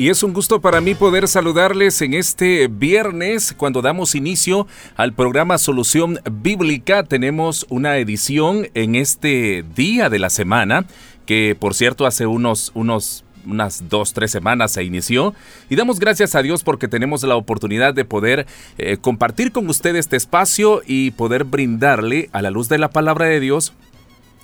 Y 0.00 0.08
es 0.08 0.22
un 0.22 0.32
gusto 0.32 0.62
para 0.62 0.80
mí 0.80 0.94
poder 0.94 1.28
saludarles 1.28 2.00
en 2.00 2.14
este 2.14 2.68
viernes 2.68 3.54
cuando 3.54 3.82
damos 3.82 4.14
inicio 4.14 4.66
al 4.96 5.12
programa 5.12 5.58
Solución 5.58 6.20
Bíblica. 6.32 7.02
Tenemos 7.02 7.66
una 7.68 7.98
edición 7.98 8.68
en 8.72 8.94
este 8.94 9.62
día 9.76 10.08
de 10.08 10.18
la 10.18 10.30
semana 10.30 10.86
que 11.26 11.54
por 11.54 11.74
cierto 11.74 12.06
hace 12.06 12.24
unos, 12.24 12.72
unos 12.72 13.26
unas 13.44 13.90
dos, 13.90 14.14
tres 14.14 14.30
semanas 14.30 14.72
se 14.72 14.84
inició 14.84 15.34
y 15.68 15.76
damos 15.76 15.98
gracias 15.98 16.34
a 16.34 16.40
Dios 16.40 16.62
porque 16.62 16.88
tenemos 16.88 17.22
la 17.22 17.36
oportunidad 17.36 17.92
de 17.92 18.06
poder 18.06 18.46
eh, 18.78 18.96
compartir 18.96 19.52
con 19.52 19.68
usted 19.68 19.96
este 19.96 20.16
espacio 20.16 20.80
y 20.86 21.10
poder 21.10 21.44
brindarle 21.44 22.30
a 22.32 22.40
la 22.40 22.50
luz 22.50 22.70
de 22.70 22.78
la 22.78 22.88
palabra 22.88 23.26
de 23.26 23.40
Dios 23.40 23.74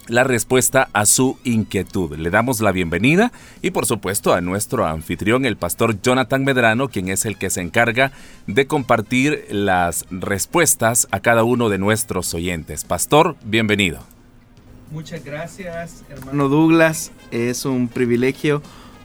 la 0.08 0.24
respuesta 0.24 0.88
a 0.92 1.06
su 1.06 1.38
inquietud. 1.44 2.16
Le 2.16 2.30
damos 2.30 2.60
la 2.60 2.72
bienvenida 2.72 3.32
y 3.62 3.70
por 3.70 3.86
supuesto 3.86 4.32
a 4.32 4.40
nuestro 4.40 4.86
anfitrión, 4.86 5.44
el 5.44 5.56
pastor 5.56 6.00
Jonathan 6.00 6.44
Medrano, 6.44 6.88
quien 6.88 7.08
es 7.08 7.24
el 7.24 7.38
que 7.38 7.50
se 7.50 7.60
encarga 7.60 8.12
de 8.46 8.66
compartir 8.66 9.46
las 9.50 10.06
respuestas 10.10 11.08
a 11.10 11.20
cada 11.20 11.44
uno 11.44 11.68
de 11.68 11.78
nuestros 11.78 12.32
oyentes. 12.34 12.84
Pastor, 12.84 13.36
bienvenido. 13.44 14.00
Muchas 14.90 15.24
gracias, 15.24 16.04
hermano 16.08 16.48
Douglas. 16.48 17.10
Es 17.32 17.64
un 17.64 17.88
privilegio 17.88 18.62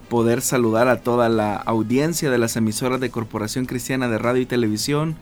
poder 0.10 0.42
saludar 0.42 0.88
a 0.88 0.98
toda 0.98 1.30
la 1.30 1.56
audiencia 1.56 2.30
de 2.30 2.38
las 2.38 2.56
emisoras 2.56 3.00
de 3.00 3.10
Corporación 3.10 3.66
Cristiana 3.66 4.08
de 4.08 4.18
Radio 4.18 4.42
y 4.42 4.46
Televisión 4.46 5.16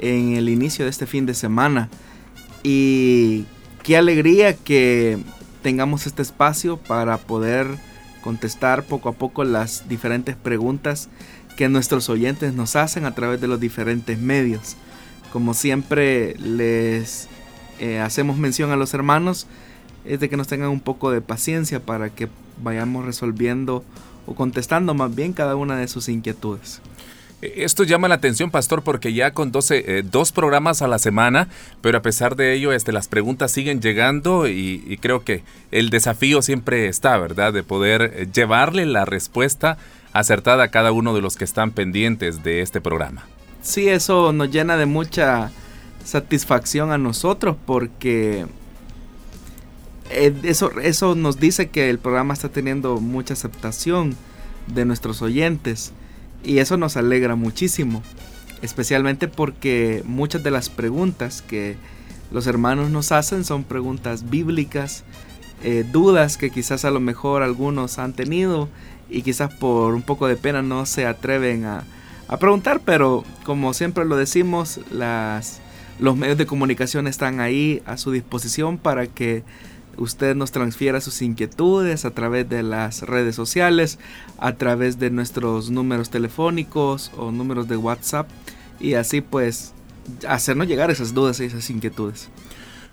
en 0.00 0.36
el 0.36 0.48
inicio 0.48 0.86
de 0.86 0.90
este 0.90 1.06
fin 1.06 1.26
de 1.26 1.34
semana. 1.34 1.88
Y 2.62 3.44
qué 3.82 3.96
alegría 3.96 4.54
que 4.54 5.18
tengamos 5.62 6.06
este 6.06 6.22
espacio 6.22 6.76
para 6.76 7.18
poder 7.18 7.66
contestar 8.22 8.84
poco 8.84 9.08
a 9.08 9.12
poco 9.12 9.44
las 9.44 9.88
diferentes 9.88 10.36
preguntas 10.36 11.08
que 11.56 11.68
nuestros 11.68 12.08
oyentes 12.08 12.54
nos 12.54 12.76
hacen 12.76 13.04
a 13.04 13.14
través 13.14 13.40
de 13.40 13.48
los 13.48 13.60
diferentes 13.60 14.18
medios. 14.18 14.76
Como 15.32 15.54
siempre 15.54 16.34
les 16.38 17.28
eh, 17.80 17.98
hacemos 17.98 18.38
mención 18.38 18.70
a 18.70 18.76
los 18.76 18.94
hermanos, 18.94 19.46
es 20.04 20.20
de 20.20 20.28
que 20.28 20.36
nos 20.36 20.48
tengan 20.48 20.70
un 20.70 20.80
poco 20.80 21.10
de 21.10 21.20
paciencia 21.20 21.80
para 21.80 22.10
que 22.10 22.28
vayamos 22.62 23.04
resolviendo 23.04 23.84
o 24.26 24.34
contestando 24.34 24.94
más 24.94 25.14
bien 25.14 25.32
cada 25.32 25.56
una 25.56 25.76
de 25.76 25.88
sus 25.88 26.08
inquietudes. 26.08 26.80
Esto 27.42 27.82
llama 27.82 28.06
la 28.06 28.14
atención, 28.14 28.52
pastor, 28.52 28.82
porque 28.82 29.12
ya 29.12 29.32
con 29.32 29.50
12, 29.50 29.98
eh, 29.98 30.02
dos 30.04 30.30
programas 30.30 30.80
a 30.80 30.86
la 30.86 31.00
semana, 31.00 31.48
pero 31.80 31.98
a 31.98 32.02
pesar 32.02 32.36
de 32.36 32.54
ello, 32.54 32.72
este, 32.72 32.92
las 32.92 33.08
preguntas 33.08 33.50
siguen 33.50 33.80
llegando 33.80 34.46
y, 34.46 34.96
creo 35.02 35.24
que 35.24 35.42
el 35.72 35.90
desafío 35.90 36.40
siempre 36.40 36.86
está, 36.86 37.18
¿verdad? 37.18 37.52
De 37.52 37.64
poder 37.64 38.12
eh, 38.14 38.28
llevarle 38.32 38.86
la 38.86 39.04
respuesta 39.04 39.76
acertada 40.12 40.62
a 40.62 40.68
cada 40.68 40.92
uno 40.92 41.14
de 41.14 41.20
los 41.20 41.34
que 41.34 41.42
están 41.42 41.72
pendientes 41.72 42.44
de 42.44 42.60
este 42.60 42.80
programa. 42.80 43.26
Sí, 43.60 43.88
eso 43.88 44.32
nos 44.32 44.52
llena 44.52 44.76
de 44.76 44.86
mucha 44.86 45.50
satisfacción 46.04 46.92
a 46.92 46.98
nosotros 46.98 47.56
porque 47.66 48.46
eh, 50.10 50.32
eso, 50.44 50.70
eso 50.80 51.16
nos 51.16 51.40
dice 51.40 51.70
que 51.70 51.90
el 51.90 51.98
programa 51.98 52.34
está 52.34 52.50
teniendo 52.50 53.00
mucha 53.00 53.34
aceptación 53.34 54.14
de 54.68 54.84
nuestros 54.84 55.22
oyentes. 55.22 55.92
Y 56.44 56.58
eso 56.58 56.76
nos 56.76 56.96
alegra 56.96 57.36
muchísimo, 57.36 58.02
especialmente 58.62 59.28
porque 59.28 60.02
muchas 60.04 60.42
de 60.42 60.50
las 60.50 60.68
preguntas 60.70 61.42
que 61.42 61.76
los 62.32 62.46
hermanos 62.46 62.90
nos 62.90 63.12
hacen 63.12 63.44
son 63.44 63.64
preguntas 63.64 64.30
bíblicas, 64.30 65.04
eh, 65.62 65.84
dudas 65.90 66.36
que 66.36 66.50
quizás 66.50 66.84
a 66.84 66.90
lo 66.90 66.98
mejor 66.98 67.42
algunos 67.42 67.98
han 67.98 68.14
tenido 68.14 68.68
y 69.08 69.22
quizás 69.22 69.54
por 69.54 69.94
un 69.94 70.02
poco 70.02 70.26
de 70.26 70.36
pena 70.36 70.62
no 70.62 70.86
se 70.86 71.06
atreven 71.06 71.64
a, 71.64 71.84
a 72.26 72.38
preguntar, 72.38 72.80
pero 72.84 73.24
como 73.44 73.74
siempre 73.74 74.04
lo 74.04 74.16
decimos, 74.16 74.80
las, 74.90 75.60
los 76.00 76.16
medios 76.16 76.38
de 76.38 76.46
comunicación 76.46 77.06
están 77.06 77.40
ahí 77.40 77.82
a 77.86 77.96
su 77.96 78.10
disposición 78.10 78.78
para 78.78 79.06
que 79.06 79.44
usted 79.96 80.34
nos 80.34 80.52
transfiera 80.52 81.00
sus 81.00 81.22
inquietudes 81.22 82.04
a 82.04 82.10
través 82.10 82.48
de 82.48 82.62
las 82.62 83.02
redes 83.02 83.34
sociales, 83.34 83.98
a 84.38 84.54
través 84.54 84.98
de 84.98 85.10
nuestros 85.10 85.70
números 85.70 86.10
telefónicos 86.10 87.10
o 87.16 87.30
números 87.30 87.68
de 87.68 87.76
WhatsApp 87.76 88.28
y 88.80 88.94
así 88.94 89.20
pues 89.20 89.72
hacernos 90.26 90.66
llegar 90.66 90.90
esas 90.90 91.14
dudas 91.14 91.40
y 91.40 91.44
esas 91.44 91.68
inquietudes. 91.70 92.28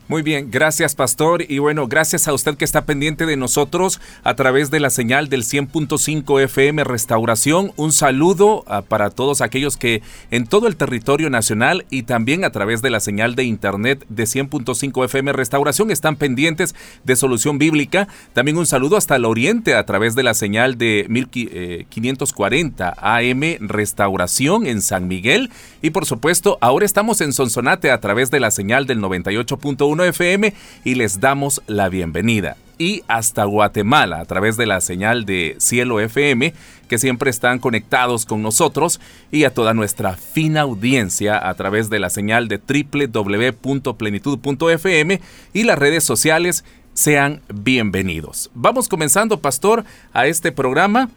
Muy 0.09 0.23
bien, 0.23 0.49
gracias 0.49 0.95
pastor 0.95 1.45
y 1.47 1.59
bueno, 1.59 1.87
gracias 1.87 2.27
a 2.27 2.33
usted 2.33 2.57
que 2.57 2.65
está 2.65 2.83
pendiente 2.83 3.27
de 3.27 3.37
nosotros 3.37 4.01
a 4.23 4.33
través 4.33 4.71
de 4.71 4.79
la 4.79 4.89
señal 4.89 5.29
del 5.29 5.43
100.5 5.43 6.41
FM 6.45 6.83
Restauración. 6.83 7.73
Un 7.75 7.91
saludo 7.91 8.63
ah, 8.65 8.81
para 8.81 9.11
todos 9.11 9.41
aquellos 9.41 9.77
que 9.77 10.01
en 10.31 10.47
todo 10.47 10.65
el 10.65 10.77
territorio 10.77 11.29
nacional 11.29 11.85
y 11.91 12.01
también 12.03 12.43
a 12.43 12.49
través 12.49 12.81
de 12.81 12.89
la 12.89 13.01
señal 13.01 13.35
de 13.35 13.43
internet 13.43 14.03
de 14.09 14.23
100.5 14.23 15.05
FM 15.05 15.31
Restauración 15.31 15.91
están 15.91 16.15
pendientes 16.15 16.73
de 17.03 17.15
Solución 17.15 17.59
Bíblica. 17.59 18.07
También 18.33 18.57
un 18.57 18.65
saludo 18.65 18.97
hasta 18.97 19.15
el 19.15 19.25
oriente 19.25 19.75
a 19.75 19.85
través 19.85 20.15
de 20.15 20.23
la 20.23 20.33
señal 20.33 20.79
de 20.79 21.05
1540 21.07 22.95
AM 22.97 23.41
Restauración 23.59 24.65
en 24.65 24.81
San 24.81 25.07
Miguel 25.07 25.51
y 25.81 25.91
por 25.91 26.05
supuesto 26.05 26.57
ahora 26.61 26.85
estamos 26.85 27.21
en 27.21 27.31
Sonsonate 27.33 27.91
a 27.91 27.99
través 27.99 28.31
de 28.31 28.39
la 28.39 28.49
señal 28.51 28.87
del 28.87 28.99
98.1 28.99 30.07
FM 30.07 30.53
y 30.83 30.95
les 30.95 31.19
damos 31.19 31.61
la 31.67 31.89
bienvenida. 31.89 32.55
Y 32.77 33.03
hasta 33.09 33.43
Guatemala 33.43 34.21
a 34.21 34.25
través 34.25 34.55
de 34.55 34.65
la 34.65 34.79
señal 34.79 35.25
de 35.25 35.57
Cielo 35.59 35.99
FM, 35.99 36.53
que 36.87 36.97
siempre 36.97 37.29
están 37.29 37.59
conectados 37.59 38.25
con 38.25 38.41
nosotros, 38.41 39.01
y 39.31 39.43
a 39.43 39.53
toda 39.53 39.73
nuestra 39.73 40.15
fina 40.15 40.61
audiencia 40.61 41.49
a 41.49 41.53
través 41.55 41.89
de 41.89 41.99
la 41.99 42.09
señal 42.09 42.47
de 42.47 42.57
www.plenitud.fm 42.57 45.21
y 45.53 45.63
las 45.63 45.77
redes 45.77 46.05
sociales. 46.05 46.63
Sean 46.93 47.41
bienvenidos. 47.53 48.49
Vamos 48.53 48.87
comenzando, 48.87 49.41
pastor, 49.41 49.83
a 50.13 50.27
este 50.27 50.53
programa 50.53 51.09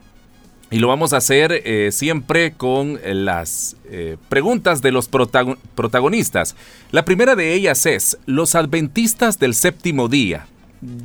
y 0.73 0.79
lo 0.79 0.89
vamos 0.89 1.13
a 1.13 1.19
hacer 1.19 1.53
eh, 1.53 1.91
siempre 1.93 2.53
con 2.53 2.99
las 3.05 3.77
eh, 3.91 4.17
preguntas 4.31 4.81
de 4.81 4.91
los 4.91 5.07
protagonistas. 5.09 6.57
La 6.91 7.05
primera 7.05 7.37
de 7.37 7.53
ellas 7.53 7.85
es, 7.85 8.19
los 8.25 8.55
adventistas 8.55 9.39
del 9.39 9.55
séptimo 9.55 10.09
día. 10.09 10.47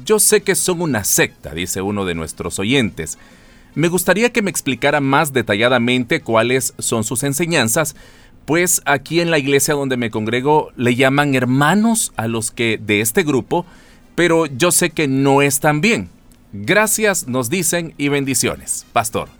Yo 0.05 0.19
sé 0.19 0.41
que 0.41 0.55
son 0.55 0.81
una 0.81 1.03
secta, 1.03 1.53
dice 1.53 1.81
uno 1.81 2.05
de 2.05 2.15
nuestros 2.15 2.59
oyentes. 2.59 3.17
Me 3.75 3.89
gustaría 3.89 4.31
que 4.31 4.41
me 4.41 4.49
explicara 4.49 5.01
más 5.01 5.33
detalladamente 5.33 6.21
cuáles 6.21 6.73
son 6.79 7.03
sus 7.03 7.23
enseñanzas, 7.23 7.97
pues 8.45 8.81
aquí 8.85 9.19
en 9.19 9.31
la 9.31 9.37
iglesia 9.37 9.73
donde 9.73 9.97
me 9.97 10.09
congrego 10.09 10.71
le 10.77 10.95
llaman 10.95 11.35
hermanos 11.35 12.13
a 12.15 12.29
los 12.29 12.51
que 12.51 12.79
de 12.81 13.01
este 13.01 13.23
grupo, 13.23 13.65
pero 14.15 14.45
yo 14.45 14.71
sé 14.71 14.91
que 14.91 15.09
no 15.09 15.41
están 15.41 15.81
bien. 15.81 16.09
Gracias, 16.53 17.27
nos 17.27 17.49
dicen, 17.49 17.93
y 17.97 18.07
bendiciones. 18.07 18.85
Pastor. 18.93 19.36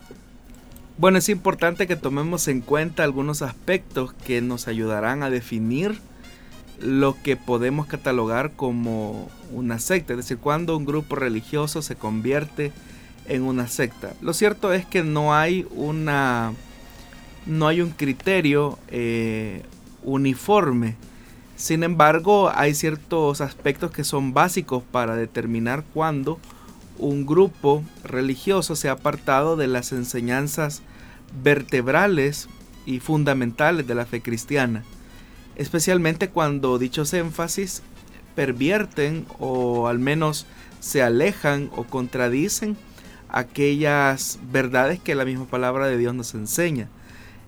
Bueno, 0.97 1.19
es 1.19 1.30
importante 1.30 1.85
que 1.85 1.96
tomemos 1.96 2.47
en 2.47 2.62
cuenta 2.62 3.03
algunos 3.03 3.44
aspectos 3.44 4.13
que 4.13 4.41
nos 4.41 4.68
ayudarán 4.68 5.22
a 5.22 5.30
definir 5.30 6.00
lo 6.80 7.16
que 7.21 7.36
podemos 7.36 7.86
catalogar 7.86 8.54
como 8.54 9.30
una 9.51 9.77
secta, 9.77 10.13
es 10.13 10.18
decir, 10.18 10.39
cuando 10.39 10.75
un 10.75 10.86
grupo 10.86 11.16
religioso 11.16 11.83
se 11.83 11.95
convierte 11.95 12.71
en 13.27 13.44
una 13.44 13.68
secta. 13.68 14.13
Lo 14.21 14.33
cierto 14.33 14.74
es 14.74 14.88
que 14.88 15.04
no 15.04 15.36
hay 15.36 15.68
una 15.69 16.54
no 17.45 17.68
hay 17.68 17.81
un 17.81 17.92
criterio 17.92 18.80
eh, 18.88 19.62
uniforme. 20.04 20.95
Sin 21.56 21.83
embargo, 21.83 22.51
hay 22.54 22.74
ciertos 22.74 23.42
aspectos 23.42 23.92
que 23.92 24.04
son 24.04 24.33
básicos 24.33 24.81
para 24.92 25.16
determinar 25.16 25.83
cuándo 25.94 26.39
un 27.00 27.25
grupo 27.25 27.83
religioso 28.04 28.75
se 28.75 28.89
ha 28.89 28.94
apartado 28.94 29.56
de 29.56 29.68
las 29.68 29.92
enseñanzas 29.92 30.81
vertebrales 31.44 32.47
y 32.85 33.00
fundamentales 33.00 33.88
de 33.88 33.95
la 33.95 34.06
fe 34.06 34.21
cristiana, 34.21 34.83
especialmente 35.56 36.29
cuando 36.29 36.79
dichos 36.79 37.13
énfasis 37.13 37.81
pervierten 38.35 39.25
o 39.39 39.88
al 39.88 40.00
menos 40.00 40.45
se 40.79 41.01
alejan 41.01 41.69
o 41.75 41.83
contradicen 41.83 42.77
aquellas 43.29 44.39
verdades 44.51 45.00
que 45.00 45.15
la 45.15 45.25
misma 45.25 45.45
palabra 45.45 45.88
de 45.88 45.97
Dios 45.97 46.13
nos 46.13 46.33
enseña. 46.33 46.89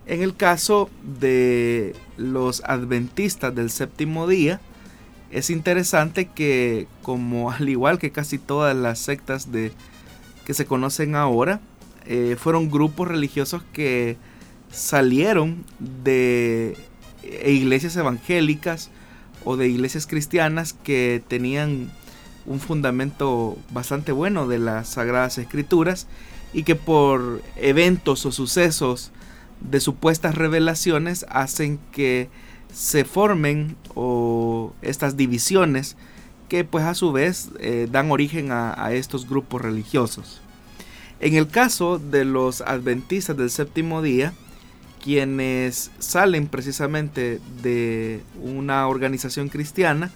En 0.06 0.22
el 0.22 0.34
caso 0.34 0.90
de 1.02 1.94
los 2.16 2.62
adventistas 2.64 3.54
del 3.54 3.70
séptimo 3.70 4.26
día, 4.26 4.60
es 5.30 5.50
interesante 5.50 6.26
que 6.26 6.88
como 7.02 7.50
al 7.52 7.68
igual 7.68 7.98
que 7.98 8.10
casi 8.10 8.38
todas 8.38 8.76
las 8.76 8.98
sectas 8.98 9.52
de, 9.52 9.72
que 10.44 10.54
se 10.54 10.66
conocen 10.66 11.14
ahora, 11.14 11.60
eh, 12.12 12.34
fueron 12.34 12.72
grupos 12.72 13.06
religiosos 13.06 13.62
que 13.72 14.16
salieron 14.68 15.64
de 15.78 16.76
eh, 17.22 17.52
iglesias 17.52 17.94
evangélicas 17.94 18.90
o 19.44 19.56
de 19.56 19.68
iglesias 19.68 20.08
cristianas 20.08 20.72
que 20.72 21.22
tenían 21.28 21.92
un 22.46 22.58
fundamento 22.58 23.56
bastante 23.72 24.10
bueno 24.10 24.48
de 24.48 24.58
las 24.58 24.88
sagradas 24.88 25.38
escrituras 25.38 26.08
y 26.52 26.64
que 26.64 26.74
por 26.74 27.42
eventos 27.54 28.26
o 28.26 28.32
sucesos 28.32 29.12
de 29.60 29.78
supuestas 29.78 30.34
revelaciones 30.34 31.24
hacen 31.28 31.78
que 31.92 32.28
se 32.72 33.04
formen 33.04 33.76
o 33.94 34.72
estas 34.82 35.16
divisiones 35.16 35.96
que 36.48 36.64
pues 36.64 36.84
a 36.86 36.94
su 36.94 37.12
vez 37.12 37.50
eh, 37.60 37.86
dan 37.88 38.10
origen 38.10 38.50
a, 38.50 38.74
a 38.84 38.94
estos 38.94 39.28
grupos 39.28 39.62
religiosos. 39.62 40.42
En 41.20 41.34
el 41.34 41.48
caso 41.48 41.98
de 41.98 42.24
los 42.24 42.62
adventistas 42.62 43.36
del 43.36 43.50
séptimo 43.50 44.00
día, 44.00 44.32
quienes 45.02 45.90
salen 45.98 46.46
precisamente 46.46 47.40
de 47.62 48.22
una 48.42 48.88
organización 48.88 49.48
cristiana 49.48 50.10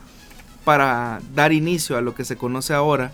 para 0.65 1.21
dar 1.35 1.53
inicio 1.53 1.97
a 1.97 2.01
lo 2.01 2.15
que 2.15 2.25
se 2.25 2.37
conoce 2.37 2.73
ahora 2.73 3.13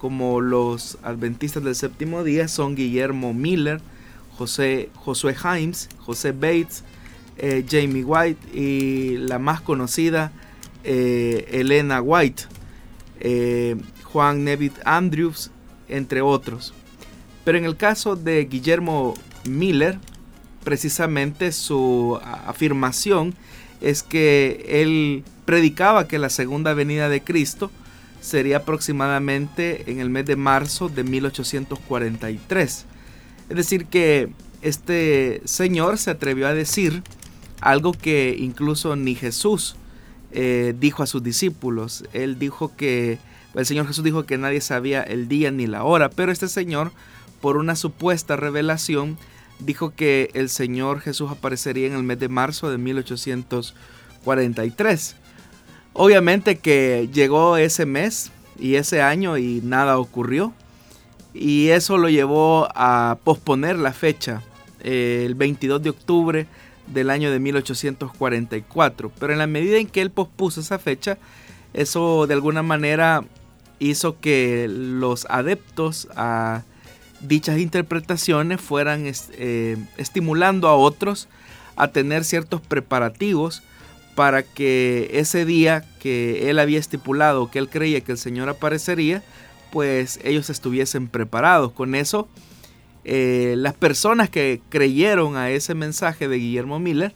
como 0.00 0.40
los 0.40 0.98
adventistas 1.02 1.62
del 1.62 1.74
séptimo 1.74 2.24
día 2.24 2.48
son 2.48 2.74
Guillermo 2.74 3.34
Miller, 3.34 3.80
José, 4.36 4.88
Josué 4.94 5.36
Himes, 5.36 5.90
José 5.98 6.32
Bates, 6.32 6.84
eh, 7.36 7.64
Jamie 7.68 8.04
White 8.04 8.58
y 8.58 9.18
la 9.18 9.38
más 9.38 9.60
conocida 9.60 10.32
eh, 10.84 11.46
Elena 11.52 12.00
White, 12.00 12.44
eh, 13.20 13.76
Juan 14.04 14.44
Nevitt 14.44 14.74
Andrews, 14.86 15.50
entre 15.88 16.22
otros. 16.22 16.72
Pero 17.50 17.58
en 17.58 17.64
el 17.64 17.76
caso 17.76 18.14
de 18.14 18.44
Guillermo 18.44 19.14
Miller, 19.42 19.98
precisamente 20.62 21.50
su 21.50 22.16
afirmación 22.46 23.34
es 23.80 24.04
que 24.04 24.64
él 24.68 25.24
predicaba 25.46 26.06
que 26.06 26.20
la 26.20 26.30
segunda 26.30 26.74
venida 26.74 27.08
de 27.08 27.22
Cristo 27.24 27.72
sería 28.20 28.58
aproximadamente 28.58 29.90
en 29.90 29.98
el 29.98 30.10
mes 30.10 30.26
de 30.26 30.36
marzo 30.36 30.88
de 30.88 31.02
1843. 31.02 32.86
Es 33.48 33.56
decir, 33.56 33.86
que 33.86 34.28
este 34.62 35.42
señor 35.44 35.98
se 35.98 36.12
atrevió 36.12 36.46
a 36.46 36.54
decir 36.54 37.02
algo 37.60 37.90
que 37.94 38.36
incluso 38.38 38.94
ni 38.94 39.16
Jesús 39.16 39.74
eh, 40.30 40.72
dijo 40.78 41.02
a 41.02 41.08
sus 41.08 41.24
discípulos. 41.24 42.04
Él 42.12 42.38
dijo 42.38 42.76
que, 42.76 43.18
el 43.54 43.66
Señor 43.66 43.88
Jesús 43.88 44.04
dijo 44.04 44.24
que 44.24 44.38
nadie 44.38 44.60
sabía 44.60 45.02
el 45.02 45.26
día 45.26 45.50
ni 45.50 45.66
la 45.66 45.82
hora, 45.82 46.10
pero 46.10 46.30
este 46.30 46.46
señor, 46.46 46.92
por 47.40 47.56
una 47.56 47.76
supuesta 47.76 48.34
revelación, 48.36 49.16
dijo 49.58 49.94
que 49.94 50.30
el 50.34 50.48
Señor 50.48 51.00
Jesús 51.00 51.30
aparecería 51.30 51.86
en 51.86 51.94
el 51.94 52.02
mes 52.02 52.18
de 52.18 52.28
marzo 52.28 52.68
de 52.70 52.78
1843. 52.78 55.16
Obviamente 55.92 56.58
que 56.58 57.08
llegó 57.12 57.56
ese 57.56 57.86
mes 57.86 58.32
y 58.58 58.74
ese 58.76 59.02
año 59.02 59.36
y 59.38 59.60
nada 59.62 59.98
ocurrió 59.98 60.52
y 61.34 61.68
eso 61.68 61.98
lo 61.98 62.08
llevó 62.08 62.68
a 62.74 63.18
posponer 63.24 63.78
la 63.78 63.92
fecha 63.92 64.42
eh, 64.82 65.24
el 65.26 65.34
22 65.34 65.82
de 65.82 65.90
octubre 65.90 66.46
del 66.86 67.10
año 67.10 67.30
de 67.30 67.38
1844. 67.38 69.12
Pero 69.18 69.32
en 69.32 69.38
la 69.38 69.46
medida 69.46 69.78
en 69.78 69.86
que 69.86 70.02
él 70.02 70.10
pospuso 70.10 70.60
esa 70.60 70.78
fecha, 70.78 71.18
eso 71.72 72.26
de 72.26 72.34
alguna 72.34 72.62
manera 72.62 73.24
hizo 73.78 74.20
que 74.20 74.66
los 74.68 75.26
adeptos 75.30 76.08
a 76.16 76.62
dichas 77.20 77.58
interpretaciones 77.58 78.60
fueran 78.60 79.04
eh, 79.06 79.76
estimulando 79.96 80.68
a 80.68 80.76
otros 80.76 81.28
a 81.76 81.88
tener 81.88 82.24
ciertos 82.24 82.60
preparativos 82.60 83.62
para 84.14 84.42
que 84.42 85.10
ese 85.14 85.44
día 85.44 85.84
que 85.98 86.50
él 86.50 86.58
había 86.58 86.78
estipulado, 86.78 87.50
que 87.50 87.58
él 87.58 87.68
creía 87.68 88.02
que 88.02 88.12
el 88.12 88.18
Señor 88.18 88.48
aparecería, 88.48 89.22
pues 89.70 90.20
ellos 90.24 90.50
estuviesen 90.50 91.08
preparados. 91.08 91.72
Con 91.72 91.94
eso, 91.94 92.28
eh, 93.04 93.54
las 93.56 93.74
personas 93.74 94.28
que 94.28 94.60
creyeron 94.68 95.36
a 95.36 95.50
ese 95.50 95.74
mensaje 95.74 96.28
de 96.28 96.36
Guillermo 96.36 96.78
Miller 96.78 97.14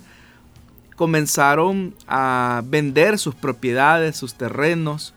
comenzaron 0.96 1.94
a 2.06 2.62
vender 2.64 3.18
sus 3.18 3.34
propiedades, 3.34 4.16
sus 4.16 4.34
terrenos, 4.34 5.12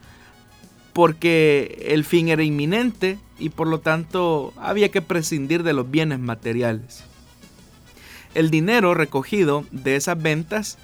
porque 0.94 1.86
el 1.90 2.04
fin 2.04 2.30
era 2.30 2.44
inminente 2.44 3.20
y 3.40 3.50
por 3.50 3.68
lo 3.68 3.80
tanto 3.80 4.54
había 4.58 4.90
que 4.90 5.02
prescindir 5.02 5.64
de 5.64 5.74
los 5.74 5.90
bienes 5.90 6.20
materiales. 6.20 7.04
El 8.34 8.52
dinero 8.52 8.94
recogido 8.94 9.66
de 9.72 9.96
esas 9.96 10.22
ventas 10.22 10.78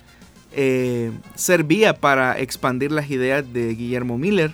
eh, 0.53 1.11
servía 1.35 1.95
para 1.95 2.39
expandir 2.39 2.91
las 2.91 3.09
ideas 3.09 3.51
de 3.53 3.73
Guillermo 3.75 4.17
Miller. 4.17 4.53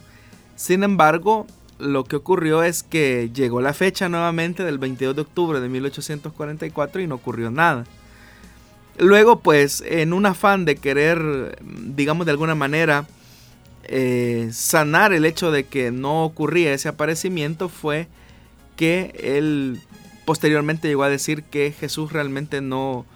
Sin 0.56 0.84
embargo, 0.84 1.46
lo 1.78 2.04
que 2.04 2.16
ocurrió 2.16 2.64
es 2.64 2.84
que 2.84 3.30
llegó 3.34 3.62
la 3.62 3.74
fecha 3.74 4.10
nuevamente 4.10 4.64
del 4.64 4.78
22 4.78 5.16
de 5.16 5.22
octubre 5.22 5.60
de 5.60 5.70
1844 5.70 7.02
y 7.02 7.08
no 7.08 7.16
ocurrió 7.16 7.52
nada. 7.52 7.86
Luego, 8.98 9.40
pues, 9.40 9.82
en 9.88 10.12
un 10.12 10.26
afán 10.26 10.66
de 10.66 10.76
querer, 10.76 11.58
digamos 11.64 12.26
de 12.26 12.32
alguna 12.32 12.56
manera, 12.56 13.08
eh, 13.92 14.50
sanar 14.54 15.14
el 15.14 15.26
hecho 15.26 15.52
de 15.52 15.64
que 15.66 15.90
no 15.90 16.24
ocurría 16.24 16.74
ese 16.74 16.90
aparecimiento, 16.90 17.70
fue 17.70 18.08
que 18.76 19.16
él 19.20 19.82
posteriormente 20.26 20.88
llegó 20.88 21.02
a 21.02 21.10
decir 21.10 21.42
que 21.42 21.72
Jesús 21.72 22.14
realmente 22.14 22.62
no, 22.62 23.08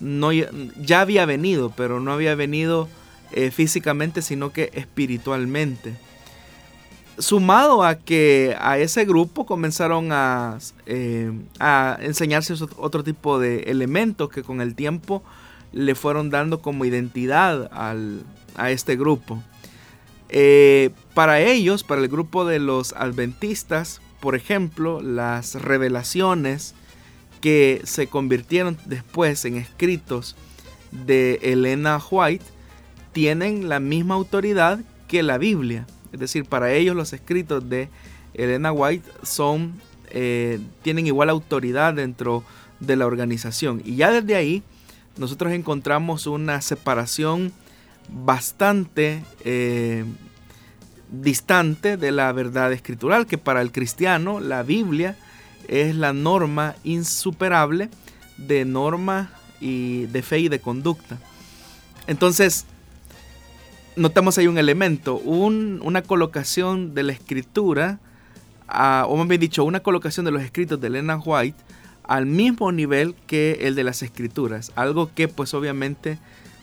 no 0.00 0.32
ya 0.32 1.02
había 1.02 1.26
venido, 1.26 1.70
pero 1.76 2.00
no 2.00 2.12
había 2.14 2.34
venido 2.34 2.88
eh, 3.32 3.50
físicamente, 3.50 4.22
sino 4.22 4.54
que 4.54 4.70
espiritualmente 4.72 5.94
sumado 7.18 7.84
a 7.84 7.96
que 7.96 8.56
a 8.58 8.78
ese 8.78 9.04
grupo 9.04 9.44
comenzaron 9.44 10.12
a, 10.12 10.56
eh, 10.86 11.30
a, 11.60 11.98
enseñarse 12.00 12.54
otro 12.78 13.04
tipo 13.04 13.38
de 13.38 13.64
elementos 13.64 14.30
que 14.30 14.42
con 14.42 14.62
el 14.62 14.74
tiempo 14.74 15.22
le 15.72 15.94
fueron 15.94 16.30
dando 16.30 16.62
como 16.62 16.86
identidad 16.86 17.70
a 17.70 18.70
este 18.70 18.96
grupo. 18.96 19.42
Eh, 20.34 20.90
para 21.12 21.40
ellos, 21.40 21.84
para 21.84 22.00
el 22.00 22.08
grupo 22.08 22.46
de 22.46 22.58
los 22.58 22.94
adventistas, 22.94 24.00
por 24.18 24.34
ejemplo, 24.34 25.02
las 25.02 25.56
revelaciones 25.56 26.74
que 27.42 27.82
se 27.84 28.06
convirtieron 28.06 28.78
después 28.86 29.44
en 29.44 29.58
escritos 29.58 30.34
de 30.90 31.38
Elena 31.42 32.00
White 32.10 32.44
tienen 33.12 33.68
la 33.68 33.78
misma 33.78 34.14
autoridad 34.14 34.80
que 35.06 35.22
la 35.22 35.36
Biblia. 35.36 35.86
Es 36.12 36.20
decir, 36.20 36.46
para 36.46 36.72
ellos 36.72 36.96
los 36.96 37.12
escritos 37.12 37.68
de 37.68 37.90
Elena 38.32 38.72
White 38.72 39.06
son, 39.22 39.74
eh, 40.08 40.60
tienen 40.80 41.06
igual 41.06 41.28
autoridad 41.28 41.92
dentro 41.92 42.42
de 42.80 42.96
la 42.96 43.06
organización. 43.06 43.82
Y 43.84 43.96
ya 43.96 44.10
desde 44.10 44.34
ahí 44.34 44.62
nosotros 45.18 45.52
encontramos 45.52 46.26
una 46.26 46.62
separación 46.62 47.52
bastante 48.08 49.22
eh, 49.44 50.04
distante 51.10 51.96
de 51.96 52.12
la 52.12 52.32
verdad 52.32 52.72
escritural, 52.72 53.26
que 53.26 53.38
para 53.38 53.60
el 53.60 53.72
cristiano 53.72 54.40
la 54.40 54.62
Biblia 54.62 55.16
es 55.68 55.94
la 55.94 56.12
norma 56.12 56.74
insuperable 56.84 57.88
de 58.36 58.64
norma 58.64 59.30
y 59.60 60.06
de 60.06 60.22
fe 60.22 60.40
y 60.40 60.48
de 60.48 60.60
conducta. 60.60 61.18
Entonces, 62.06 62.66
notamos 63.96 64.38
ahí 64.38 64.46
un 64.46 64.58
elemento, 64.58 65.16
una 65.16 66.02
colocación 66.02 66.94
de 66.94 67.04
la 67.04 67.12
escritura, 67.12 68.00
o 68.68 69.16
más 69.16 69.28
bien 69.28 69.40
dicho, 69.40 69.64
una 69.64 69.80
colocación 69.80 70.24
de 70.24 70.32
los 70.32 70.42
escritos 70.42 70.80
de 70.80 70.88
Elena 70.88 71.18
White 71.18 71.62
al 72.04 72.26
mismo 72.26 72.72
nivel 72.72 73.14
que 73.26 73.58
el 73.62 73.74
de 73.74 73.84
las 73.84 74.02
escrituras, 74.02 74.72
algo 74.74 75.10
que 75.14 75.28
pues 75.28 75.54
obviamente 75.54 76.18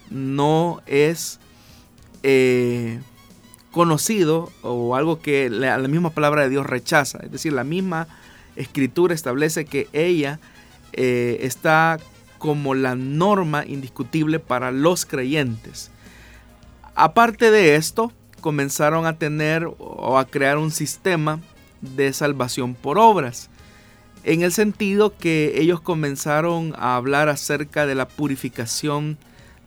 no 0.10 0.82
es 0.86 1.40
eh, 2.24 3.00
conocido 3.72 4.52
o 4.62 4.96
algo 4.96 5.22
que 5.22 5.50
la, 5.50 5.78
misma 5.80 6.10
palabra 6.10 6.44
de 6.44 6.50
Dios 6.50 6.66
rechaza, 6.66 7.20
es 7.24 7.32
decir, 7.32 7.54
la 7.54 7.64
misma 7.64 8.08
escritura 8.56 9.14
establece 9.14 9.66
que 9.66 9.88
ella 9.94 10.40
eh, 10.94 11.40
está 11.42 12.00
como 12.40 12.74
la 12.74 12.96
norma 12.96 13.66
indiscutible 13.66 14.40
para 14.40 14.72
los 14.72 15.06
creyentes. 15.06 15.92
Aparte 16.96 17.52
de 17.52 17.76
esto, 17.76 18.12
comenzaron 18.42 19.06
a 19.06 19.18
tener 19.18 19.70
o 19.78 20.18
a 20.18 20.26
crear 20.26 20.58
un 20.58 20.72
sistema 20.72 21.40
de 21.82 22.12
salvación 22.14 22.76
por 22.76 22.98
obras. 22.98 23.50
en 24.26 24.42
el 24.42 24.52
sentido 24.52 25.16
que 25.18 25.62
ellos 25.62 25.80
comenzaron 25.80 26.74
a 26.78 26.98
hablar 26.98 27.30
acerca 27.30 27.86
de 27.86 27.96
la 27.96 28.06
purificación 28.06 29.18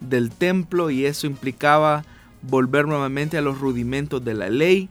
del 0.09 0.31
templo 0.31 0.91
y 0.91 1.07
eso 1.07 1.27
implicaba 1.27 2.05
volver 2.43 2.87
nuevamente 2.87 3.39
a 3.39 3.43
los 3.43 3.59
rudimentos 3.59 4.25
de 4.25 4.35
la 4.35 4.51
ley, 4.51 4.89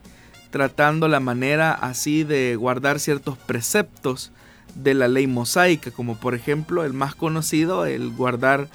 tratando 0.50 1.08
la 1.08 1.20
manera 1.20 1.72
así 1.72 2.24
de 2.24 2.56
guardar 2.56 2.98
ciertos 3.00 3.38
preceptos 3.38 4.32
de 4.74 4.94
la 4.94 5.08
ley 5.08 5.26
mosaica, 5.26 5.90
como 5.90 6.18
por 6.18 6.34
ejemplo 6.34 6.84
el 6.84 6.92
más 6.92 7.14
conocido, 7.14 7.86
el 7.86 8.10
guardar 8.10 8.68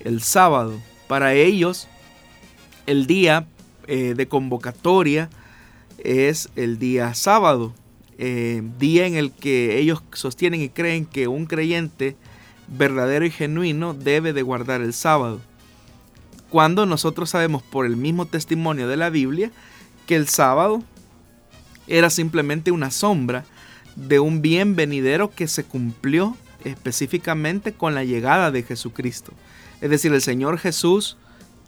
el 0.00 0.22
sábado. 0.22 0.80
Para 1.08 1.34
ellos, 1.34 1.88
el 2.86 3.06
día 3.06 3.46
eh, 3.86 4.14
de 4.16 4.28
convocatoria 4.28 5.28
es 5.98 6.48
el 6.56 6.78
día 6.78 7.14
sábado, 7.14 7.74
eh, 8.18 8.62
día 8.78 9.06
en 9.06 9.16
el 9.16 9.32
que 9.32 9.78
ellos 9.78 10.02
sostienen 10.12 10.60
y 10.60 10.68
creen 10.68 11.04
que 11.06 11.26
un 11.26 11.46
creyente 11.46 12.16
verdadero 12.68 13.24
y 13.24 13.30
genuino 13.30 13.94
debe 13.94 14.32
de 14.32 14.42
guardar 14.42 14.80
el 14.80 14.92
sábado. 14.92 15.40
Cuando 16.50 16.84
nosotros 16.84 17.30
sabemos 17.30 17.62
por 17.62 17.86
el 17.86 17.96
mismo 17.96 18.26
testimonio 18.26 18.88
de 18.88 18.96
la 18.96 19.08
Biblia 19.08 19.52
que 20.06 20.16
el 20.16 20.28
sábado 20.28 20.82
era 21.86 22.10
simplemente 22.10 22.72
una 22.72 22.90
sombra 22.90 23.44
de 23.94 24.18
un 24.18 24.42
bien 24.42 24.74
venidero 24.74 25.30
que 25.30 25.46
se 25.46 25.64
cumplió 25.64 26.36
específicamente 26.64 27.72
con 27.72 27.94
la 27.94 28.04
llegada 28.04 28.50
de 28.50 28.64
Jesucristo. 28.64 29.32
Es 29.80 29.90
decir, 29.90 30.12
el 30.12 30.22
Señor 30.22 30.58
Jesús 30.58 31.16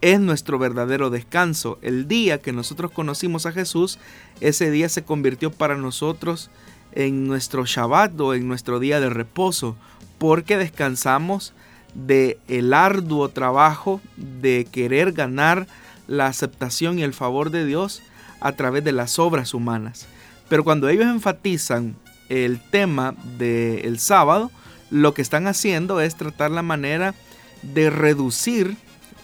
es 0.01 0.19
nuestro 0.19 0.59
verdadero 0.59 1.11
descanso. 1.11 1.79
El 1.81 2.09
día 2.09 2.43
que 2.43 2.53
nosotros 2.53 2.91
conocimos 2.91 3.47
a 3.47 3.53
Jesús, 3.53 3.99
ese 4.41 4.71
día 4.71 4.89
se 4.89 5.05
convirtió 5.05 5.53
para 5.53 5.77
nosotros 5.77 6.51
en 6.93 7.27
nuestro 7.27 7.65
Shabbat 7.65 8.21
o 8.21 8.35
en 8.35 8.49
nuestro 8.49 8.81
día 8.81 9.01
de 9.01 9.11
reposo, 9.11 9.77
porque 10.19 10.57
descansamos 10.57 11.55
de 11.95 12.39
el 12.49 12.73
arduo 12.75 13.29
trabajo 13.29 14.01
de 14.17 14.67
querer 14.71 15.13
ganar 15.13 15.67
la 16.07 16.27
aceptación 16.27 16.99
y 16.99 17.03
el 17.03 17.15
favor 17.15 17.51
de 17.51 17.65
Dios 17.65 18.03
a 18.41 18.53
través 18.53 18.85
de 18.85 18.93
las 18.93 19.19
obras 19.19 19.55
humanas. 19.55 20.07
Pero 20.49 20.65
cuando 20.65 20.89
ellos 20.89 21.07
enfatizan 21.07 21.97
el 22.29 22.61
tema 22.61 23.15
del 23.39 23.99
sábado, 23.99 24.51
lo 24.91 25.15
que 25.15 25.23
están 25.23 25.47
haciendo 25.47 26.01
es 26.01 26.17
tratar 26.17 26.51
la 26.51 26.63
manera 26.63 27.15
de 27.63 27.89
reducir 27.91 28.77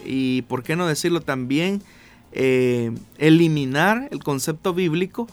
y, 0.05 0.43
por 0.43 0.63
qué 0.63 0.77
no 0.77 0.87
decirlo 0.87 1.21
también, 1.21 1.83
eh, 2.33 2.93
eliminar 3.19 4.09
el 4.11 4.23
concepto 4.23 4.73
bíblico 4.73 5.27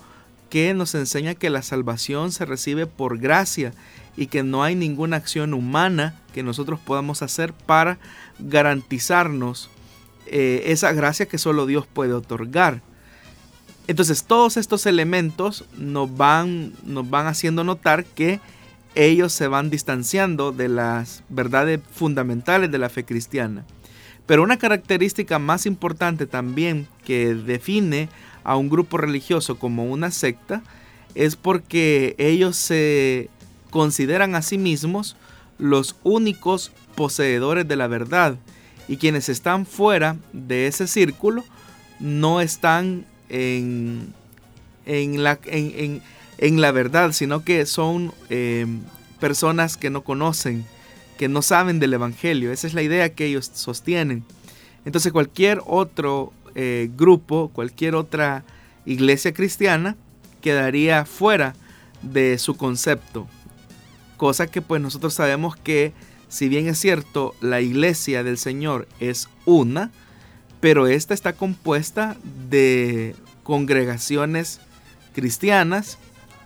que 0.55 0.73
nos 0.73 0.95
enseña 0.95 1.35
que 1.35 1.49
la 1.49 1.61
salvación 1.61 2.31
se 2.31 2.45
recibe 2.45 2.87
por 2.87 3.17
gracia 3.17 3.73
y 4.15 4.27
que 4.27 4.41
no 4.41 4.63
hay 4.63 4.73
ninguna 4.73 5.17
acción 5.17 5.53
humana 5.53 6.15
que 6.33 6.43
nosotros 6.43 6.79
podamos 6.79 7.21
hacer 7.21 7.51
para 7.51 7.97
garantizarnos 8.39 9.69
eh, 10.27 10.63
esa 10.67 10.93
gracia 10.93 11.25
que 11.25 11.39
solo 11.39 11.65
Dios 11.65 11.85
puede 11.87 12.13
otorgar. 12.13 12.81
Entonces 13.87 14.23
todos 14.23 14.55
estos 14.55 14.85
elementos 14.85 15.65
nos 15.77 16.15
van, 16.15 16.71
nos 16.85 17.09
van 17.09 17.27
haciendo 17.27 17.65
notar 17.65 18.05
que 18.05 18.39
ellos 18.95 19.33
se 19.33 19.49
van 19.49 19.69
distanciando 19.69 20.53
de 20.53 20.69
las 20.69 21.25
verdades 21.27 21.81
fundamentales 21.91 22.71
de 22.71 22.77
la 22.77 22.87
fe 22.87 23.03
cristiana. 23.03 23.65
Pero 24.25 24.41
una 24.41 24.55
característica 24.55 25.37
más 25.37 25.65
importante 25.65 26.27
también 26.27 26.87
que 27.03 27.35
define 27.35 28.07
a 28.45 28.55
un 28.55 28.69
grupo 28.69 28.97
religioso 28.97 29.59
como 29.59 29.85
una 29.85 30.11
secta 30.11 30.63
es 31.15 31.35
porque 31.35 32.15
ellos 32.17 32.55
se 32.55 33.29
consideran 33.71 34.35
a 34.35 34.41
sí 34.41 34.57
mismos 34.57 35.17
los 35.57 35.95
únicos 36.03 36.71
poseedores 36.95 37.67
de 37.67 37.75
la 37.75 37.87
verdad 37.87 38.37
y 38.87 38.97
quienes 38.97 39.27
están 39.27 39.65
fuera 39.65 40.15
de 40.31 40.67
ese 40.67 40.87
círculo 40.87 41.43
no 41.99 42.39
están 42.39 43.05
en, 43.29 44.13
en, 44.85 45.23
la, 45.23 45.39
en, 45.45 46.01
en 46.37 46.61
la 46.61 46.71
verdad, 46.71 47.11
sino 47.13 47.43
que 47.43 47.65
son 47.65 48.13
eh, 48.29 48.67
personas 49.19 49.77
que 49.77 49.89
no 49.89 50.03
conocen, 50.03 50.65
que 51.17 51.29
no 51.29 51.41
saben 51.41 51.79
del 51.79 51.93
Evangelio. 51.93 52.51
Esa 52.51 52.67
es 52.67 52.73
la 52.73 52.83
idea 52.83 53.13
que 53.13 53.25
ellos 53.25 53.49
sostienen. 53.53 54.23
Entonces 54.85 55.11
cualquier 55.11 55.61
otro 55.65 56.31
eh, 56.55 56.89
grupo, 56.95 57.49
cualquier 57.53 57.95
otra 57.95 58.43
iglesia 58.85 59.33
cristiana 59.33 59.95
quedaría 60.41 61.05
fuera 61.05 61.55
de 62.01 62.37
su 62.37 62.55
concepto. 62.55 63.27
Cosa 64.17 64.47
que 64.47 64.61
pues 64.61 64.81
nosotros 64.81 65.13
sabemos 65.13 65.55
que 65.55 65.93
si 66.29 66.49
bien 66.49 66.67
es 66.67 66.79
cierto 66.79 67.35
la 67.41 67.61
iglesia 67.61 68.23
del 68.23 68.37
Señor 68.37 68.87
es 68.99 69.29
una, 69.45 69.91
pero 70.59 70.87
esta 70.87 71.13
está 71.13 71.33
compuesta 71.33 72.15
de 72.49 73.15
congregaciones 73.43 74.59
cristianas 75.13 75.97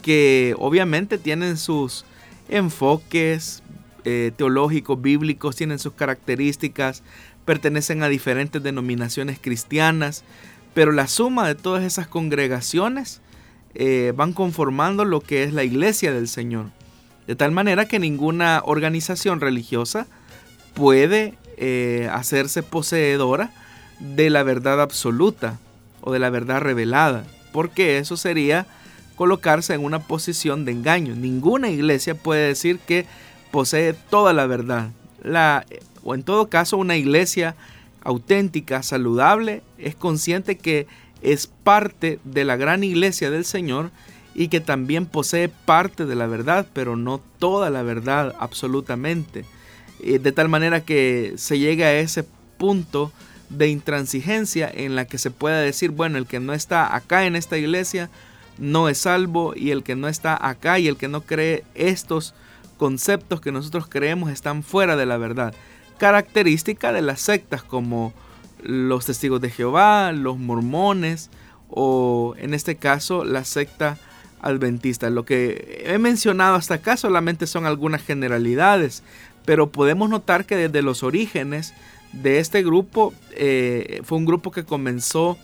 que 0.02 0.56
obviamente 0.58 1.18
tienen 1.18 1.58
sus 1.58 2.06
enfoques 2.50 3.64
eh, 4.06 4.32
teológicos, 4.36 5.02
bíblicos, 5.02 5.56
tienen 5.56 5.78
sus 5.78 5.94
características, 5.94 7.04
pertenecen 7.50 8.04
a 8.04 8.10
diferentes 8.10 8.62
denominaciones 8.62 9.40
cristianas, 9.42 10.24
pero 10.76 10.92
la 10.92 11.08
suma 11.08 11.48
de 11.48 11.56
todas 11.56 11.84
esas 11.84 12.06
congregaciones 12.06 13.22
eh, 13.74 14.14
van 14.16 14.34
conformando 14.34 15.04
lo 15.04 15.22
que 15.22 15.42
es 15.42 15.52
la 15.52 15.64
iglesia 15.64 16.14
del 16.14 16.28
Señor. 16.28 16.68
De 17.26 17.36
tal 17.36 17.52
manera 17.52 17.88
que 17.88 17.98
ninguna 17.98 18.62
organización 18.64 19.42
religiosa 19.42 20.06
puede 20.76 21.40
eh, 21.58 22.08
hacerse 22.14 22.62
poseedora 22.62 23.52
de 24.00 24.30
la 24.30 24.44
verdad 24.44 24.80
absoluta 24.80 25.58
o 26.02 26.14
de 26.14 26.20
la 26.20 26.30
verdad 26.30 26.62
revelada, 26.62 27.26
porque 27.52 27.98
eso 27.98 28.16
sería 28.16 28.68
colocarse 29.16 29.74
en 29.74 29.84
una 29.84 29.98
posición 29.98 30.66
de 30.66 30.74
engaño. 30.74 31.16
Ninguna 31.16 31.72
iglesia 31.72 32.14
puede 32.14 32.50
decir 32.50 32.78
que 32.78 33.08
posee 33.50 33.94
toda 33.94 34.34
la 34.34 34.46
verdad. 34.46 34.92
La, 35.24 35.66
o 36.04 36.16
en 36.16 36.24
todo 36.24 36.50
caso, 36.50 36.78
una 36.78 36.98
iglesia 36.98 37.56
auténtica, 38.04 38.84
saludable, 38.84 39.62
es 39.78 39.96
consciente 39.96 40.58
que 40.58 40.88
es 41.22 41.48
parte 41.48 42.20
de 42.24 42.46
la 42.46 42.56
gran 42.56 42.84
iglesia 42.84 43.30
del 43.30 43.46
Señor 43.46 43.92
y 44.34 44.48
que 44.48 44.62
también 44.62 45.06
posee 45.06 45.50
parte 45.50 46.06
de 46.06 46.16
la 46.16 46.28
verdad, 46.28 46.68
pero 46.74 46.96
no 46.96 47.22
toda 47.40 47.70
la 47.70 47.84
verdad 47.84 48.36
absolutamente. 48.40 49.46
De 50.02 50.32
tal 50.32 50.48
manera 50.48 50.82
que 50.82 51.34
se 51.36 51.60
llega 51.60 51.88
a 51.88 51.94
ese 51.94 52.24
punto 52.58 53.12
de 53.50 53.68
intransigencia 53.68 54.72
en 54.74 54.96
la 54.96 55.06
que 55.06 55.18
se 55.18 55.32
pueda 55.32 55.60
decir, 55.60 55.92
bueno, 55.92 56.18
el 56.18 56.28
que 56.28 56.40
no 56.40 56.54
está 56.54 56.96
acá 56.96 57.26
en 57.26 57.36
esta 57.36 57.58
iglesia 57.58 58.10
no 58.58 58.90
es 58.90 59.00
salvo 59.00 59.54
y 59.56 59.72
el 59.72 59.84
que 59.84 59.96
no 59.96 60.08
está 60.08 60.38
acá 60.48 60.80
y 60.80 60.88
el 60.88 60.98
que 60.98 61.08
no 61.08 61.22
cree 61.22 61.64
estos 61.76 62.34
conceptos 62.78 63.42
que 63.42 63.52
nosotros 63.52 63.88
creemos 63.88 64.32
están 64.32 64.64
fuera 64.64 64.96
de 64.96 65.06
la 65.06 65.18
verdad. 65.18 65.54
Característica 66.00 66.92
de 66.92 67.02
las 67.02 67.22
sectas 67.22 67.62
como 67.62 68.14
los 68.64 69.06
testigos 69.06 69.42
de 69.42 69.50
Jehová, 69.50 70.12
los 70.12 70.38
mormones 70.38 71.30
o 71.70 72.36
en 72.38 72.54
este 72.54 72.76
caso 72.76 73.24
la 73.24 73.44
secta 73.44 73.98
adventista. 74.42 75.10
Lo 75.10 75.26
que 75.26 75.84
he 75.86 75.98
mencionado 75.98 76.56
hasta 76.56 76.76
acá 76.76 76.98
solamente 76.98 77.48
son 77.48 77.66
algunas 77.66 78.02
generalidades, 78.02 79.04
pero 79.46 79.72
podemos 79.72 80.10
notar 80.10 80.46
que 80.46 80.56
desde 80.56 80.82
los 80.82 81.04
orígenes 81.04 81.74
de 82.14 82.40
este 82.40 82.64
grupo 82.64 83.14
eh, 83.32 84.02
fue 84.04 84.18
un 84.18 84.26
grupo 84.26 84.52
que 84.52 84.64
comenzó 84.64 85.38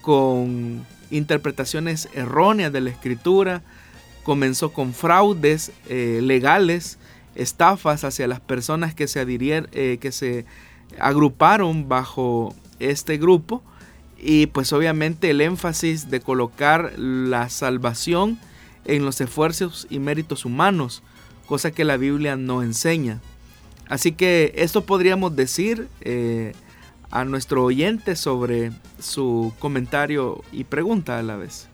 con 0.00 0.86
interpretaciones 1.10 2.08
erróneas 2.14 2.72
de 2.72 2.80
la 2.80 2.90
escritura, 2.90 3.62
comenzó 4.22 4.72
con 4.72 4.92
fraudes 4.92 5.72
eh, 5.88 6.20
legales, 6.22 6.98
estafas 7.34 8.04
hacia 8.04 8.26
las 8.26 8.40
personas 8.40 8.94
que 8.94 9.08
se, 9.08 9.24
eh, 9.28 9.98
que 10.00 10.12
se 10.12 10.44
agruparon 10.98 11.88
bajo 11.88 12.54
este 12.78 13.18
grupo 13.18 13.62
y 14.18 14.46
pues 14.46 14.72
obviamente 14.72 15.30
el 15.30 15.40
énfasis 15.40 16.10
de 16.10 16.20
colocar 16.20 16.98
la 16.98 17.48
salvación 17.50 18.38
en 18.84 19.04
los 19.04 19.20
esfuerzos 19.20 19.86
y 19.90 19.98
méritos 19.98 20.44
humanos, 20.44 21.02
cosa 21.46 21.70
que 21.70 21.84
la 21.84 21.96
Biblia 21.96 22.36
no 22.36 22.62
enseña. 22.62 23.20
Así 23.88 24.12
que 24.12 24.52
esto 24.56 24.84
podríamos 24.84 25.36
decir 25.36 25.88
eh, 26.00 26.54
a 27.10 27.24
nuestro 27.24 27.64
oyente 27.64 28.16
sobre 28.16 28.72
su 28.98 29.52
comentario 29.58 30.42
y 30.52 30.64
pregunta 30.64 31.18
a 31.18 31.22
la 31.22 31.36
vez. 31.36 31.68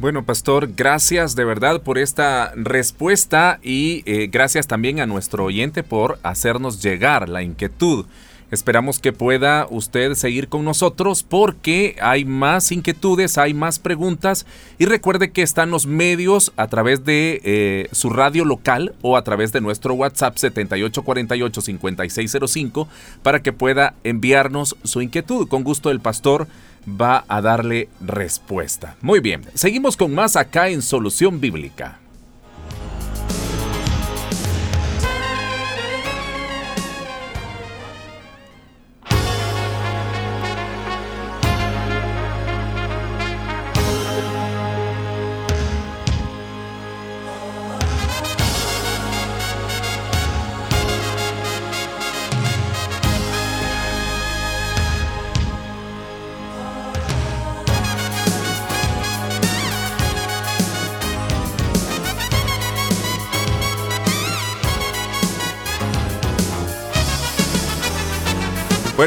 Bueno, 0.00 0.24
pastor, 0.24 0.70
gracias 0.76 1.34
de 1.34 1.44
verdad 1.44 1.82
por 1.82 1.98
esta 1.98 2.52
respuesta 2.54 3.58
y 3.64 4.04
eh, 4.06 4.28
gracias 4.30 4.68
también 4.68 5.00
a 5.00 5.06
nuestro 5.06 5.44
oyente 5.44 5.82
por 5.82 6.20
hacernos 6.22 6.80
llegar 6.80 7.28
la 7.28 7.42
inquietud. 7.42 8.06
Esperamos 8.50 8.98
que 8.98 9.12
pueda 9.12 9.66
usted 9.68 10.14
seguir 10.14 10.48
con 10.48 10.64
nosotros 10.64 11.22
porque 11.22 11.96
hay 12.00 12.24
más 12.24 12.72
inquietudes, 12.72 13.36
hay 13.36 13.52
más 13.52 13.78
preguntas 13.78 14.46
y 14.78 14.86
recuerde 14.86 15.32
que 15.32 15.42
están 15.42 15.70
los 15.70 15.84
medios 15.86 16.54
a 16.56 16.68
través 16.68 17.04
de 17.04 17.42
eh, 17.44 17.88
su 17.92 18.08
radio 18.08 18.46
local 18.46 18.94
o 19.02 19.18
a 19.18 19.24
través 19.24 19.52
de 19.52 19.60
nuestro 19.60 19.92
WhatsApp 19.94 20.36
7848-5605 20.36 22.86
para 23.22 23.42
que 23.42 23.52
pueda 23.52 23.92
enviarnos 24.02 24.78
su 24.82 25.02
inquietud. 25.02 25.46
Con 25.48 25.62
gusto 25.62 25.90
el 25.90 26.00
pastor 26.00 26.48
va 26.88 27.26
a 27.28 27.42
darle 27.42 27.90
respuesta. 28.00 28.96
Muy 29.02 29.20
bien, 29.20 29.42
seguimos 29.52 29.98
con 29.98 30.14
más 30.14 30.36
acá 30.36 30.68
en 30.68 30.80
Solución 30.80 31.38
Bíblica. 31.40 31.98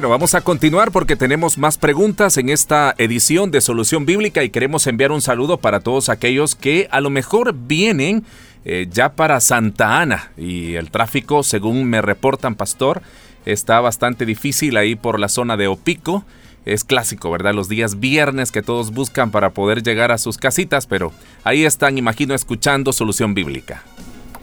Bueno, 0.02 0.10
vamos 0.10 0.34
a 0.34 0.42
continuar 0.42 0.92
porque 0.92 1.16
tenemos 1.16 1.60
más 1.60 1.78
preguntas 1.78 2.36
en 2.38 2.50
esta 2.50 2.96
edición 2.98 3.52
de 3.52 3.62
Solución 3.62 4.08
Bíblica 4.08 4.44
y 4.44 4.50
queremos 4.50 4.88
enviar 4.88 5.12
un 5.12 5.22
saludo 5.22 5.58
para 5.58 5.80
todos 5.80 6.10
aquellos 6.10 6.56
que 6.56 6.88
a 6.90 7.02
lo 7.02 7.12
mejor 7.12 7.54
vienen 7.54 8.24
eh, 8.66 8.88
ya 8.90 9.14
para 9.14 9.40
Santa 9.40 10.02
Ana 10.02 10.32
y 10.38 10.74
el 10.74 10.90
tráfico, 10.90 11.44
según 11.44 11.86
me 11.86 12.02
reportan, 12.02 12.56
pastor, 12.56 13.04
está 13.46 13.80
bastante 13.80 14.26
difícil 14.26 14.76
ahí 14.76 14.96
por 14.96 15.20
la 15.20 15.30
zona 15.30 15.56
de 15.56 15.68
Opico. 15.68 16.26
Es 16.66 16.84
clásico, 16.84 17.30
¿verdad? 17.30 17.54
Los 17.54 17.70
días 17.70 18.00
viernes 18.00 18.52
que 18.52 18.64
todos 18.64 18.92
buscan 18.92 19.30
para 19.30 19.52
poder 19.52 19.84
llegar 19.84 20.12
a 20.12 20.18
sus 20.18 20.40
casitas, 20.40 20.88
pero 20.88 21.14
ahí 21.44 21.64
están, 21.64 22.00
imagino, 22.00 22.34
escuchando 22.34 22.92
Solución 22.92 23.36
Bíblica. 23.36 23.84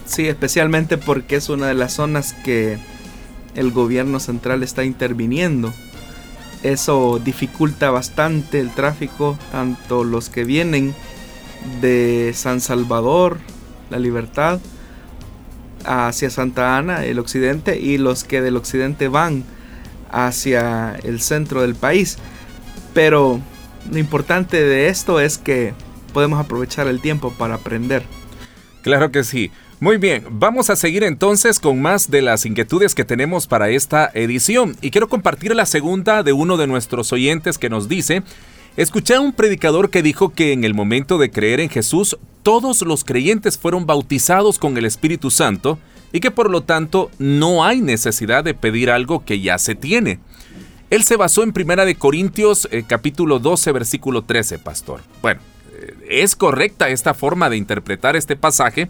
Sí, 0.07 0.29
especialmente 0.29 0.99
porque 0.99 1.35
es 1.35 1.49
una 1.49 1.67
de 1.67 1.75
las 1.75 1.95
zonas 1.95 2.33
que 2.45 2.79
el 3.59 3.73
gobierno 3.73 4.21
central 4.21 4.63
está 4.63 4.85
interviniendo. 4.85 5.75
Eso 6.63 7.21
dificulta 7.23 7.91
bastante 7.91 8.61
el 8.61 8.71
tráfico, 8.71 9.39
tanto 9.53 10.05
los 10.05 10.29
que 10.29 10.45
vienen 10.45 10.95
de 11.81 12.33
San 12.35 12.61
Salvador, 12.61 13.39
la 13.91 13.99
libertad, 13.99 14.61
hacia 15.85 16.31
Santa 16.31 16.77
Ana, 16.77 17.05
el 17.05 17.19
occidente, 17.19 17.79
y 17.79 17.99
los 17.99 18.25
que 18.25 18.43
del 18.43 18.57
occidente 18.57 19.09
van 19.09 19.45
hacia 20.11 20.97
el 21.03 21.21
centro 21.21 21.63
del 21.63 21.75
país. 21.75 22.19
Pero 22.95 23.41
lo 23.91 23.99
importante 23.99 24.63
de 24.63 24.89
esto 24.89 25.21
es 25.21 25.39
que 25.39 25.75
podemos 26.13 26.41
aprovechar 26.41 26.87
el 26.89 27.01
tiempo 27.01 27.33
para 27.33 27.57
aprender. 27.57 28.05
Claro 28.83 29.11
que 29.11 29.25
sí. 29.25 29.51
Muy 29.81 29.97
bien, 29.97 30.25
vamos 30.29 30.71
a 30.71 30.77
seguir 30.77 31.05
entonces 31.05 31.61
con 31.61 31.81
más 31.81 32.11
de 32.11 32.21
las 32.21 32.45
inquietudes 32.45 32.97
que 32.97 33.05
tenemos 33.05 33.47
para 33.47 33.69
esta 33.69 34.11
edición 34.13 34.77
y 34.83 34.91
quiero 34.91 35.09
compartir 35.09 35.55
la 35.55 35.67
segunda 35.67 36.25
de 36.25 36.33
uno 36.33 36.57
de 36.57 36.67
nuestros 36.67 37.13
oyentes 37.13 37.59
que 37.59 37.71
nos 37.71 37.89
dice, 37.89 38.25
escuché 38.77 39.15
a 39.15 39.21
un 39.21 39.33
predicador 39.33 39.91
que 39.91 40.03
dijo 40.03 40.31
que 40.31 40.53
en 40.53 40.65
el 40.65 40.75
momento 40.75 41.17
de 41.17 41.31
creer 41.31 41.61
en 41.61 41.69
Jesús 41.69 42.19
todos 42.43 42.83
los 42.83 43.05
creyentes 43.05 43.57
fueron 43.57 43.87
bautizados 43.87 44.59
con 44.59 44.77
el 44.77 44.85
Espíritu 44.85 45.31
Santo 45.31 45.79
y 46.11 46.19
que 46.19 46.33
por 46.33 46.51
lo 46.51 46.63
tanto 46.63 47.13
no 47.21 47.65
hay 47.65 47.81
necesidad 47.81 48.43
de 48.43 48.55
pedir 48.55 48.91
algo 48.91 49.25
que 49.25 49.41
ya 49.41 49.59
se 49.59 49.77
tiene. 49.77 50.19
Él 50.91 51.05
se 51.05 51.15
basó 51.15 51.45
en 51.45 51.53
Primera 51.53 51.85
de 51.85 51.95
Corintios 51.95 52.67
eh, 52.73 52.83
capítulo 52.85 53.39
12 53.39 53.71
versículo 53.71 54.23
13, 54.23 54.59
pastor. 54.59 55.03
Bueno, 55.23 55.41
eh, 55.73 55.95
es 56.09 56.35
correcta 56.35 56.89
esta 56.89 57.15
forma 57.15 57.49
de 57.49 57.59
interpretar 57.59 58.17
este 58.17 58.35
pasaje, 58.35 58.89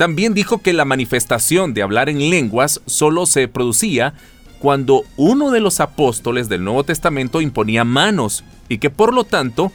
también 0.00 0.32
dijo 0.32 0.62
que 0.62 0.72
la 0.72 0.86
manifestación 0.86 1.74
de 1.74 1.82
hablar 1.82 2.08
en 2.08 2.30
lenguas 2.30 2.80
solo 2.86 3.26
se 3.26 3.48
producía 3.48 4.14
cuando 4.58 5.04
uno 5.18 5.50
de 5.50 5.60
los 5.60 5.78
apóstoles 5.78 6.48
del 6.48 6.64
Nuevo 6.64 6.84
Testamento 6.84 7.42
imponía 7.42 7.84
manos 7.84 8.42
y 8.70 8.78
que 8.78 8.88
por 8.88 9.12
lo 9.12 9.24
tanto 9.24 9.70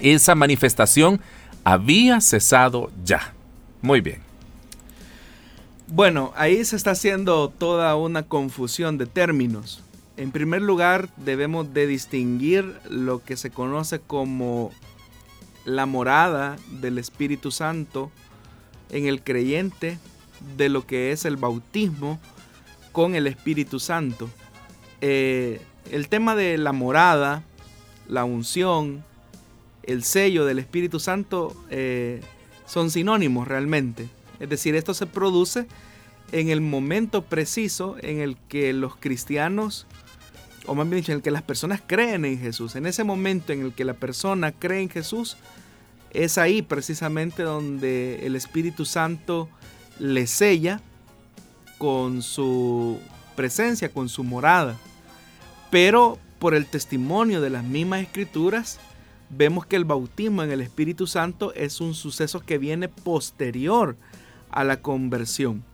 esa 0.00 0.34
manifestación 0.34 1.20
había 1.64 2.22
cesado 2.22 2.90
ya. 3.04 3.34
Muy 3.82 4.00
bien. 4.00 4.20
Bueno, 5.86 6.32
ahí 6.34 6.64
se 6.64 6.76
está 6.76 6.92
haciendo 6.92 7.50
toda 7.50 7.94
una 7.94 8.22
confusión 8.22 8.96
de 8.96 9.04
términos. 9.04 9.82
En 10.16 10.30
primer 10.30 10.62
lugar, 10.62 11.10
debemos 11.18 11.74
de 11.74 11.86
distinguir 11.86 12.74
lo 12.88 13.22
que 13.22 13.36
se 13.36 13.50
conoce 13.50 14.00
como 14.00 14.70
la 15.66 15.84
morada 15.84 16.56
del 16.70 16.96
Espíritu 16.96 17.50
Santo 17.50 18.10
en 18.92 19.06
el 19.06 19.22
creyente 19.22 19.98
de 20.56 20.68
lo 20.68 20.86
que 20.86 21.12
es 21.12 21.24
el 21.24 21.36
bautismo 21.36 22.20
con 22.92 23.14
el 23.14 23.26
Espíritu 23.26 23.80
Santo. 23.80 24.30
Eh, 25.00 25.60
el 25.90 26.08
tema 26.08 26.36
de 26.36 26.58
la 26.58 26.72
morada, 26.72 27.42
la 28.08 28.24
unción, 28.24 29.04
el 29.82 30.04
sello 30.04 30.44
del 30.44 30.58
Espíritu 30.58 31.00
Santo 31.00 31.56
eh, 31.70 32.20
son 32.66 32.90
sinónimos 32.90 33.48
realmente. 33.48 34.08
Es 34.38 34.48
decir, 34.48 34.74
esto 34.74 34.94
se 34.94 35.06
produce 35.06 35.66
en 36.30 36.50
el 36.50 36.60
momento 36.60 37.22
preciso 37.22 37.96
en 38.00 38.20
el 38.20 38.36
que 38.48 38.72
los 38.72 38.96
cristianos, 38.96 39.86
o 40.66 40.74
más 40.74 40.88
bien 40.88 41.02
dicho, 41.02 41.12
en 41.12 41.16
el 41.16 41.22
que 41.22 41.30
las 41.30 41.42
personas 41.42 41.82
creen 41.86 42.24
en 42.24 42.38
Jesús. 42.38 42.76
En 42.76 42.86
ese 42.86 43.04
momento 43.04 43.52
en 43.52 43.62
el 43.62 43.72
que 43.72 43.84
la 43.84 43.94
persona 43.94 44.52
cree 44.52 44.82
en 44.82 44.88
Jesús, 44.88 45.36
es 46.12 46.38
ahí 46.38 46.62
precisamente 46.62 47.42
donde 47.42 48.26
el 48.26 48.36
Espíritu 48.36 48.84
Santo 48.84 49.48
le 49.98 50.26
sella 50.26 50.80
con 51.78 52.22
su 52.22 52.98
presencia, 53.34 53.88
con 53.88 54.08
su 54.08 54.22
morada. 54.22 54.76
Pero 55.70 56.18
por 56.38 56.54
el 56.54 56.66
testimonio 56.66 57.40
de 57.40 57.50
las 57.50 57.64
mismas 57.64 58.02
escrituras, 58.02 58.78
vemos 59.30 59.64
que 59.64 59.76
el 59.76 59.84
bautismo 59.84 60.42
en 60.42 60.50
el 60.50 60.60
Espíritu 60.60 61.06
Santo 61.06 61.52
es 61.54 61.80
un 61.80 61.94
suceso 61.94 62.40
que 62.40 62.58
viene 62.58 62.88
posterior 62.88 63.96
a 64.50 64.64
la 64.64 64.80
conversión. 64.80 65.64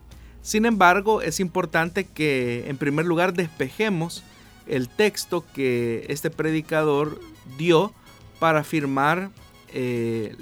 Sin 0.43 0.67
embargo, 0.67 1.21
es 1.21 1.41
importante 1.41 2.05
que 2.05 2.69
en 2.69 2.77
primer 2.77 3.05
lugar 3.05 3.35
despejemos 3.35 4.23
el 4.67 4.89
texto 4.89 5.45
que 5.53 6.07
este 6.09 6.31
predicador 6.31 7.21
dio 7.59 7.93
para 8.39 8.61
afirmar 8.61 9.31
eh, 9.73 10.37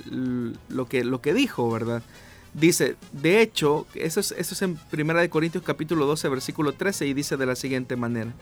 lo, 0.68 0.86
que, 0.86 1.04
lo 1.04 1.20
que 1.20 1.34
dijo, 1.34 1.70
¿verdad? 1.70 2.02
Dice, 2.54 2.96
de 3.12 3.42
hecho, 3.42 3.86
eso 3.94 4.20
es, 4.20 4.32
eso 4.32 4.54
es 4.54 4.62
en 4.62 4.78
1 4.92 5.30
Corintios 5.30 5.62
capítulo 5.62 6.06
12, 6.06 6.28
versículo 6.28 6.72
13, 6.72 7.06
y 7.06 7.14
dice 7.14 7.36
de 7.36 7.46
la 7.46 7.54
siguiente 7.54 7.96
manera. 7.96 8.32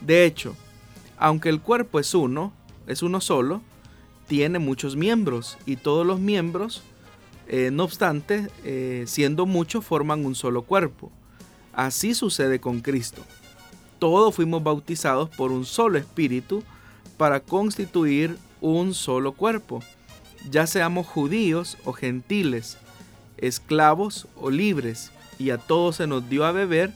De 0.00 0.24
hecho, 0.24 0.56
aunque 1.18 1.50
el 1.50 1.60
cuerpo 1.60 2.00
es 2.00 2.14
uno, 2.14 2.52
es 2.86 3.02
uno 3.02 3.20
solo, 3.20 3.62
tiene 4.26 4.58
muchos 4.58 4.96
miembros, 4.96 5.56
y 5.66 5.76
todos 5.76 6.04
los 6.06 6.18
miembros, 6.18 6.82
eh, 7.46 7.70
no 7.72 7.84
obstante, 7.84 8.48
eh, 8.64 9.04
siendo 9.06 9.46
muchos, 9.46 9.84
forman 9.84 10.26
un 10.26 10.34
solo 10.34 10.62
cuerpo. 10.62 11.12
Así 11.72 12.14
sucede 12.14 12.60
con 12.60 12.80
Cristo. 12.80 13.22
Todos 13.98 14.34
fuimos 14.34 14.62
bautizados 14.62 15.28
por 15.30 15.52
un 15.52 15.64
solo 15.64 15.98
espíritu 15.98 16.62
para 17.16 17.40
constituir 17.40 18.36
un 18.60 18.94
solo 18.94 19.32
cuerpo 19.32 19.80
ya 20.50 20.66
seamos 20.66 21.06
judíos 21.06 21.76
o 21.84 21.92
gentiles, 21.92 22.76
esclavos 23.38 24.26
o 24.36 24.50
libres, 24.50 25.10
y 25.38 25.50
a 25.50 25.58
todos 25.58 25.96
se 25.96 26.06
nos 26.06 26.28
dio 26.28 26.44
a 26.44 26.52
beber 26.52 26.92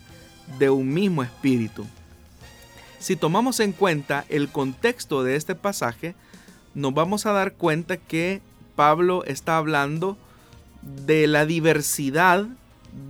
de 0.58 0.70
un 0.70 0.92
mismo 0.92 1.22
espíritu. 1.22 1.86
Si 2.98 3.16
tomamos 3.16 3.60
en 3.60 3.72
cuenta 3.72 4.24
el 4.28 4.48
contexto 4.48 5.22
de 5.22 5.36
este 5.36 5.54
pasaje, 5.54 6.14
nos 6.74 6.94
vamos 6.94 7.26
a 7.26 7.32
dar 7.32 7.54
cuenta 7.54 7.96
que 7.96 8.40
Pablo 8.76 9.24
está 9.24 9.56
hablando 9.56 10.16
de 10.82 11.26
la 11.26 11.44
diversidad 11.46 12.46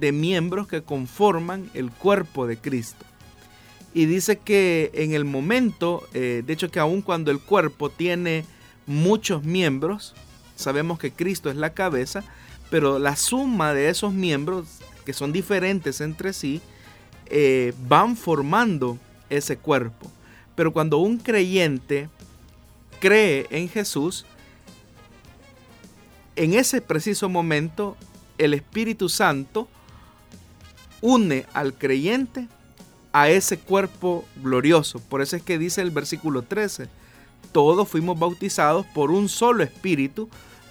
de 0.00 0.12
miembros 0.12 0.66
que 0.68 0.82
conforman 0.82 1.70
el 1.74 1.90
cuerpo 1.90 2.46
de 2.46 2.56
Cristo. 2.56 3.04
Y 3.94 4.06
dice 4.06 4.38
que 4.38 4.90
en 4.94 5.12
el 5.12 5.24
momento, 5.24 6.06
eh, 6.12 6.42
de 6.46 6.52
hecho 6.52 6.70
que 6.70 6.80
aun 6.80 7.02
cuando 7.02 7.30
el 7.30 7.40
cuerpo 7.40 7.90
tiene 7.90 8.44
muchos 8.86 9.44
miembros, 9.44 10.14
sabemos 10.58 10.98
que 10.98 11.12
Cristo 11.12 11.50
es 11.50 11.56
la 11.56 11.72
cabeza, 11.72 12.24
pero 12.68 12.98
la 12.98 13.16
suma 13.16 13.72
de 13.72 13.88
esos 13.88 14.12
miembros, 14.12 14.66
que 15.06 15.12
son 15.12 15.32
diferentes 15.32 16.00
entre 16.00 16.32
sí, 16.32 16.60
eh, 17.26 17.72
van 17.88 18.16
formando 18.16 18.98
ese 19.30 19.56
cuerpo. 19.56 20.10
Pero 20.54 20.72
cuando 20.72 20.98
un 20.98 21.18
creyente 21.18 22.08
cree 23.00 23.46
en 23.50 23.68
Jesús, 23.68 24.26
en 26.36 26.54
ese 26.54 26.80
preciso 26.80 27.28
momento 27.28 27.96
el 28.36 28.54
Espíritu 28.54 29.08
Santo 29.08 29.68
une 31.00 31.46
al 31.54 31.74
creyente 31.74 32.48
a 33.12 33.28
ese 33.28 33.58
cuerpo 33.58 34.24
glorioso. 34.42 34.98
Por 34.98 35.22
eso 35.22 35.36
es 35.36 35.42
que 35.42 35.58
dice 35.58 35.80
el 35.80 35.92
versículo 35.92 36.42
13, 36.42 36.88
todos 37.52 37.88
fuimos 37.88 38.18
bautizados 38.18 38.84
por 38.86 39.10
un 39.10 39.28
solo 39.28 39.62
espíritu 39.62 40.28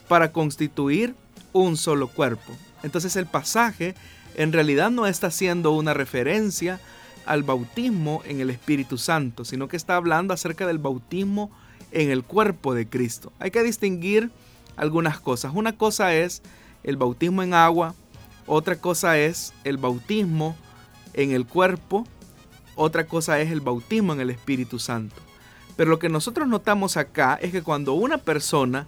para 0.08 0.32
constituir 0.32 1.16
un 1.54 1.78
solo 1.78 2.08
cuerpo. 2.08 2.54
Entonces 2.84 3.16
el 3.16 3.26
pasaje 3.26 3.96
en 4.36 4.54
realidad 4.54 4.92
no 4.92 5.08
está 5.08 5.28
haciendo 5.28 5.72
una 5.72 5.94
referencia 5.94 6.80
al 7.26 7.44
bautismo 7.44 8.22
en 8.26 8.40
el 8.40 8.50
Espíritu 8.50 8.98
Santo, 8.98 9.44
sino 9.44 9.68
que 9.68 9.78
está 9.78 9.96
hablando 9.96 10.34
acerca 10.34 10.66
del 10.66 10.78
bautismo 10.78 11.52
en 11.92 12.12
el 12.12 12.24
cuerpo 12.24 12.74
de 12.74 12.88
Cristo. 12.88 13.34
Hay 13.40 13.52
que 13.52 13.64
distinguir 13.64 14.32
algunas 14.78 15.20
cosas. 15.20 15.52
Una 15.54 15.76
cosa 15.76 16.14
es 16.16 16.42
el 16.84 16.96
bautismo 16.96 17.44
en 17.44 17.54
agua, 17.54 17.96
otra 18.46 18.78
cosa 18.78 19.18
es 19.18 19.54
el 19.64 19.78
bautismo 19.78 20.56
en 21.14 21.32
el 21.32 21.46
cuerpo, 21.46 22.08
otra 22.76 23.08
cosa 23.08 23.40
es 23.42 23.52
el 23.52 23.62
bautismo 23.62 24.14
en 24.14 24.22
el 24.22 24.30
Espíritu 24.30 24.80
Santo. 24.80 25.16
Pero 25.76 25.90
lo 25.90 26.00
que 26.00 26.10
nosotros 26.10 26.48
notamos 26.48 26.96
acá 26.96 27.38
es 27.42 27.52
que 27.52 27.62
cuando 27.62 27.94
una 27.94 28.18
persona 28.18 28.88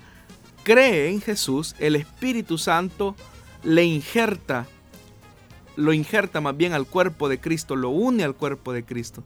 cree 0.63 1.09
en 1.09 1.21
Jesús, 1.21 1.75
el 1.79 1.95
Espíritu 1.95 2.57
Santo 2.57 3.15
le 3.63 3.83
injerta, 3.85 4.67
lo 5.75 5.93
injerta 5.93 6.41
más 6.41 6.55
bien 6.55 6.73
al 6.73 6.85
cuerpo 6.85 7.29
de 7.29 7.39
Cristo, 7.39 7.75
lo 7.75 7.89
une 7.89 8.23
al 8.23 8.35
cuerpo 8.35 8.73
de 8.73 8.83
Cristo. 8.83 9.23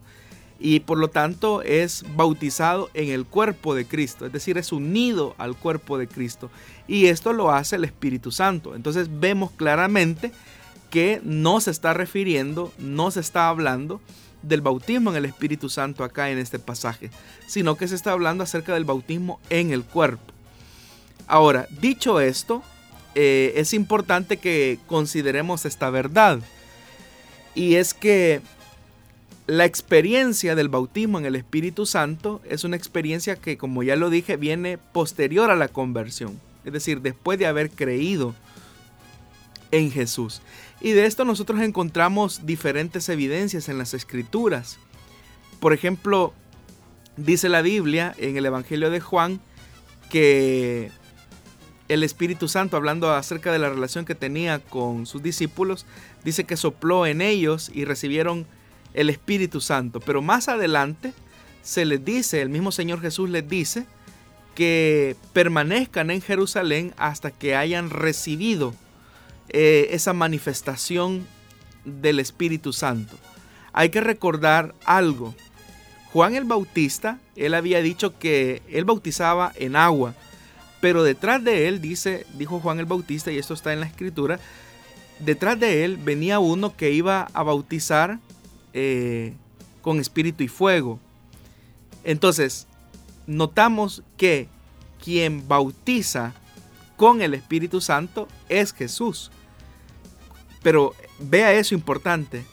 Y 0.60 0.80
por 0.82 0.98
lo 0.98 1.10
tanto 1.10 1.62
es 1.62 2.06
bautizado 2.16 2.90
en 2.94 3.10
el 3.10 3.26
cuerpo 3.26 3.76
de 3.76 3.86
Cristo, 3.86 4.26
es 4.26 4.32
decir, 4.32 4.58
es 4.58 4.72
unido 4.72 5.36
al 5.38 5.58
cuerpo 5.58 5.98
de 5.98 6.08
Cristo. 6.08 6.50
Y 6.88 7.08
esto 7.08 7.34
lo 7.34 7.52
hace 7.52 7.76
el 7.76 7.84
Espíritu 7.84 8.32
Santo. 8.32 8.76
Entonces 8.76 9.10
vemos 9.20 9.52
claramente 9.52 10.32
que 10.90 11.20
no 11.24 11.60
se 11.60 11.72
está 11.72 11.94
refiriendo, 11.94 12.72
no 12.78 13.12
se 13.12 13.20
está 13.20 13.50
hablando 13.50 14.00
del 14.44 14.62
bautismo 14.62 15.10
en 15.10 15.18
el 15.18 15.26
Espíritu 15.26 15.70
Santo 15.70 16.04
acá 16.04 16.30
en 16.30 16.38
este 16.38 16.60
pasaje, 16.60 17.10
sino 17.48 17.76
que 17.76 17.88
se 17.88 17.96
está 17.96 18.12
hablando 18.12 18.44
acerca 18.44 18.74
del 18.74 18.86
bautismo 18.86 19.40
en 19.50 19.72
el 19.72 19.84
cuerpo. 19.84 20.33
Ahora, 21.28 21.68
dicho 21.80 22.20
esto, 22.20 22.64
eh, 23.16 23.54
es 23.56 23.74
importante 23.74 24.38
que 24.38 24.80
consideremos 24.88 25.66
esta 25.66 25.90
verdad. 25.90 26.40
Y 27.56 27.76
es 27.76 27.94
que 27.94 28.42
la 29.46 29.66
experiencia 29.66 30.56
del 30.56 30.70
bautismo 30.70 31.20
en 31.20 31.26
el 31.26 31.36
Espíritu 31.36 31.86
Santo 31.86 32.42
es 32.50 32.64
una 32.64 32.78
experiencia 32.78 33.36
que, 33.36 33.58
como 33.58 33.84
ya 33.84 33.96
lo 33.96 34.10
dije, 34.10 34.38
viene 34.38 34.78
posterior 34.78 35.52
a 35.52 35.56
la 35.56 35.68
conversión. 35.68 36.40
Es 36.66 36.74
decir, 36.74 37.02
después 37.02 37.38
de 37.38 37.48
haber 37.48 37.70
creído 37.70 38.34
en 39.72 39.92
Jesús. 39.92 40.42
Y 40.82 40.92
de 40.92 41.06
esto 41.06 41.26
nosotros 41.26 41.62
encontramos 41.62 42.46
diferentes 42.46 43.10
evidencias 43.10 43.70
en 43.70 43.78
las 43.78 43.94
escrituras. 43.94 44.78
Por 45.60 45.74
ejemplo, 45.74 46.34
dice 47.18 47.50
la 47.50 47.62
Biblia 47.62 48.16
en 48.18 48.38
el 48.38 48.46
Evangelio 48.46 48.90
de 48.90 49.00
Juan 49.00 49.42
que 50.10 50.92
el 51.94 52.04
Espíritu 52.04 52.48
Santo, 52.48 52.76
hablando 52.76 53.12
acerca 53.12 53.52
de 53.52 53.60
la 53.60 53.70
relación 53.70 54.06
que 54.06 54.16
tenía 54.16 54.60
con 54.60 55.06
sus 55.06 55.22
discípulos, 55.22 55.86
dice 56.24 56.44
que 56.44 56.58
sopló 56.58 57.06
en 57.06 57.22
ellos 57.22 57.72
y 57.74 57.86
recibieron 57.86 58.48
el 58.94 59.10
Espíritu 59.10 59.62
Santo. 59.62 60.00
Pero 60.00 60.22
más 60.22 60.48
adelante 60.48 61.14
se 61.62 61.86
les 61.86 62.04
dice, 62.04 62.42
el 62.42 62.50
mismo 62.50 62.72
Señor 62.72 63.00
Jesús 63.02 63.30
les 63.30 63.48
dice, 63.48 63.86
que 64.56 65.16
permanezcan 65.34 66.12
en 66.12 66.22
Jerusalén 66.22 66.94
hasta 66.98 67.32
que 67.32 67.56
hayan 67.56 67.90
recibido 67.90 68.74
eh, 69.50 69.90
esa 69.92 70.14
manifestación 70.14 71.28
del 71.86 72.20
Espíritu 72.20 72.74
Santo. 72.74 73.18
Hay 73.72 73.90
que 73.90 74.02
recordar 74.02 74.76
algo. 74.86 75.34
Juan 76.12 76.36
el 76.36 76.44
Bautista, 76.44 77.20
él 77.36 77.56
había 77.56 77.82
dicho 77.82 78.18
que 78.20 78.62
él 78.70 78.86
bautizaba 78.86 79.52
en 79.56 79.76
agua, 79.76 80.14
pero 80.84 81.02
detrás 81.02 81.42
de 81.42 81.70
él, 81.70 81.80
dice, 81.80 82.26
dijo 82.34 82.60
Juan 82.60 82.78
el 82.78 82.86
Bautista, 82.86 83.32
y 83.32 83.38
esto 83.38 83.54
está 83.54 83.72
en 83.72 83.80
la 83.80 83.86
escritura, 83.86 84.38
detrás 85.20 85.58
de 85.58 85.86
él 85.86 85.96
venía 85.96 86.40
uno 86.40 86.76
que 86.76 86.92
iba 86.92 87.30
a 87.34 87.42
bautizar 87.42 88.20
eh, 88.74 89.34
con 89.82 90.02
espíritu 90.02 90.44
y 90.44 90.50
fuego. 90.50 91.00
Entonces, 92.04 92.68
notamos 93.28 94.04
que 94.18 94.50
quien 95.02 95.48
bautiza 95.48 96.34
con 96.98 97.22
el 97.22 97.34
Espíritu 97.34 97.80
Santo 97.80 98.28
es 98.50 98.74
Jesús. 98.74 99.32
Pero 100.64 100.96
vea 101.18 101.54
eso 101.54 101.76
importante. 101.76 102.44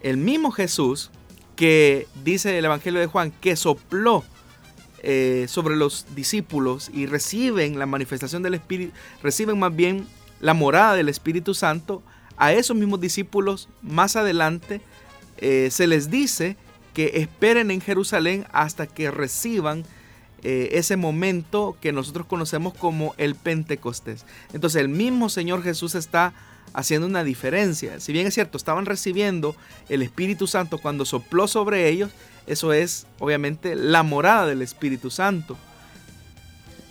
El 0.00 0.16
mismo 0.16 0.50
Jesús 0.50 1.10
que 1.56 2.08
dice 2.24 2.58
el 2.58 2.64
Evangelio 2.64 3.00
de 3.00 3.06
Juan 3.06 3.32
que 3.32 3.54
sopló 3.54 4.24
eh, 5.06 5.44
sobre 5.48 5.76
los 5.76 6.06
discípulos 6.14 6.90
y 6.90 7.04
reciben 7.04 7.78
la 7.78 7.84
manifestación 7.84 8.42
del 8.42 8.54
Espíritu, 8.54 8.94
reciben 9.22 9.58
más 9.58 9.76
bien 9.76 10.06
la 10.40 10.54
morada 10.54 10.94
del 10.94 11.10
Espíritu 11.10 11.52
Santo, 11.52 12.02
a 12.38 12.54
esos 12.54 12.74
mismos 12.74 13.00
discípulos 13.00 13.68
más 13.82 14.16
adelante 14.16 14.80
eh, 15.36 15.68
se 15.70 15.86
les 15.86 16.10
dice 16.10 16.56
que 16.94 17.12
esperen 17.16 17.70
en 17.70 17.82
Jerusalén 17.82 18.46
hasta 18.50 18.86
que 18.86 19.10
reciban 19.10 19.84
eh, 20.42 20.70
ese 20.72 20.96
momento 20.96 21.76
que 21.82 21.92
nosotros 21.92 22.26
conocemos 22.26 22.72
como 22.72 23.14
el 23.18 23.34
Pentecostés. 23.34 24.24
Entonces 24.54 24.80
el 24.80 24.88
mismo 24.88 25.28
Señor 25.28 25.62
Jesús 25.62 25.94
está 25.94 26.32
haciendo 26.74 27.06
una 27.06 27.24
diferencia. 27.24 28.00
Si 28.00 28.12
bien 28.12 28.26
es 28.26 28.34
cierto, 28.34 28.58
estaban 28.58 28.84
recibiendo 28.84 29.56
el 29.88 30.02
Espíritu 30.02 30.46
Santo 30.46 30.78
cuando 30.78 31.04
sopló 31.06 31.48
sobre 31.48 31.88
ellos, 31.88 32.10
eso 32.46 32.72
es 32.72 33.06
obviamente 33.18 33.74
la 33.74 34.02
morada 34.02 34.46
del 34.46 34.60
Espíritu 34.60 35.10
Santo. 35.10 35.56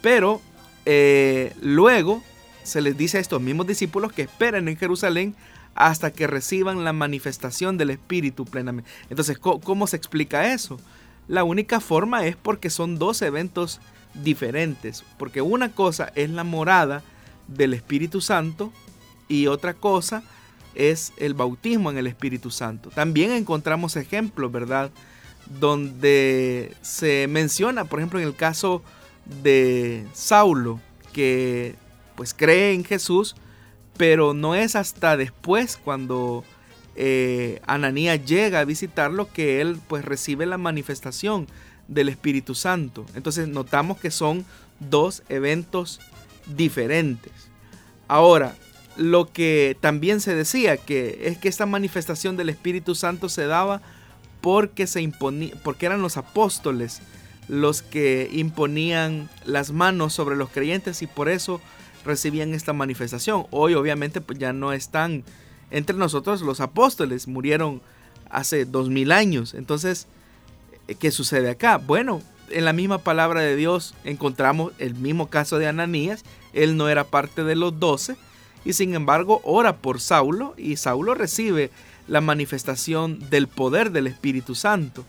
Pero 0.02 0.42
eh, 0.86 1.54
luego 1.62 2.24
se 2.64 2.82
les 2.82 2.98
dice 2.98 3.18
a 3.18 3.22
estos 3.22 3.42
mismos 3.42 3.68
discípulos 3.68 4.14
que 4.14 4.24
esperen 4.24 4.68
en 4.68 4.78
Jerusalén 4.78 5.36
hasta 5.76 6.12
que 6.12 6.28
reciban 6.28 6.84
la 6.84 6.94
manifestación 6.94 7.78
del 7.78 7.90
Espíritu 7.90 8.46
plenamente. 8.46 8.90
Entonces, 9.10 9.38
¿cómo, 9.38 9.88
se 9.88 9.98
explica 9.98 10.54
eso? 10.54 10.80
La 11.28 11.44
única 11.44 11.80
forma 11.80 12.26
es 12.26 12.36
porque 12.36 12.70
son 12.70 13.00
dos 13.00 13.22
eventos 13.22 13.82
diferentes. 14.14 15.04
Porque 15.18 15.42
una 15.42 15.74
cosa 15.74 16.12
es 16.16 16.30
la 16.30 16.44
morada 16.44 17.04
del 17.48 17.74
Espíritu 17.74 18.22
Santo 18.22 18.72
y 19.28 19.48
otra 19.48 19.74
cosa 19.74 20.24
es 20.76 21.14
el 21.18 21.34
bautismo 21.34 21.92
en 21.92 21.98
el 21.98 22.08
Espíritu 22.08 22.52
Santo. 22.52 22.90
También 22.90 23.32
encontramos 23.32 23.96
ejemplos, 23.96 24.52
¿verdad? 24.52 24.92
Donde 25.60 26.76
se 26.82 27.28
menciona, 27.30 27.86
por 27.86 28.00
ejemplo, 28.00 28.20
en 28.20 28.26
el 28.26 28.36
caso 28.36 28.82
de 29.44 30.06
Saulo, 30.14 30.80
que 31.12 31.76
pues 32.16 32.34
cree 32.34 32.74
en 32.74 32.84
Jesús, 32.84 33.36
pero 33.98 34.34
no 34.34 34.56
es 34.56 34.76
hasta 34.76 35.18
después 35.18 35.78
cuando 35.78 36.44
eh, 36.96 37.62
Ananías 37.66 38.24
llega 38.26 38.60
a 38.60 38.66
visitarlo 38.66 39.32
que 39.32 39.62
él 39.62 39.80
pues 39.88 40.06
recibe 40.06 40.46
la 40.46 40.58
manifestación 40.58 41.48
del 41.88 42.10
Espíritu 42.10 42.56
Santo. 42.56 43.06
Entonces 43.16 43.48
notamos 43.48 44.00
que 44.00 44.12
son 44.12 44.46
dos 44.80 45.24
eventos 45.30 46.00
diferentes. 46.56 47.32
Ahora, 48.08 48.56
lo 48.96 49.32
que 49.32 49.78
también 49.80 50.22
se 50.22 50.36
decía 50.36 50.78
que 50.78 51.22
es 51.26 51.38
que 51.38 51.50
esta 51.50 51.66
manifestación 51.66 52.38
del 52.38 52.50
Espíritu 52.50 52.96
Santo 52.96 53.30
se 53.30 53.48
daba 53.48 53.82
porque 54.42 54.88
se 54.88 55.10
porque 55.64 55.86
eran 55.86 56.02
los 56.02 56.18
apóstoles 56.18 57.02
los 57.48 57.82
que 57.82 58.30
imponían 58.32 59.30
las 59.46 59.72
manos 59.72 60.14
sobre 60.14 60.36
los 60.36 60.50
creyentes 60.50 61.02
y 61.02 61.08
por 61.08 61.30
eso 61.30 61.60
recibían 62.06 62.54
esta 62.54 62.74
manifestación. 62.74 63.48
Hoy 63.52 63.74
obviamente 63.74 64.22
pues 64.22 64.40
ya 64.40 64.54
no 64.54 64.74
están 64.74 65.24
entre 65.72 65.98
nosotros 65.98 66.42
los 66.42 66.60
apóstoles, 66.60 67.28
murieron 67.28 67.82
hace 68.30 68.66
dos 68.66 68.90
mil 68.90 69.12
años. 69.12 69.54
Entonces, 69.54 70.08
¿qué 71.00 71.12
sucede 71.12 71.50
acá? 71.50 71.78
Bueno, 71.78 72.22
en 72.50 72.66
la 72.66 72.74
misma 72.74 73.00
palabra 73.00 73.42
de 73.42 73.56
Dios 73.56 73.96
encontramos 74.04 74.74
el 74.78 74.96
mismo 74.96 75.30
caso 75.30 75.58
de 75.58 75.68
Ananías. 75.68 76.24
Él 76.54 76.78
no 76.78 76.90
era 76.90 77.06
parte 77.06 77.44
de 77.44 77.56
los 77.56 77.80
doce 77.80 78.16
y 78.66 78.74
sin 78.74 78.94
embargo 78.96 79.42
ora 79.44 79.78
por 79.78 80.00
Saulo 80.00 80.54
y 80.58 80.78
Saulo 80.78 81.14
recibe 81.16 81.72
la 82.08 82.22
manifestación 82.22 83.20
del 83.30 83.48
poder 83.48 83.92
del 83.92 84.08
Espíritu 84.08 84.56
Santo 84.56 85.06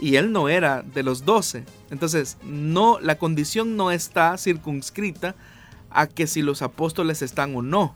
y 0.00 0.16
él 0.16 0.32
no 0.32 0.48
era 0.48 0.82
de 0.82 1.02
los 1.02 1.24
doce. 1.24 1.64
Entonces, 1.90 2.36
no, 2.42 2.98
la 3.00 3.18
condición 3.18 3.76
no 3.76 3.92
está 3.92 4.36
circunscrita 4.36 5.36
a 5.90 6.06
que 6.06 6.26
si 6.26 6.42
los 6.42 6.62
apóstoles 6.62 7.22
están 7.22 7.54
o 7.54 7.62
no. 7.62 7.94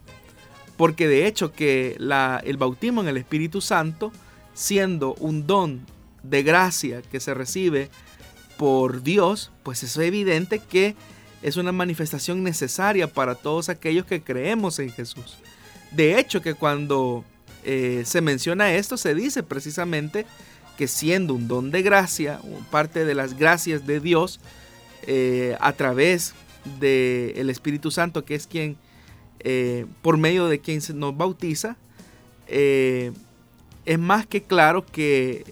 Porque 0.76 1.08
de 1.08 1.26
hecho 1.26 1.52
que 1.52 1.96
el 1.98 2.56
bautismo 2.58 3.00
en 3.00 3.08
el 3.08 3.16
Espíritu 3.16 3.60
Santo, 3.60 4.12
siendo 4.54 5.14
un 5.14 5.46
don 5.46 5.84
de 6.22 6.42
gracia 6.42 7.02
que 7.02 7.18
se 7.18 7.34
recibe 7.34 7.90
por 8.56 9.02
Dios, 9.02 9.50
pues 9.62 9.82
es 9.82 9.96
evidente 9.96 10.60
que 10.60 10.94
es 11.46 11.56
una 11.56 11.70
manifestación 11.70 12.42
necesaria 12.42 13.06
para 13.06 13.36
todos 13.36 13.68
aquellos 13.68 14.04
que 14.04 14.20
creemos 14.20 14.80
en 14.80 14.90
Jesús. 14.90 15.38
De 15.92 16.18
hecho, 16.18 16.42
que 16.42 16.54
cuando 16.54 17.24
eh, 17.62 18.02
se 18.04 18.20
menciona 18.20 18.74
esto, 18.74 18.96
se 18.96 19.14
dice 19.14 19.44
precisamente 19.44 20.26
que 20.76 20.88
siendo 20.88 21.34
un 21.34 21.46
don 21.46 21.70
de 21.70 21.82
gracia, 21.82 22.40
parte 22.72 23.04
de 23.04 23.14
las 23.14 23.38
gracias 23.38 23.86
de 23.86 24.00
Dios, 24.00 24.40
eh, 25.06 25.56
a 25.60 25.72
través 25.72 26.34
del 26.80 27.48
Espíritu 27.48 27.92
Santo, 27.92 28.24
que 28.24 28.34
es 28.34 28.48
quien, 28.48 28.76
eh, 29.38 29.86
por 30.02 30.16
medio 30.16 30.48
de 30.48 30.58
quien 30.58 30.80
nos 30.94 31.16
bautiza, 31.16 31.76
es 32.48 33.12
más 34.00 34.26
que 34.26 34.42
claro 34.42 34.84
que 34.84 35.44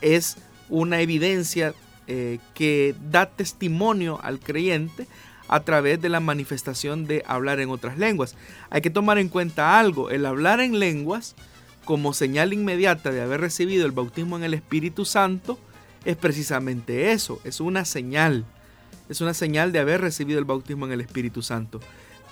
es 0.00 0.36
una 0.68 1.00
evidencia 1.00 1.74
eh, 2.06 2.38
que 2.54 2.94
da 3.10 3.26
testimonio 3.26 4.20
al 4.22 4.40
creyente 4.40 5.06
a 5.48 5.60
través 5.60 6.00
de 6.00 6.08
la 6.08 6.20
manifestación 6.20 7.06
de 7.06 7.22
hablar 7.26 7.60
en 7.60 7.70
otras 7.70 7.98
lenguas. 7.98 8.36
Hay 8.70 8.80
que 8.80 8.90
tomar 8.90 9.18
en 9.18 9.28
cuenta 9.28 9.78
algo, 9.78 10.10
el 10.10 10.26
hablar 10.26 10.60
en 10.60 10.78
lenguas 10.78 11.34
como 11.84 12.14
señal 12.14 12.52
inmediata 12.52 13.10
de 13.10 13.20
haber 13.20 13.40
recibido 13.40 13.84
el 13.86 13.92
bautismo 13.92 14.36
en 14.36 14.44
el 14.44 14.54
Espíritu 14.54 15.04
Santo 15.04 15.58
es 16.04 16.16
precisamente 16.16 17.12
eso, 17.12 17.40
es 17.44 17.60
una 17.60 17.84
señal, 17.84 18.44
es 19.08 19.20
una 19.20 19.34
señal 19.34 19.72
de 19.72 19.78
haber 19.78 20.00
recibido 20.00 20.38
el 20.38 20.44
bautismo 20.44 20.86
en 20.86 20.92
el 20.92 21.00
Espíritu 21.00 21.42
Santo. 21.42 21.80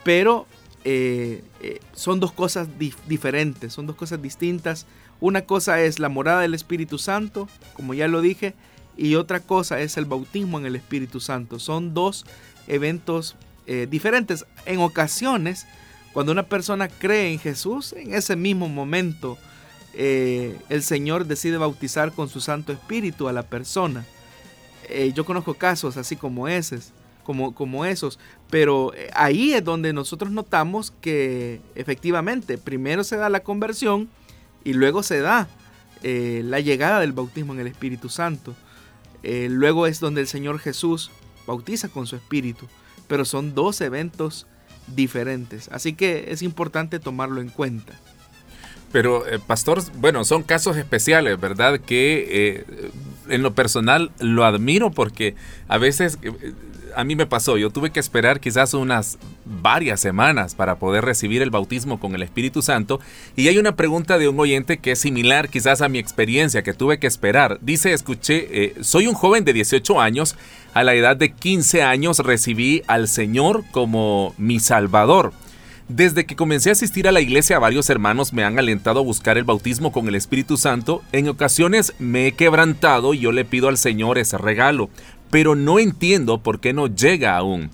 Pero 0.03 0.47
eh, 0.85 1.45
eh, 1.61 1.81
son 1.93 2.21
dos 2.21 2.33
cosas 2.33 2.69
diferentes, 3.07 3.73
son 3.73 3.87
dos 3.87 3.97
cosas 3.97 4.21
distintas. 4.23 4.87
Una 5.21 5.43
cosa 5.43 5.81
es 5.83 5.99
la 5.99 6.09
morada 6.09 6.41
del 6.41 6.55
Espíritu 6.55 6.99
Santo, 6.99 7.49
como 7.75 7.95
ya 7.95 8.09
lo 8.09 8.21
dije, 8.21 8.55
y 9.01 9.15
otra 9.15 9.41
cosa 9.41 9.81
es 9.81 9.97
el 9.97 10.05
bautismo 10.05 10.59
en 10.59 10.67
el 10.67 10.77
Espíritu 10.77 11.21
Santo. 11.21 11.59
Son 11.59 11.95
dos 11.95 12.27
eventos 12.69 13.35
eh, 13.67 13.87
diferentes. 13.89 14.45
En 14.67 14.81
ocasiones, 14.81 15.67
cuando 16.13 16.33
una 16.33 16.43
persona 16.43 16.87
cree 16.87 17.33
en 17.33 17.39
Jesús, 17.39 17.95
en 17.95 18.13
ese 18.13 18.37
mismo 18.37 18.69
momento 18.69 19.39
eh, 19.95 20.55
el 20.69 20.83
Señor 20.83 21.25
decide 21.25 21.57
bautizar 21.57 22.13
con 22.13 22.29
su 22.29 22.43
Santo 22.43 22.73
Espíritu 22.73 23.27
a 23.27 23.33
la 23.33 23.43
persona. 23.43 24.05
Eh, 24.91 25.13
yo 25.15 25.25
conozco 25.25 25.55
casos 25.55 25.97
así 25.97 26.15
como 26.15 26.47
esos, 26.47 26.93
como, 27.25 27.55
como 27.55 27.87
esos, 27.87 28.19
pero 28.51 28.93
ahí 29.15 29.55
es 29.55 29.65
donde 29.65 29.95
nosotros 29.95 30.31
notamos 30.31 30.93
que 31.01 31.63
efectivamente 31.75 32.59
primero 32.59 33.03
se 33.03 33.17
da 33.17 33.31
la 33.31 33.41
conversión 33.41 34.11
y 34.63 34.75
luego 34.75 35.03
se 35.03 35.21
da 35.21 35.49
la 36.03 36.61
llegada 36.61 37.01
del 37.01 37.13
bautismo 37.13 37.55
en 37.55 37.61
el 37.61 37.67
Espíritu 37.67 38.11
Santo. 38.11 38.55
Eh, 39.23 39.49
luego 39.51 39.87
es 39.87 40.01
donde 40.01 40.23
el 40.23 40.27
Señor 40.27 40.59
Jesús 40.59 41.11
bautiza 41.47 41.89
con 41.89 42.07
su 42.07 42.17
espíritu, 42.17 42.67
pero 43.09 43.25
son 43.25 43.55
dos 43.55 43.81
eventos 43.81 44.47
diferentes. 44.95 45.69
Así 45.69 45.95
que 45.95 46.27
es 46.29 46.43
importante 46.43 46.99
tomarlo 46.99 47.41
en 47.41 47.49
cuenta. 47.49 47.95
Pero, 48.93 49.27
eh, 49.27 49.39
pastor, 49.39 49.83
bueno, 49.97 50.25
son 50.25 50.43
casos 50.43 50.77
especiales, 50.77 51.39
¿verdad? 51.39 51.81
Que 51.81 52.27
eh, 52.29 52.91
en 53.29 53.43
lo 53.43 53.55
personal 53.55 54.11
lo 54.19 54.45
admiro 54.45 54.91
porque 54.91 55.37
a 55.69 55.79
veces 55.79 56.19
a 56.95 57.05
mí 57.05 57.17
me 57.17 57.27
pasó, 57.27 57.57
yo 57.57 57.71
tuve 57.71 57.91
que 57.91 58.01
esperar 58.01 58.41
quizás 58.41 58.75
unas 58.75 59.19
varias 59.45 60.01
semanas 60.01 60.55
para 60.55 60.77
poder 60.77 61.05
recibir 61.05 61.43
el 61.43 61.51
bautismo 61.51 61.99
con 62.01 62.15
el 62.15 62.23
Espíritu 62.23 62.63
Santo 62.63 63.01
y 63.37 63.49
hay 63.49 63.59
una 63.59 63.77
pregunta 63.77 64.19
de 64.19 64.29
un 64.29 64.39
oyente 64.39 64.79
que 64.79 64.93
es 64.93 64.99
similar 64.99 65.49
quizás 65.49 65.83
a 65.83 65.89
mi 65.89 65.99
experiencia 65.99 66.63
que 66.63 66.75
tuve 66.75 66.99
que 66.99 67.07
esperar. 67.07 67.59
Dice, 67.61 67.93
escuché, 67.93 68.49
eh, 68.51 68.75
soy 68.81 69.07
un 69.07 69.15
joven 69.15 69.45
de 69.45 69.53
18 69.53 70.01
años, 70.01 70.37
a 70.75 70.85
la 70.85 70.95
edad 70.95 71.17
de 71.17 71.33
15 71.33 71.83
años 71.83 72.19
recibí 72.19 72.83
al 72.87 73.09
Señor 73.09 73.65
como 73.73 74.35
mi 74.39 74.61
Salvador. 74.61 75.33
Desde 75.93 76.25
que 76.25 76.37
comencé 76.37 76.69
a 76.69 76.73
asistir 76.73 77.09
a 77.09 77.13
la 77.13 77.21
iglesia, 77.21 77.59
varios 77.59 77.91
hermanos 77.91 78.33
me 78.33 78.45
han 78.45 78.61
alentado 78.61 79.01
a 79.01 79.03
buscar 79.03 79.37
el 79.37 79.43
bautismo 79.43 79.91
con 79.91 80.07
el 80.07 80.15
Espíritu 80.15 80.57
Santo. 80.57 81.03
En 81.11 81.27
ocasiones 81.27 81.95
me 81.99 82.29
he 82.29 82.33
quebrantado 82.33 83.13
y 83.13 83.19
yo 83.19 83.33
le 83.33 83.45
pido 83.45 83.67
al 83.67 83.77
Señor 83.77 84.17
ese 84.17 84.39
regalo 84.39 84.89
pero 85.31 85.55
no 85.55 85.79
entiendo 85.79 86.39
por 86.39 86.61
qué 86.61 86.73
no 86.73 86.87
llega 86.87 87.37
aún. 87.37 87.71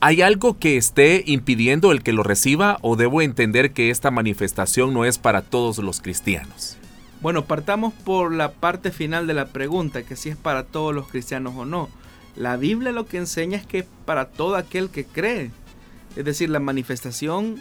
¿Hay 0.00 0.22
algo 0.22 0.58
que 0.58 0.76
esté 0.76 1.24
impidiendo 1.26 1.90
el 1.90 2.02
que 2.02 2.12
lo 2.12 2.22
reciba 2.22 2.78
o 2.82 2.94
debo 2.94 3.20
entender 3.20 3.72
que 3.72 3.90
esta 3.90 4.10
manifestación 4.10 4.94
no 4.94 5.04
es 5.04 5.18
para 5.18 5.42
todos 5.42 5.78
los 5.78 6.00
cristianos? 6.00 6.76
Bueno, 7.20 7.46
partamos 7.46 7.92
por 7.92 8.32
la 8.32 8.52
parte 8.52 8.92
final 8.92 9.26
de 9.26 9.34
la 9.34 9.46
pregunta, 9.46 10.04
que 10.04 10.14
si 10.14 10.28
es 10.28 10.36
para 10.36 10.62
todos 10.64 10.94
los 10.94 11.08
cristianos 11.08 11.54
o 11.56 11.64
no. 11.64 11.88
La 12.36 12.56
Biblia 12.56 12.92
lo 12.92 13.06
que 13.06 13.16
enseña 13.16 13.58
es 13.58 13.66
que 13.66 13.80
es 13.80 13.86
para 14.04 14.28
todo 14.28 14.54
aquel 14.54 14.88
que 14.90 15.04
cree. 15.04 15.50
Es 16.14 16.24
decir, 16.24 16.48
la 16.48 16.60
manifestación 16.60 17.60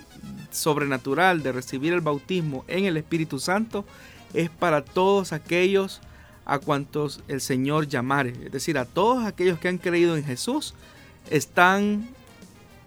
sobrenatural 0.52 1.42
de 1.42 1.52
recibir 1.52 1.94
el 1.94 2.02
bautismo 2.02 2.66
en 2.68 2.86
el 2.86 2.98
Espíritu 2.98 3.40
Santo 3.40 3.84
es 4.36 4.52
para 4.52 4.84
todos 4.84 5.34
aquellos 5.34 6.02
a 6.48 6.60
cuantos 6.60 7.22
el 7.28 7.42
Señor 7.42 7.88
llamare. 7.88 8.34
Es 8.46 8.52
decir, 8.52 8.78
a 8.78 8.86
todos 8.86 9.26
aquellos 9.26 9.60
que 9.60 9.68
han 9.68 9.78
creído 9.78 10.16
en 10.16 10.24
Jesús 10.24 10.74
están 11.30 12.08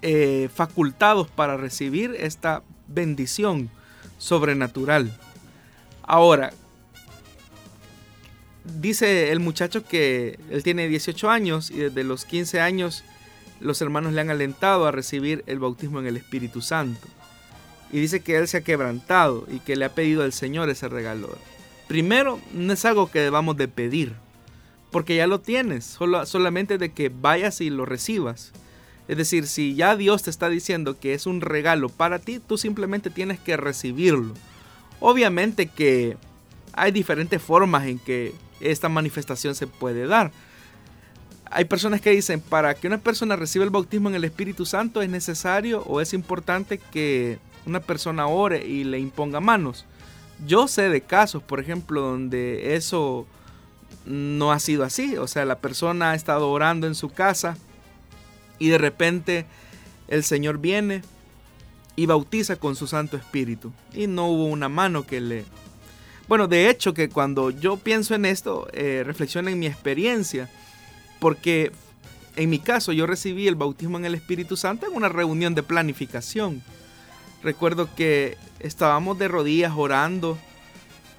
eh, 0.01 0.49
facultados 0.53 1.29
para 1.29 1.59
recibir 1.59 2.16
esta 2.18 2.62
bendición 2.88 3.70
sobrenatural. 4.16 5.14
Ahora, 6.03 6.55
dice 8.64 9.31
el 9.31 9.40
muchacho 9.40 9.85
que 9.85 10.38
él 10.51 10.62
tiene 10.62 10.88
18 10.88 11.29
años 11.29 11.70
y 11.70 11.77
desde 11.77 12.03
los 12.03 12.25
15 12.25 12.62
años 12.62 13.05
los 13.61 13.83
hermanos 13.83 14.14
le 14.14 14.23
han 14.23 14.31
alentado 14.31 14.87
a 14.87 14.90
recibir 14.90 15.44
el 15.46 15.59
bautismo 15.59 16.01
en 16.01 16.07
el 16.07 16.16
Espíritu 16.16 16.62
Santo. 16.62 17.07
Y 17.92 18.01
dice 18.01 18.20
que 18.20 18.38
él 18.38 18.49
se 18.49 18.57
ha 18.57 18.62
quebrantado 18.62 19.46
y 19.51 19.59
que 19.59 19.77
le 19.77 19.85
ha 19.85 19.94
pedido 19.94 20.23
al 20.23 20.33
Señor 20.33 20.70
ese 20.70 20.88
regalo. 20.88 21.37
Primero, 21.90 22.38
no 22.53 22.72
es 22.72 22.85
algo 22.85 23.11
que 23.11 23.18
debamos 23.18 23.57
de 23.57 23.66
pedir, 23.66 24.12
porque 24.92 25.16
ya 25.16 25.26
lo 25.26 25.40
tienes, 25.40 25.85
solo, 25.85 26.24
solamente 26.24 26.79
de 26.79 26.92
que 26.92 27.09
vayas 27.09 27.61
y 27.61 27.68
lo 27.68 27.85
recibas. 27.85 28.53
Es 29.09 29.16
decir, 29.16 29.48
si 29.48 29.74
ya 29.74 29.96
Dios 29.96 30.22
te 30.22 30.31
está 30.31 30.48
diciendo 30.48 31.00
que 31.00 31.14
es 31.14 31.26
un 31.26 31.40
regalo 31.40 31.88
para 31.88 32.20
ti, 32.20 32.38
tú 32.38 32.59
simplemente 32.59 33.11
tienes 33.11 33.40
que 33.40 33.57
recibirlo. 33.57 34.35
Obviamente 35.00 35.66
que 35.66 36.16
hay 36.74 36.92
diferentes 36.92 37.42
formas 37.42 37.88
en 37.88 37.98
que 37.98 38.35
esta 38.61 38.88
manifestación 38.88 39.57
se 39.57 39.66
puede 39.66 40.07
dar. 40.07 40.31
Hay 41.46 41.64
personas 41.64 42.00
que 42.00 42.11
dicen, 42.11 42.40
para 42.40 42.74
que 42.74 42.87
una 42.87 42.98
persona 42.98 43.35
reciba 43.35 43.64
el 43.64 43.70
bautismo 43.70 44.09
en 44.09 44.14
el 44.14 44.22
Espíritu 44.22 44.64
Santo 44.64 45.03
es 45.03 45.11
necesario 45.11 45.83
o 45.88 46.00
es 46.00 46.14
importante 46.14 46.79
que 46.79 47.40
una 47.66 47.81
persona 47.81 48.29
ore 48.29 48.64
y 48.64 48.85
le 48.85 49.00
imponga 49.00 49.40
manos. 49.40 49.87
Yo 50.46 50.68
sé 50.68 50.88
de 50.88 51.03
casos, 51.03 51.42
por 51.42 51.61
ejemplo, 51.61 52.00
donde 52.00 52.76
eso 52.76 53.26
no 54.07 54.53
ha 54.53 54.59
sido 54.59 54.85
así. 54.85 55.16
O 55.16 55.26
sea, 55.26 55.44
la 55.44 55.59
persona 55.59 56.11
ha 56.11 56.14
estado 56.14 56.50
orando 56.50 56.87
en 56.87 56.94
su 56.94 57.11
casa 57.11 57.57
y 58.59 58.68
de 58.68 58.79
repente 58.79 59.46
el 60.09 60.24
Señor 60.24 60.59
viene 60.59 61.03
y 61.96 62.07
bautiza 62.07 62.57
con 62.57 62.76
su 62.76 62.87
Santo 62.87 63.16
Espíritu. 63.16 63.72
Y 63.92 64.07
no 64.07 64.29
hubo 64.29 64.46
una 64.46 64.68
mano 64.68 65.07
que 65.07 65.20
le... 65.20 65.44
Bueno, 66.29 66.46
de 66.46 66.70
hecho 66.70 66.94
que 66.94 67.09
cuando 67.09 67.50
yo 67.50 67.76
pienso 67.76 68.14
en 68.14 68.24
esto, 68.24 68.68
eh, 68.72 69.03
reflexiono 69.05 69.50
en 69.50 69.59
mi 69.59 69.66
experiencia. 69.66 70.48
Porque 71.18 71.72
en 72.37 72.48
mi 72.50 72.59
caso 72.59 72.92
yo 72.92 73.07
recibí 73.07 73.46
el 73.48 73.57
bautismo 73.57 73.98
en 73.98 74.07
el 74.07 74.14
Espíritu 74.14 74.57
Santo 74.57 74.87
en 74.87 74.96
una 74.96 75.09
reunión 75.09 75.55
de 75.55 75.62
planificación. 75.62 76.62
Recuerdo 77.42 77.88
que 77.94 78.37
estábamos 78.61 79.18
de 79.18 79.29
rodillas 79.29 79.73
orando. 79.77 80.38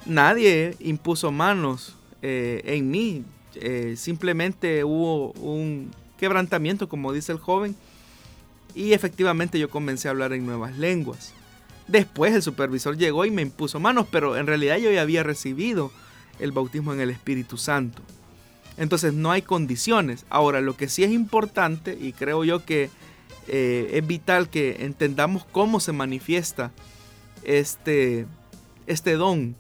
Nadie 0.06 0.76
impuso 0.80 1.32
manos 1.32 1.98
eh, 2.22 2.62
en 2.66 2.90
mí. 2.90 3.24
Eh, 3.56 3.96
simplemente 3.98 4.84
hubo 4.84 5.32
un 5.34 5.92
quebrantamiento, 6.18 6.88
como 6.88 7.14
dice 7.14 7.32
el 7.32 7.40
joven. 7.40 7.76
Y 8.74 8.94
efectivamente 8.94 9.60
yo 9.60 9.70
comencé 9.70 10.08
a 10.08 10.12
hablar 10.12 10.34
en 10.34 10.46
nuevas 10.46 10.78
lenguas. 10.78 11.34
Después 11.88 12.34
el 12.34 12.42
supervisor 12.42 12.98
llegó 12.98 13.26
y 13.26 13.32
me 13.32 13.42
impuso 13.42 13.80
manos, 13.80 14.08
pero 14.10 14.38
en 14.38 14.48
realidad 14.48 14.78
yo 14.78 14.92
ya 14.92 15.02
había 15.02 15.24
recibido 15.24 15.92
el 16.40 16.52
bautismo 16.52 16.94
en 16.94 17.02
el 17.02 17.10
Espíritu 17.10 17.58
Santo. 17.58 18.02
Entonces 18.78 19.14
no 19.14 19.32
hay 19.32 19.42
condiciones. 19.42 20.26
Ahora, 20.30 20.62
lo 20.62 20.78
que 20.78 20.88
sí 20.88 21.04
es 21.04 21.12
importante, 21.12 21.98
y 22.00 22.14
creo 22.14 22.44
yo 22.46 22.64
que 22.64 22.90
eh, 23.48 23.90
es 23.94 24.08
vital 24.08 24.50
que 24.50 24.86
entendamos 24.86 25.46
cómo 25.52 25.80
se 25.80 25.92
manifiesta 25.92 26.72
este, 27.44 28.26
este 28.88 29.14
don 29.14 29.56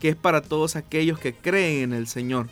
que 0.00 0.10
es 0.10 0.16
para 0.16 0.42
todos 0.42 0.76
aquellos 0.76 1.18
que 1.18 1.34
creen 1.34 1.82
en 1.82 1.92
el 1.92 2.06
Señor. 2.06 2.48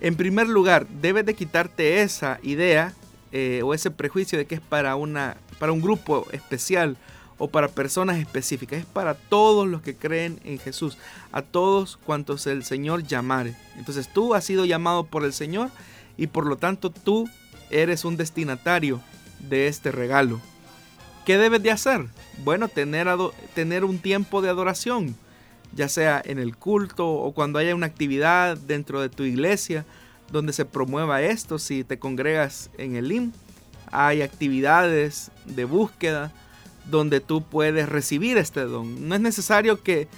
En 0.00 0.16
primer 0.16 0.48
lugar, 0.48 0.86
debes 0.88 1.26
de 1.26 1.34
quitarte 1.34 2.02
esa 2.02 2.38
idea 2.42 2.94
eh, 3.32 3.62
o 3.64 3.74
ese 3.74 3.90
prejuicio 3.90 4.38
de 4.38 4.46
que 4.46 4.56
es 4.56 4.60
para, 4.60 4.96
una, 4.96 5.36
para 5.58 5.72
un 5.72 5.80
grupo 5.80 6.26
especial 6.32 6.96
o 7.38 7.48
para 7.48 7.68
personas 7.68 8.18
específicas, 8.18 8.80
es 8.80 8.84
para 8.84 9.14
todos 9.14 9.66
los 9.66 9.80
que 9.80 9.96
creen 9.96 10.38
en 10.44 10.58
Jesús, 10.58 10.98
a 11.32 11.40
todos 11.40 11.96
cuantos 11.96 12.46
el 12.46 12.64
Señor 12.64 13.02
llamare. 13.04 13.56
Entonces 13.78 14.12
tú 14.12 14.34
has 14.34 14.44
sido 14.44 14.66
llamado 14.66 15.04
por 15.04 15.24
el 15.24 15.32
Señor 15.32 15.70
y 16.18 16.26
por 16.26 16.44
lo 16.44 16.56
tanto 16.56 16.90
tú 16.90 17.28
eres 17.70 18.04
un 18.04 18.18
destinatario 18.18 19.00
de 19.38 19.68
este 19.68 19.90
regalo. 19.90 20.40
¿Qué 21.24 21.38
debes 21.38 21.62
de 21.62 21.70
hacer? 21.70 22.06
Bueno, 22.44 22.68
tener, 22.68 23.84
un 23.84 23.98
tiempo 23.98 24.40
de 24.40 24.48
adoración, 24.48 25.14
ya 25.74 25.88
sea 25.88 26.22
en 26.24 26.38
el 26.38 26.56
culto 26.56 27.06
o 27.08 27.32
cuando 27.32 27.58
haya 27.58 27.74
una 27.74 27.86
actividad 27.86 28.56
dentro 28.56 29.00
de 29.00 29.10
tu 29.10 29.24
iglesia 29.24 29.84
donde 30.32 30.52
se 30.52 30.64
promueva 30.64 31.22
esto, 31.22 31.58
si 31.58 31.84
te 31.84 31.98
congregas 31.98 32.70
en 32.78 32.96
el 32.96 33.12
IM, 33.12 33.32
hay 33.92 34.22
actividades 34.22 35.30
de 35.44 35.64
búsqueda 35.64 36.32
donde 36.86 37.20
tú 37.20 37.42
puedes 37.42 37.88
recibir 37.88 38.38
este 38.38 38.60
don. 38.60 39.08
No 39.08 39.14
es 39.14 39.20
necesario 39.20 39.82
que, 39.82 40.08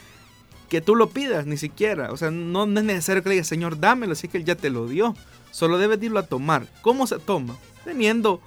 que 0.68 0.80
tú 0.80 0.94
lo 0.94 1.08
pidas 1.10 1.46
ni 1.46 1.56
siquiera, 1.56 2.12
o 2.12 2.16
sea, 2.16 2.30
no, 2.30 2.64
es 2.64 2.84
necesario 2.84 3.22
que 3.22 3.30
le 3.30 3.34
digas, 3.36 3.48
Señor, 3.48 3.80
dámelo, 3.80 4.12
así 4.12 4.28
que 4.28 4.38
Él 4.38 4.44
ya 4.44 4.54
te 4.54 4.70
lo 4.70 4.86
dio. 4.86 5.16
Solo 5.50 5.78
debes 5.78 6.02
irlo 6.02 6.20
a 6.20 6.26
tomar. 6.26 6.66
¿Cómo 6.80 7.06
se 7.06 7.18
toma? 7.18 7.56
Teniendo 7.84 8.40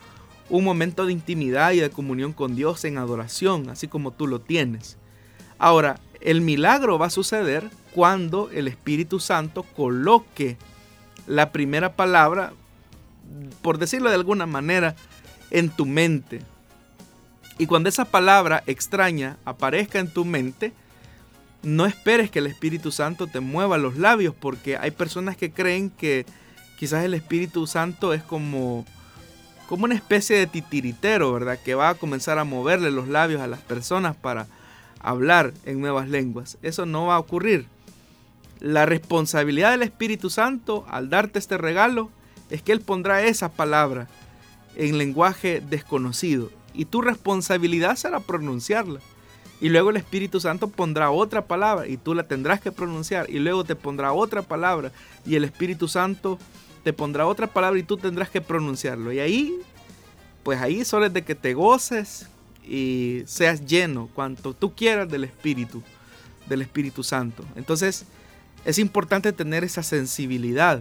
un 0.50 0.64
momento 0.64 1.06
de 1.06 1.14
intimidad 1.14 1.72
y 1.72 1.80
de 1.80 1.90
comunión 1.90 2.34
con 2.34 2.56
Dios 2.56 2.86
en 2.86 2.98
adoración, 2.98 3.70
así 3.70 3.88
como 3.88 4.12
tú 4.12 4.28
lo 4.28 4.42
tienes. 4.42 4.98
Ahora, 5.58 6.00
el 6.22 6.42
milagro 6.42 7.00
va 7.00 7.08
a 7.08 7.12
suceder 7.12 7.70
cuando 7.94 8.50
el 8.52 8.68
Espíritu 8.68 9.20
Santo 9.20 9.64
coloque 9.64 10.58
la 11.28 11.52
primera 11.52 11.96
palabra, 11.96 12.54
por 13.62 13.78
decirlo 13.78 14.10
de 14.10 14.16
alguna 14.16 14.46
manera, 14.46 14.96
en 15.52 15.70
tu 15.70 15.86
mente. 15.86 16.42
Y 17.58 17.68
cuando 17.68 17.90
esa 17.90 18.06
palabra 18.06 18.64
extraña 18.68 19.38
aparezca 19.46 20.00
en 20.00 20.10
tu 20.10 20.26
mente, 20.26 20.74
no 21.64 21.86
esperes 21.86 22.30
que 22.30 22.40
el 22.40 22.48
Espíritu 22.48 22.92
Santo 22.92 23.28
te 23.28 23.40
mueva 23.40 23.78
los 23.78 23.98
labios, 23.98 24.36
porque 24.38 24.78
hay 24.78 24.92
personas 24.92 25.38
que 25.38 25.52
creen 25.52 25.90
que 25.90 26.26
quizás 26.78 27.04
el 27.04 27.14
Espíritu 27.14 27.66
Santo 27.66 28.14
es 28.14 28.22
como, 28.22 28.86
como 29.68 29.86
una 29.86 29.96
especie 29.96 30.38
de 30.38 30.48
titiritero, 30.48 31.34
¿verdad? 31.34 31.60
Que 31.64 31.76
va 31.76 31.90
a 31.90 31.96
comenzar 31.96 32.40
a 32.40 32.44
moverle 32.44 32.92
los 32.92 33.08
labios 33.08 33.42
a 33.42 33.48
las 33.48 33.62
personas 33.62 34.16
para 34.16 34.48
hablar 35.00 35.54
en 35.66 35.82
nuevas 35.82 36.08
lenguas. 36.10 36.58
Eso 36.62 36.86
no 36.86 37.08
va 37.08 37.16
a 37.16 37.20
ocurrir. 37.20 37.68
La 38.60 38.86
responsabilidad 38.86 39.72
del 39.72 39.84
Espíritu 39.84 40.30
Santo 40.30 40.86
al 40.90 41.10
darte 41.10 41.40
este 41.40 41.58
regalo 41.58 42.10
es 42.50 42.62
que 42.62 42.72
Él 42.72 42.82
pondrá 42.82 43.24
esa 43.24 43.52
palabra 43.52 44.08
en 44.76 44.98
lenguaje 44.98 45.62
desconocido 45.62 46.50
y 46.74 46.86
tu 46.86 47.02
responsabilidad 47.02 47.96
será 47.96 48.20
pronunciarla. 48.20 49.00
Y 49.62 49.70
luego 49.70 49.90
el 49.90 49.98
Espíritu 49.98 50.40
Santo 50.40 50.68
pondrá 50.68 51.12
otra 51.12 51.46
palabra 51.46 51.88
y 51.88 51.98
tú 51.98 52.14
la 52.14 52.28
tendrás 52.28 52.60
que 52.60 52.72
pronunciar 52.72 53.30
y 53.30 53.40
luego 53.40 53.64
te 53.64 53.76
pondrá 53.76 54.12
otra 54.12 54.42
palabra 54.42 54.92
y 55.26 55.36
el 55.36 55.46
Espíritu 55.46 55.88
Santo 55.88 56.38
te 56.86 56.94
pondrá 56.94 57.26
otra 57.26 57.48
palabra 57.48 57.80
y 57.80 57.84
tú 57.84 57.98
tendrás 57.98 58.30
que 58.30 58.42
pronunciarlo. 58.42 59.12
Y 59.12 59.20
ahí, 59.20 59.58
pues 60.44 60.62
ahí 60.62 60.86
solo 60.86 61.08
es 61.08 61.14
de 61.14 61.24
que 61.24 61.34
te 61.34 61.56
goces 61.56 62.28
y 62.64 63.24
seas 63.26 63.66
lleno 63.66 64.08
cuanto 64.14 64.54
tú 64.54 64.76
quieras 64.76 65.10
del 65.10 65.24
Espíritu, 65.24 65.82
del 66.48 66.62
Espíritu 66.62 67.04
Santo. 67.04 67.44
Entonces, 67.56 68.06
es 68.66 68.78
importante 68.78 69.34
tener 69.34 69.64
esa 69.64 69.82
sensibilidad. 69.82 70.80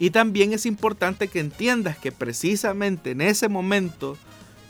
Y 0.00 0.10
también 0.10 0.52
es 0.52 0.66
importante 0.66 1.28
que 1.28 1.38
entiendas 1.38 1.96
que 1.96 2.10
precisamente 2.10 3.12
en 3.12 3.20
ese 3.20 3.48
momento 3.48 4.18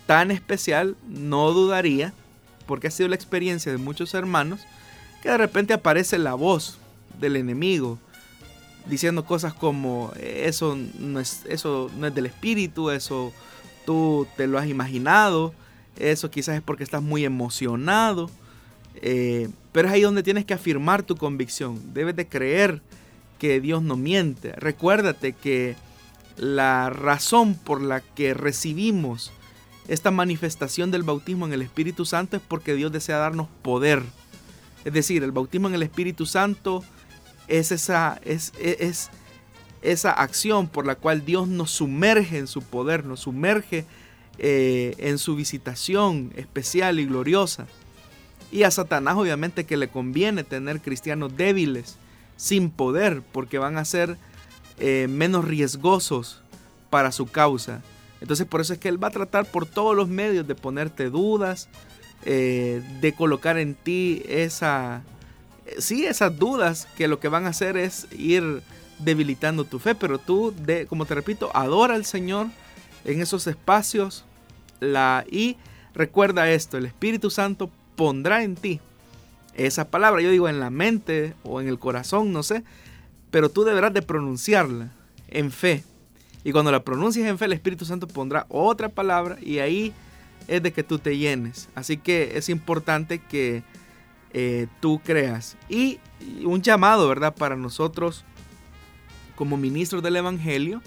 tan 0.07 0.31
especial, 0.31 0.95
no 1.09 1.53
dudaría, 1.53 2.13
porque 2.67 2.89
ha 2.89 2.91
sido 2.91 3.09
la 3.09 3.17
experiencia 3.17 3.73
de 3.73 3.79
muchos 3.79 4.13
hermanos, 4.13 4.61
que 5.23 5.31
de 5.31 5.39
repente 5.39 5.73
aparece 5.73 6.19
la 6.19 6.35
voz 6.35 6.77
del 7.19 7.37
enemigo 7.37 7.99
diciendo 8.87 9.25
cosas 9.25 9.55
como 9.55 10.13
eso 10.21 10.77
no 10.99 11.21
es, 11.21 11.43
eso 11.49 11.91
no 11.97 12.07
es 12.07 12.15
del 12.15 12.27
espíritu, 12.27 12.91
eso 12.91 13.33
tú 13.87 14.27
te 14.37 14.47
lo 14.47 14.59
has 14.59 14.69
imaginado, 14.69 15.55
eso 15.99 16.31
quizás 16.31 16.57
es 16.57 16.63
porque 16.63 16.85
estás 16.85 17.03
muy 17.03 17.25
emocionado. 17.25 18.31
Eh, 18.97 19.49
pero 19.73 19.89
es 19.89 19.95
ahí 19.95 20.03
donde 20.03 20.23
tienes 20.23 20.45
que 20.45 20.55
afirmar 20.55 21.03
tu 21.03 21.17
convicción. 21.17 21.81
Debes 21.95 22.17
de 22.17 22.29
creer 22.29 22.81
que 23.39 23.61
Dios 23.61 23.83
no 23.83 23.97
miente. 23.97 24.53
Recuérdate 24.53 25.33
que 25.33 25.77
la 26.37 26.91
razón 26.91 27.55
por 27.55 27.83
la 27.83 28.01
que 28.01 28.35
recibimos 28.35 29.33
esta 29.89 30.11
manifestación 30.11 30.91
del 30.91 31.03
bautismo 31.03 31.47
en 31.47 31.53
el 31.53 31.63
Espíritu 31.63 32.05
Santo 32.05 32.37
es 32.37 32.43
porque 32.47 32.75
Dios 32.75 32.93
desea 32.93 33.19
darnos 33.19 33.49
poder. 33.63 34.03
Es 34.85 34.93
decir, 34.93 35.23
el 35.23 35.33
bautismo 35.33 35.69
en 35.69 35.75
el 35.75 35.83
Espíritu 35.83 36.27
Santo 36.27 36.83
es 37.49 37.73
esa, 37.73 38.21
es, 38.25 38.53
es, 38.59 39.11
esa 39.83 40.13
acción 40.13 40.69
por 40.69 40.87
la 40.87 40.95
cual 40.95 41.25
Dios 41.25 41.47
nos 41.49 41.71
sumerge 41.71 42.39
en 42.39 42.47
su 42.47 42.63
poder, 42.63 43.05
nos 43.05 43.21
sumerge 43.21 43.85
eh, 44.39 44.95
en 44.99 45.19
su 45.19 45.37
visitación 45.37 46.33
especial 46.37 46.99
y 46.99 47.07
gloriosa. 47.07 47.67
Y 48.51 48.63
a 48.63 48.71
Satanás 48.71 49.17
obviamente 49.17 49.65
que 49.65 49.77
le 49.77 49.89
conviene 49.89 50.45
tener 50.45 50.81
cristianos 50.81 51.37
débiles, 51.37 51.97
sin 52.37 52.71
poder, 52.71 53.23
porque 53.33 53.59
van 53.59 53.77
a 53.77 53.85
ser 53.85 54.17
eh, 54.79 55.07
menos 55.09 55.45
riesgosos 55.45 56.43
para 56.91 57.13
su 57.13 57.27
causa. 57.27 57.83
Entonces 58.21 58.47
por 58.47 58.61
eso 58.61 58.73
es 58.73 58.79
que 58.79 58.89
Él 58.89 59.03
va 59.03 59.09
a 59.09 59.13
tratar 59.13 59.45
por 59.45 59.67
todos 59.67 59.95
los 59.95 60.09
medios 60.09 60.47
de 60.47 60.55
ponerte 60.55 61.11
dudas, 61.11 61.69
eh, 62.25 62.83
de 63.01 63.13
colocar 63.13 63.59
en 63.59 63.75
ti 63.75 64.23
esa, 64.27 65.03
sí, 65.79 66.07
esas 66.07 66.39
dudas 66.39 66.89
que 66.97 67.09
lo 67.09 67.21
que 67.21 67.29
van 67.29 67.47
a 67.47 67.51
hacer 67.51 67.77
es 67.77 68.07
ir 68.13 68.63
debilitando 68.99 69.65
tu 69.65 69.79
fe, 69.79 69.95
pero 69.95 70.19
tú, 70.19 70.55
de, 70.57 70.87
como 70.87 71.07
te 71.07 71.15
repito, 71.15 71.51
adora 71.55 71.95
al 71.95 72.05
Señor 72.05 72.49
en 73.05 73.21
esos 73.21 73.47
espacios 73.47 74.25
la, 74.81 75.25
y 75.31 75.57
recuerda 75.95 76.51
esto, 76.51 76.79
el 76.79 76.87
Espíritu 76.87 77.31
Santo 77.31 77.71
pondrá 77.97 78.43
en 78.43 78.57
ti 78.57 78.81
esa 79.55 79.89
palabra, 79.89 80.21
yo 80.21 80.31
digo 80.31 80.49
en 80.49 80.61
la 80.61 80.71
mente 80.71 81.35
o 81.45 81.61
en 81.61 81.69
el 81.69 81.79
corazón, 81.79 82.33
no 82.33 82.43
sé, 82.43 82.65
pero 83.31 83.49
tú 83.49 83.65
deberás 83.65 83.95
de 83.95 84.03
pronunciarla 84.03 84.93
en 85.29 85.51
fe. 85.51 85.85
Y 86.43 86.53
cuando 86.53 86.71
la 86.71 86.85
pronuncies 86.85 87.27
en 87.27 87.39
fe, 87.39 87.47
el 87.47 87.53
Espíritu 87.53 87.85
Santo 87.85 88.07
pondrá 88.07 88.47
otra 88.49 88.89
palabra 88.89 89.39
y 89.41 89.61
ahí 89.61 89.93
es 90.47 90.63
de 90.63 90.73
que 90.73 90.83
tú 90.83 90.99
te 90.99 91.17
llenes. 91.17 91.69
Así 91.75 91.97
que 91.97 92.37
es 92.37 92.49
importante 92.49 93.19
que 93.19 93.63
eh, 94.35 94.67
tú 94.81 95.01
creas. 95.03 95.57
Y 95.69 95.99
un 96.45 96.61
llamado, 96.61 97.09
¿verdad? 97.09 97.35
Para 97.35 97.57
nosotros 97.57 98.25
como 99.35 99.57
ministros 99.57 100.03
del 100.03 100.17
Evangelio 100.17 100.83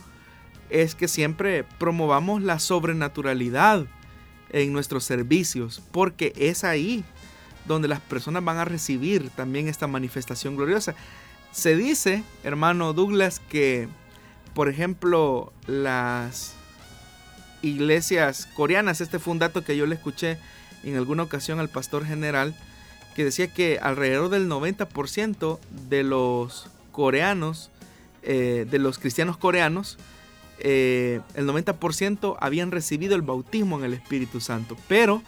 es 0.70 0.94
que 0.94 1.08
siempre 1.08 1.64
promovamos 1.64 2.44
la 2.44 2.60
sobrenaturalidad 2.60 3.86
en 4.52 4.72
nuestros 4.72 5.04
servicios, 5.04 5.82
porque 5.92 6.34
es 6.38 6.64
ahí 6.64 7.04
donde 7.66 7.88
las 7.88 8.00
personas 8.00 8.44
van 8.44 8.58
a 8.58 8.66
recibir 8.66 9.30
también 9.32 9.68
esta 9.68 9.88
manifestación 9.88 10.56
gloriosa. 10.56 10.94
Se 11.52 11.76
dice, 11.76 12.24
hermano 12.44 12.94
Douglas, 12.94 13.42
que 13.50 13.90
por 14.58 14.70
ejemplo, 14.70 15.54
las 15.68 16.56
iglesias 17.62 18.48
coreanas, 18.56 19.02
este 19.02 19.20
fue 19.20 19.34
un 19.34 19.38
dato 19.38 19.64
que 19.64 19.78
yo 19.78 19.86
le 19.86 19.94
escuché 19.94 20.40
en 20.84 20.96
alguna 20.96 21.22
ocasión 21.22 21.60
al 21.60 21.70
pastor 21.70 22.08
general, 22.08 22.56
que 23.18 23.26
decía 23.26 23.52
que 23.52 23.80
alrededor 23.82 24.30
del 24.30 24.48
90% 24.48 25.58
de 25.90 26.04
los 26.04 26.70
coreanos, 26.92 27.72
eh, 28.22 28.68
de 28.70 28.78
los 28.78 29.00
cristianos 29.00 29.38
coreanos, 29.38 29.98
eh, 30.60 31.22
el 31.34 31.48
90% 31.48 32.38
habían 32.40 32.70
recibido 32.70 33.16
el 33.16 33.24
bautismo 33.24 33.80
en 33.80 33.86
el 33.86 33.96
Espíritu 33.96 34.40
Santo. 34.40 34.78
Pero 34.88 35.24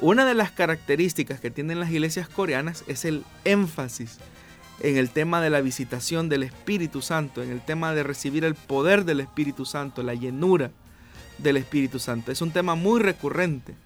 una 0.00 0.26
de 0.26 0.34
las 0.34 0.50
características 0.50 1.38
que 1.38 1.52
tienen 1.52 1.78
las 1.78 1.92
iglesias 1.92 2.28
coreanas 2.28 2.82
es 2.88 3.04
el 3.04 3.22
énfasis 3.44 4.18
en 4.80 4.96
el 4.96 5.10
tema 5.10 5.40
de 5.40 5.50
la 5.50 5.60
visitación 5.60 6.28
del 6.28 6.42
Espíritu 6.42 7.02
Santo, 7.02 7.40
en 7.40 7.52
el 7.52 7.60
tema 7.60 7.94
de 7.94 8.02
recibir 8.02 8.44
el 8.44 8.56
poder 8.56 9.04
del 9.04 9.20
Espíritu 9.20 9.64
Santo, 9.64 10.02
la 10.02 10.14
llenura 10.14 10.72
del 11.38 11.56
Espíritu 11.56 12.00
Santo. 12.00 12.32
Es 12.32 12.42
un 12.42 12.50
tema 12.50 12.74
muy 12.74 12.98
recurrente. 12.98 13.76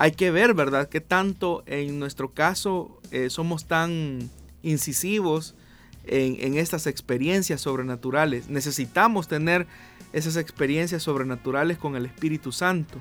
Hay 0.00 0.12
que 0.12 0.30
ver, 0.30 0.54
¿verdad?, 0.54 0.88
que 0.88 1.00
tanto 1.00 1.64
en 1.66 1.98
nuestro 1.98 2.32
caso 2.32 3.00
eh, 3.10 3.30
somos 3.30 3.64
tan 3.64 4.30
incisivos 4.62 5.56
en, 6.04 6.36
en 6.38 6.56
estas 6.56 6.86
experiencias 6.86 7.62
sobrenaturales. 7.62 8.48
Necesitamos 8.48 9.26
tener 9.26 9.66
esas 10.12 10.36
experiencias 10.36 11.02
sobrenaturales 11.02 11.78
con 11.78 11.96
el 11.96 12.06
Espíritu 12.06 12.52
Santo, 12.52 13.00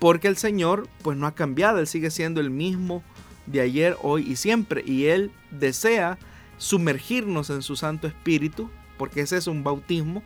porque 0.00 0.26
el 0.26 0.36
Señor 0.36 0.88
pues 1.02 1.16
no 1.16 1.28
ha 1.28 1.36
cambiado, 1.36 1.78
Él 1.78 1.86
sigue 1.86 2.10
siendo 2.10 2.40
el 2.40 2.50
mismo 2.50 3.04
de 3.46 3.60
ayer, 3.60 3.96
hoy 4.02 4.28
y 4.28 4.34
siempre, 4.34 4.82
y 4.84 5.04
Él 5.04 5.30
desea 5.52 6.18
sumergirnos 6.58 7.48
en 7.50 7.62
su 7.62 7.76
Santo 7.76 8.08
Espíritu, 8.08 8.70
porque 8.98 9.20
ese 9.20 9.36
es 9.36 9.46
un 9.46 9.62
bautismo, 9.62 10.20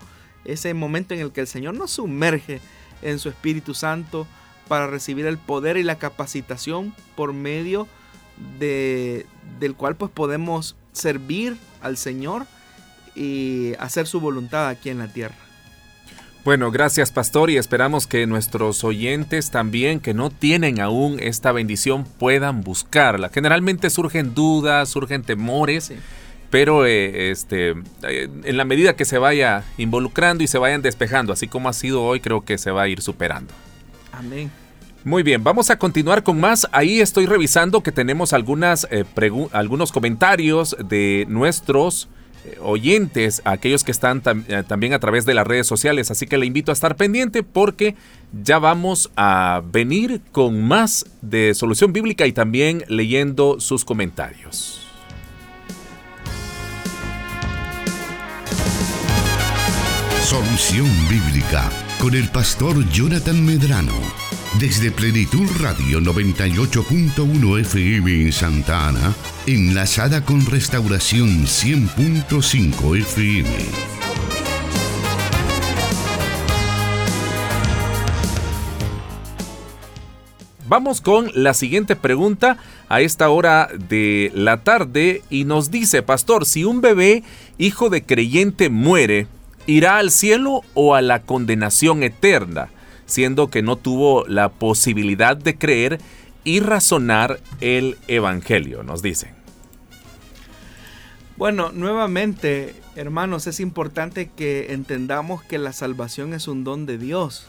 ese 0.47 0.73
momento 0.73 1.13
en 1.13 1.21
el 1.21 1.33
que 1.33 1.43
el 1.43 1.47
Señor 1.47 1.75
nos 1.75 1.91
sumerge 1.91 2.63
en 3.03 3.19
su 3.19 3.29
Espíritu 3.29 3.75
Santo 3.75 4.27
para 4.69 4.87
recibir 4.87 5.27
el 5.27 5.39
poder 5.39 5.77
y 5.77 5.83
la 5.83 5.99
capacitación 5.99 6.95
por 7.17 7.33
medio 7.33 7.89
de, 8.59 9.27
del 9.59 9.75
cual 9.75 9.97
pues 9.97 10.11
podemos 10.13 10.77
servir 10.93 11.57
al 11.81 11.97
Señor 11.97 12.47
y 13.15 13.73
hacer 13.79 14.07
su 14.07 14.21
voluntad 14.21 14.69
aquí 14.69 14.91
en 14.91 14.99
la 14.99 15.09
tierra. 15.09 15.35
Bueno, 16.45 16.71
gracias 16.71 17.11
pastor 17.11 17.51
y 17.51 17.57
esperamos 17.57 18.07
que 18.07 18.27
nuestros 18.27 18.83
oyentes 18.85 19.51
también 19.51 20.01
que 20.01 20.15
no 20.15 20.31
tienen 20.31 20.81
aún 20.81 21.19
esta 21.21 21.53
bendición 21.53 22.05
puedan 22.05 22.63
buscarla. 22.63 23.29
Generalmente 23.29 23.91
surgen 23.91 24.35
dudas, 24.35 24.89
surgen 24.89 25.23
temores, 25.23 25.93
pero 26.49 26.87
eh, 26.87 27.31
este, 27.31 27.75
eh, 28.03 28.29
en 28.45 28.57
la 28.57 28.65
medida 28.65 28.97
que 28.97 29.05
se 29.05 29.19
vaya 29.19 29.65
involucrando 29.77 30.43
y 30.43 30.47
se 30.47 30.59
vayan 30.59 30.81
despejando, 30.81 31.33
así 31.33 31.49
como 31.49 31.69
ha 31.69 31.75
sido 31.75 32.03
hoy, 32.03 32.21
creo 32.21 32.45
que 32.45 32.57
se 32.57 32.71
va 32.71 32.83
a 32.83 32.89
ir 32.89 33.03
superando. 33.03 33.53
Amén. 34.19 34.51
Muy 35.05 35.23
bien, 35.23 35.45
vamos 35.45 35.71
a 35.71 35.79
continuar 35.79 36.25
con 36.25 36.41
más. 36.41 36.67
Ahí 36.73 37.01
estoy 37.01 37.27
revisando 37.27 37.83
que 37.83 37.93
tenemos 37.93 38.33
algunas, 38.33 38.89
eh, 38.91 39.05
algunos 39.53 39.93
comentarios 39.93 40.77
de 40.89 41.25
nuestros 41.29 42.09
eh, 42.45 42.59
oyentes, 42.61 43.41
aquellos 43.45 43.85
que 43.85 43.93
están 43.93 44.21
eh, 44.49 44.65
también 44.67 44.93
a 44.93 44.99
través 44.99 45.25
de 45.25 45.35
las 45.35 45.47
redes 45.47 45.69
sociales. 45.69 46.11
Así 46.11 46.27
que 46.27 46.37
le 46.37 46.47
invito 46.47 46.73
a 46.73 46.75
estar 46.75 46.97
pendiente 46.97 47.45
porque 47.45 47.95
ya 48.43 48.59
vamos 48.59 49.09
a 49.17 49.63
venir 49.65 50.21
con 50.33 50.65
más 50.65 51.07
de 51.23 51.55
solución 51.55 51.93
bíblica 51.93 52.27
y 52.27 52.33
también 52.33 52.83
leyendo 52.89 53.61
sus 53.61 53.85
comentarios. 53.85 54.85
Solución 60.25 60.89
bíblica 61.09 61.71
con 62.01 62.15
el 62.15 62.29
pastor 62.29 62.89
Jonathan 62.91 63.45
Medrano 63.45 63.93
desde 64.61 64.91
Plenitud 64.91 65.47
Radio 65.61 66.01
98.1 66.01 67.61
FM 67.61 68.23
en 68.23 68.33
Santa 68.33 68.89
Ana, 68.89 69.15
enlazada 69.47 70.25
con 70.25 70.47
Restauración 70.47 71.45
100.5 71.45 72.99
FM. 72.99 73.49
Vamos 80.69 81.01
con 81.01 81.31
la 81.35 81.55
siguiente 81.55 81.97
pregunta 81.97 82.59
a 82.89 83.01
esta 83.01 83.29
hora 83.31 83.69
de 83.89 84.31
la 84.35 84.59
tarde 84.59 85.23
y 85.31 85.45
nos 85.45 85.71
dice, 85.71 86.03
pastor, 86.03 86.47
si 86.47 86.65
un 86.65 86.81
bebé 86.81 87.25
hijo 87.59 87.91
de 87.91 88.03
creyente 88.03 88.69
muere, 88.69 89.27
¿irá 89.69 89.99
al 89.99 90.11
cielo 90.11 90.63
o 90.75 90.97
a 90.97 91.03
la 91.03 91.23
condenación 91.23 92.03
eterna? 92.03 92.71
siendo 93.09 93.49
que 93.49 93.63
no 93.63 93.77
tuvo 93.77 94.25
la 94.27 94.51
posibilidad 94.51 95.37
de 95.37 95.57
creer 95.59 95.99
y 96.45 96.61
razonar 96.61 97.41
el 97.61 97.99
Evangelio, 98.07 98.83
nos 98.85 99.03
dicen. 99.03 99.31
Bueno, 101.37 101.73
nuevamente, 101.73 102.75
hermanos, 102.97 103.47
es 103.47 103.61
importante 103.61 104.31
que 104.37 104.73
entendamos 104.73 105.43
que 105.43 105.59
la 105.59 105.73
salvación 105.73 106.35
es 106.35 106.49
un 106.49 106.65
don 106.65 106.85
de 106.85 106.99
Dios. 106.99 107.47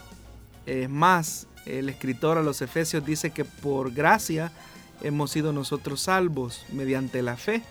Es 0.64 0.88
más, 0.88 1.46
el 1.66 1.88
escritor 1.88 2.38
a 2.38 2.42
los 2.42 2.62
Efesios 2.62 3.04
dice 3.04 3.30
que 3.30 3.44
por 3.44 3.92
gracia 3.92 4.52
hemos 5.02 5.30
sido 5.30 5.52
nosotros 5.52 6.00
salvos 6.00 6.64
mediante 6.72 7.22
la 7.22 7.36
fe. 7.36 7.62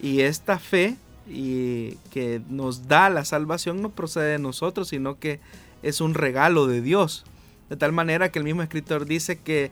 Y 0.00 0.20
esta 0.20 0.58
fe 0.58 0.96
y 1.28 1.92
que 2.10 2.40
nos 2.48 2.88
da 2.88 3.10
la 3.10 3.24
salvación 3.24 3.82
no 3.82 3.90
procede 3.90 4.32
de 4.32 4.38
nosotros, 4.38 4.88
sino 4.88 5.18
que 5.18 5.40
es 5.82 6.00
un 6.00 6.14
regalo 6.14 6.66
de 6.66 6.80
Dios. 6.80 7.24
De 7.68 7.76
tal 7.76 7.92
manera 7.92 8.30
que 8.30 8.38
el 8.38 8.44
mismo 8.44 8.62
escritor 8.62 9.06
dice 9.06 9.38
que, 9.38 9.70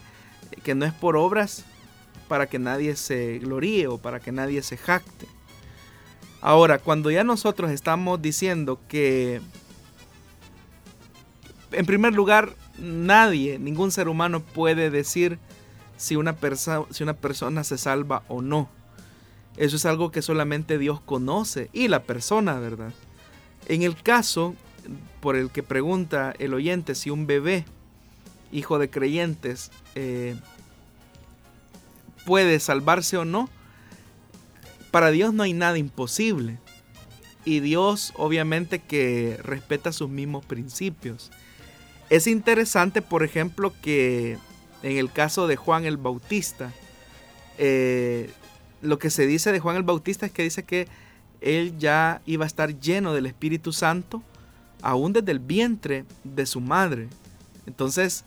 que 0.62 0.74
no 0.74 0.84
es 0.84 0.92
por 0.92 1.16
obras 1.16 1.64
para 2.28 2.46
que 2.46 2.58
nadie 2.58 2.94
se 2.94 3.38
gloríe 3.38 3.88
o 3.88 3.98
para 3.98 4.20
que 4.20 4.30
nadie 4.30 4.62
se 4.62 4.76
jacte. 4.76 5.26
Ahora, 6.40 6.78
cuando 6.78 7.10
ya 7.10 7.24
nosotros 7.24 7.70
estamos 7.70 8.22
diciendo 8.22 8.78
que, 8.86 9.40
en 11.72 11.86
primer 11.86 12.14
lugar, 12.14 12.54
nadie, 12.78 13.58
ningún 13.58 13.90
ser 13.90 14.08
humano 14.08 14.40
puede 14.40 14.90
decir 14.90 15.38
si 15.96 16.14
una, 16.14 16.36
si 16.90 17.02
una 17.02 17.14
persona 17.14 17.64
se 17.64 17.76
salva 17.76 18.22
o 18.28 18.40
no. 18.40 18.68
Eso 19.58 19.74
es 19.74 19.84
algo 19.86 20.12
que 20.12 20.22
solamente 20.22 20.78
Dios 20.78 21.00
conoce 21.00 21.68
y 21.72 21.88
la 21.88 22.04
persona, 22.04 22.60
¿verdad? 22.60 22.94
En 23.66 23.82
el 23.82 24.00
caso 24.00 24.54
por 25.20 25.34
el 25.34 25.50
que 25.50 25.64
pregunta 25.64 26.32
el 26.38 26.54
oyente 26.54 26.94
si 26.94 27.10
un 27.10 27.26
bebé, 27.26 27.64
hijo 28.52 28.78
de 28.78 28.88
creyentes, 28.88 29.72
eh, 29.96 30.36
puede 32.24 32.60
salvarse 32.60 33.16
o 33.16 33.24
no, 33.24 33.50
para 34.92 35.10
Dios 35.10 35.34
no 35.34 35.42
hay 35.42 35.54
nada 35.54 35.76
imposible. 35.76 36.58
Y 37.44 37.58
Dios 37.58 38.12
obviamente 38.14 38.78
que 38.78 39.40
respeta 39.42 39.90
sus 39.90 40.08
mismos 40.08 40.44
principios. 40.44 41.32
Es 42.10 42.28
interesante, 42.28 43.02
por 43.02 43.24
ejemplo, 43.24 43.72
que 43.82 44.38
en 44.84 44.98
el 44.98 45.10
caso 45.10 45.48
de 45.48 45.56
Juan 45.56 45.84
el 45.84 45.96
Bautista, 45.96 46.72
eh, 47.58 48.30
lo 48.82 48.98
que 48.98 49.10
se 49.10 49.26
dice 49.26 49.52
de 49.52 49.60
Juan 49.60 49.76
el 49.76 49.82
Bautista 49.82 50.26
es 50.26 50.32
que 50.32 50.42
dice 50.42 50.64
que 50.64 50.88
él 51.40 51.78
ya 51.78 52.20
iba 52.26 52.44
a 52.44 52.46
estar 52.46 52.78
lleno 52.78 53.14
del 53.14 53.26
Espíritu 53.26 53.72
Santo 53.72 54.22
aún 54.82 55.12
desde 55.12 55.32
el 55.32 55.38
vientre 55.38 56.04
de 56.24 56.46
su 56.46 56.60
madre. 56.60 57.08
Entonces, 57.66 58.24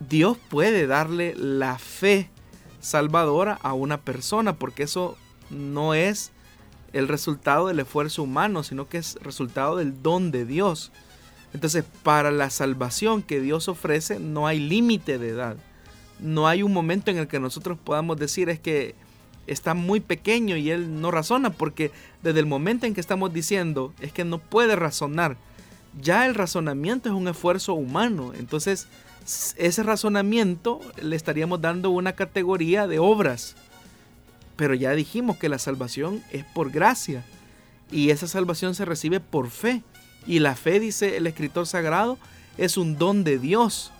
Dios 0.00 0.36
puede 0.48 0.86
darle 0.86 1.34
la 1.36 1.78
fe 1.78 2.30
salvadora 2.80 3.58
a 3.62 3.72
una 3.72 4.00
persona, 4.00 4.54
porque 4.56 4.82
eso 4.82 5.16
no 5.50 5.94
es 5.94 6.32
el 6.92 7.08
resultado 7.08 7.68
del 7.68 7.80
esfuerzo 7.80 8.22
humano, 8.22 8.62
sino 8.62 8.88
que 8.88 8.98
es 8.98 9.16
resultado 9.22 9.76
del 9.76 10.02
don 10.02 10.30
de 10.30 10.44
Dios. 10.44 10.92
Entonces, 11.52 11.84
para 12.02 12.30
la 12.30 12.50
salvación 12.50 13.22
que 13.22 13.40
Dios 13.40 13.68
ofrece, 13.68 14.18
no 14.18 14.46
hay 14.46 14.60
límite 14.60 15.18
de 15.18 15.28
edad. 15.28 15.56
No 16.18 16.46
hay 16.48 16.62
un 16.62 16.72
momento 16.72 17.10
en 17.10 17.18
el 17.18 17.28
que 17.28 17.40
nosotros 17.40 17.78
podamos 17.82 18.16
decir 18.16 18.48
es 18.48 18.60
que 18.60 18.94
está 19.46 19.74
muy 19.74 20.00
pequeño 20.00 20.56
y 20.56 20.70
él 20.70 21.00
no 21.00 21.10
razona, 21.10 21.50
porque 21.50 21.90
desde 22.22 22.40
el 22.40 22.46
momento 22.46 22.86
en 22.86 22.94
que 22.94 23.00
estamos 23.00 23.32
diciendo 23.32 23.92
es 24.00 24.12
que 24.12 24.24
no 24.24 24.38
puede 24.38 24.76
razonar, 24.76 25.36
ya 26.00 26.26
el 26.26 26.34
razonamiento 26.34 27.08
es 27.08 27.14
un 27.14 27.28
esfuerzo 27.28 27.74
humano. 27.74 28.32
Entonces, 28.38 28.88
ese 29.56 29.82
razonamiento 29.82 30.80
le 31.00 31.16
estaríamos 31.16 31.60
dando 31.60 31.90
una 31.90 32.12
categoría 32.14 32.86
de 32.86 32.98
obras. 32.98 33.56
Pero 34.56 34.74
ya 34.74 34.92
dijimos 34.92 35.36
que 35.36 35.48
la 35.48 35.58
salvación 35.58 36.22
es 36.30 36.44
por 36.44 36.70
gracia 36.70 37.24
y 37.90 38.10
esa 38.10 38.28
salvación 38.28 38.74
se 38.74 38.84
recibe 38.84 39.20
por 39.20 39.50
fe. 39.50 39.82
Y 40.26 40.38
la 40.38 40.54
fe, 40.54 40.80
dice 40.80 41.16
el 41.16 41.26
escritor 41.26 41.66
sagrado, 41.66 42.18
es 42.56 42.76
un 42.76 42.96
don 42.98 43.24
de 43.24 43.38
Dios. 43.38 43.92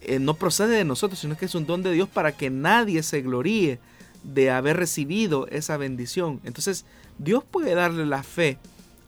Eh, 0.00 0.18
no 0.18 0.34
procede 0.34 0.76
de 0.76 0.84
nosotros, 0.84 1.20
sino 1.20 1.36
que 1.36 1.46
es 1.46 1.54
un 1.54 1.66
don 1.66 1.82
de 1.82 1.92
Dios 1.92 2.08
para 2.08 2.32
que 2.32 2.50
nadie 2.50 3.02
se 3.02 3.22
gloríe 3.22 3.78
de 4.26 4.50
haber 4.50 4.76
recibido 4.76 5.46
esa 5.48 5.76
bendición. 5.76 6.40
Entonces, 6.44 6.84
Dios 7.18 7.44
puede 7.44 7.74
darle 7.74 8.04
la 8.04 8.24
fe 8.24 8.58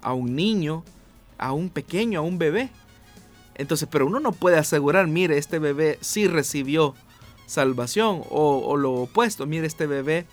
a 0.01 0.13
un 0.15 0.37
niño, 0.37 0.85
a 1.39 1.53
un 1.53 1.71
pequeño, 1.71 2.21
a 2.21 2.23
un 2.23 2.39
bebé. 2.39 2.71
Entonces, 3.57 3.89
pero 3.91 4.07
uno 4.07 4.21
no 4.21 4.31
puede 4.31 4.57
asegurar, 4.57 5.09
mire, 5.09 5.37
este 5.37 5.59
bebé 5.59 5.99
sí 6.01 6.29
recibió 6.29 6.95
salvación 7.47 8.23
o, 8.31 8.77
lo 8.77 8.93
opuesto, 8.93 9.47
mire, 9.47 9.67
este 9.67 9.89
bebé 9.89 10.27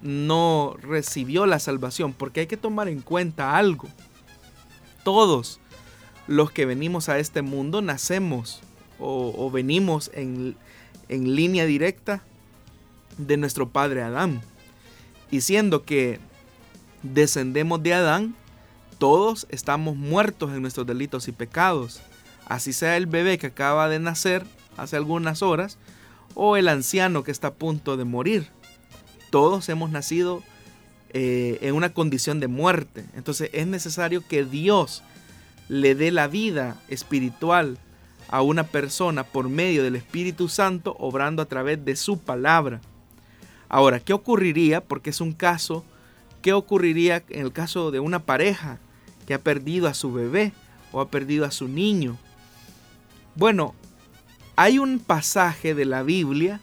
no 0.00 0.74
recibió 0.80 1.44
la 1.44 1.58
salvación, 1.58 2.14
porque 2.14 2.40
hay 2.40 2.46
que 2.46 2.56
tomar 2.56 2.88
en 2.88 3.02
cuenta 3.02 3.58
algo. 3.58 3.88
Todos 5.04 5.60
los 6.26 6.50
que 6.50 6.64
venimos 6.64 7.10
a 7.10 7.18
este 7.18 7.42
mundo 7.42 7.82
nacemos 7.82 8.62
o, 8.98 9.34
o 9.36 9.50
venimos 9.50 10.10
en, 10.14 10.56
en 11.10 11.34
línea 11.36 11.66
directa 11.66 12.22
de 13.26 13.36
nuestro 13.36 13.68
padre 13.68 14.02
Adán. 14.02 14.40
Y 15.30 15.42
siendo 15.42 15.84
que 15.84 16.20
descendemos 17.02 17.82
de 17.82 17.94
Adán, 17.94 18.34
todos 18.98 19.46
estamos 19.50 19.96
muertos 19.96 20.50
en 20.52 20.62
nuestros 20.62 20.86
delitos 20.86 21.28
y 21.28 21.32
pecados. 21.32 22.00
Así 22.46 22.72
sea 22.72 22.96
el 22.96 23.06
bebé 23.06 23.38
que 23.38 23.46
acaba 23.46 23.88
de 23.88 23.98
nacer 23.98 24.44
hace 24.76 24.96
algunas 24.96 25.42
horas 25.42 25.78
o 26.34 26.56
el 26.56 26.68
anciano 26.68 27.22
que 27.22 27.30
está 27.30 27.48
a 27.48 27.54
punto 27.54 27.96
de 27.96 28.04
morir. 28.04 28.48
Todos 29.30 29.68
hemos 29.68 29.90
nacido 29.90 30.42
eh, 31.12 31.58
en 31.62 31.74
una 31.74 31.92
condición 31.92 32.40
de 32.40 32.48
muerte. 32.48 33.04
Entonces 33.14 33.50
es 33.52 33.66
necesario 33.66 34.22
que 34.26 34.44
Dios 34.44 35.02
le 35.68 35.94
dé 35.94 36.10
la 36.10 36.26
vida 36.26 36.76
espiritual 36.88 37.78
a 38.28 38.42
una 38.42 38.64
persona 38.64 39.24
por 39.24 39.48
medio 39.48 39.82
del 39.82 39.96
Espíritu 39.96 40.48
Santo 40.48 40.96
obrando 40.98 41.42
a 41.42 41.46
través 41.46 41.84
de 41.84 41.96
su 41.96 42.18
palabra. 42.18 42.80
Ahora, 43.70 44.00
¿qué 44.00 44.12
ocurriría? 44.12 44.82
Porque 44.82 45.10
es 45.10 45.20
un 45.20 45.32
caso, 45.32 45.84
¿qué 46.42 46.52
ocurriría 46.52 47.22
en 47.28 47.42
el 47.42 47.52
caso 47.52 47.92
de 47.92 48.00
una 48.00 48.18
pareja 48.18 48.80
que 49.26 49.34
ha 49.34 49.38
perdido 49.38 49.86
a 49.86 49.94
su 49.94 50.12
bebé 50.12 50.52
o 50.90 51.00
ha 51.00 51.08
perdido 51.08 51.46
a 51.46 51.52
su 51.52 51.68
niño? 51.68 52.18
Bueno, 53.36 53.76
hay 54.56 54.80
un 54.80 54.98
pasaje 54.98 55.76
de 55.76 55.84
la 55.84 56.02
Biblia 56.02 56.60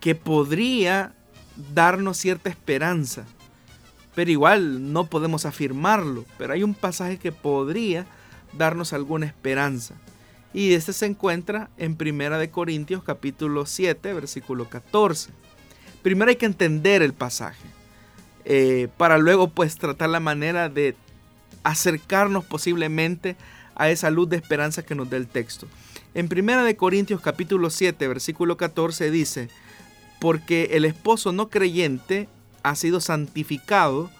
que 0.00 0.16
podría 0.16 1.14
darnos 1.72 2.16
cierta 2.16 2.50
esperanza, 2.50 3.24
pero 4.16 4.28
igual 4.28 4.92
no 4.92 5.06
podemos 5.06 5.46
afirmarlo, 5.46 6.24
pero 6.36 6.52
hay 6.52 6.64
un 6.64 6.74
pasaje 6.74 7.18
que 7.18 7.30
podría 7.30 8.06
darnos 8.58 8.92
alguna 8.92 9.26
esperanza. 9.26 9.94
Y 10.52 10.74
este 10.74 10.92
se 10.92 11.06
encuentra 11.06 11.70
en 11.78 11.94
Primera 11.94 12.38
de 12.38 12.50
Corintios 12.50 13.04
capítulo 13.04 13.66
7, 13.66 14.12
versículo 14.12 14.68
14. 14.68 15.30
Primero 16.02 16.30
hay 16.30 16.36
que 16.36 16.46
entender 16.46 17.02
el 17.02 17.12
pasaje, 17.12 17.64
eh, 18.44 18.88
para 18.96 19.18
luego 19.18 19.48
pues 19.48 19.76
tratar 19.76 20.10
la 20.10 20.20
manera 20.20 20.68
de 20.68 20.96
acercarnos 21.62 22.44
posiblemente 22.44 23.36
a 23.76 23.88
esa 23.90 24.10
luz 24.10 24.28
de 24.28 24.36
esperanza 24.36 24.82
que 24.82 24.94
nos 24.94 25.08
da 25.08 25.16
el 25.16 25.28
texto. 25.28 25.66
En 26.14 26.28
Primera 26.28 26.64
de 26.64 26.76
Corintios 26.76 27.20
capítulo 27.20 27.70
7, 27.70 28.06
versículo 28.08 28.56
14 28.56 29.10
dice, 29.10 29.48
porque 30.20 30.70
el 30.72 30.84
esposo 30.84 31.32
no 31.32 31.48
creyente 31.48 32.28
ha 32.62 32.74
sido 32.74 33.00
santificado 33.00 34.10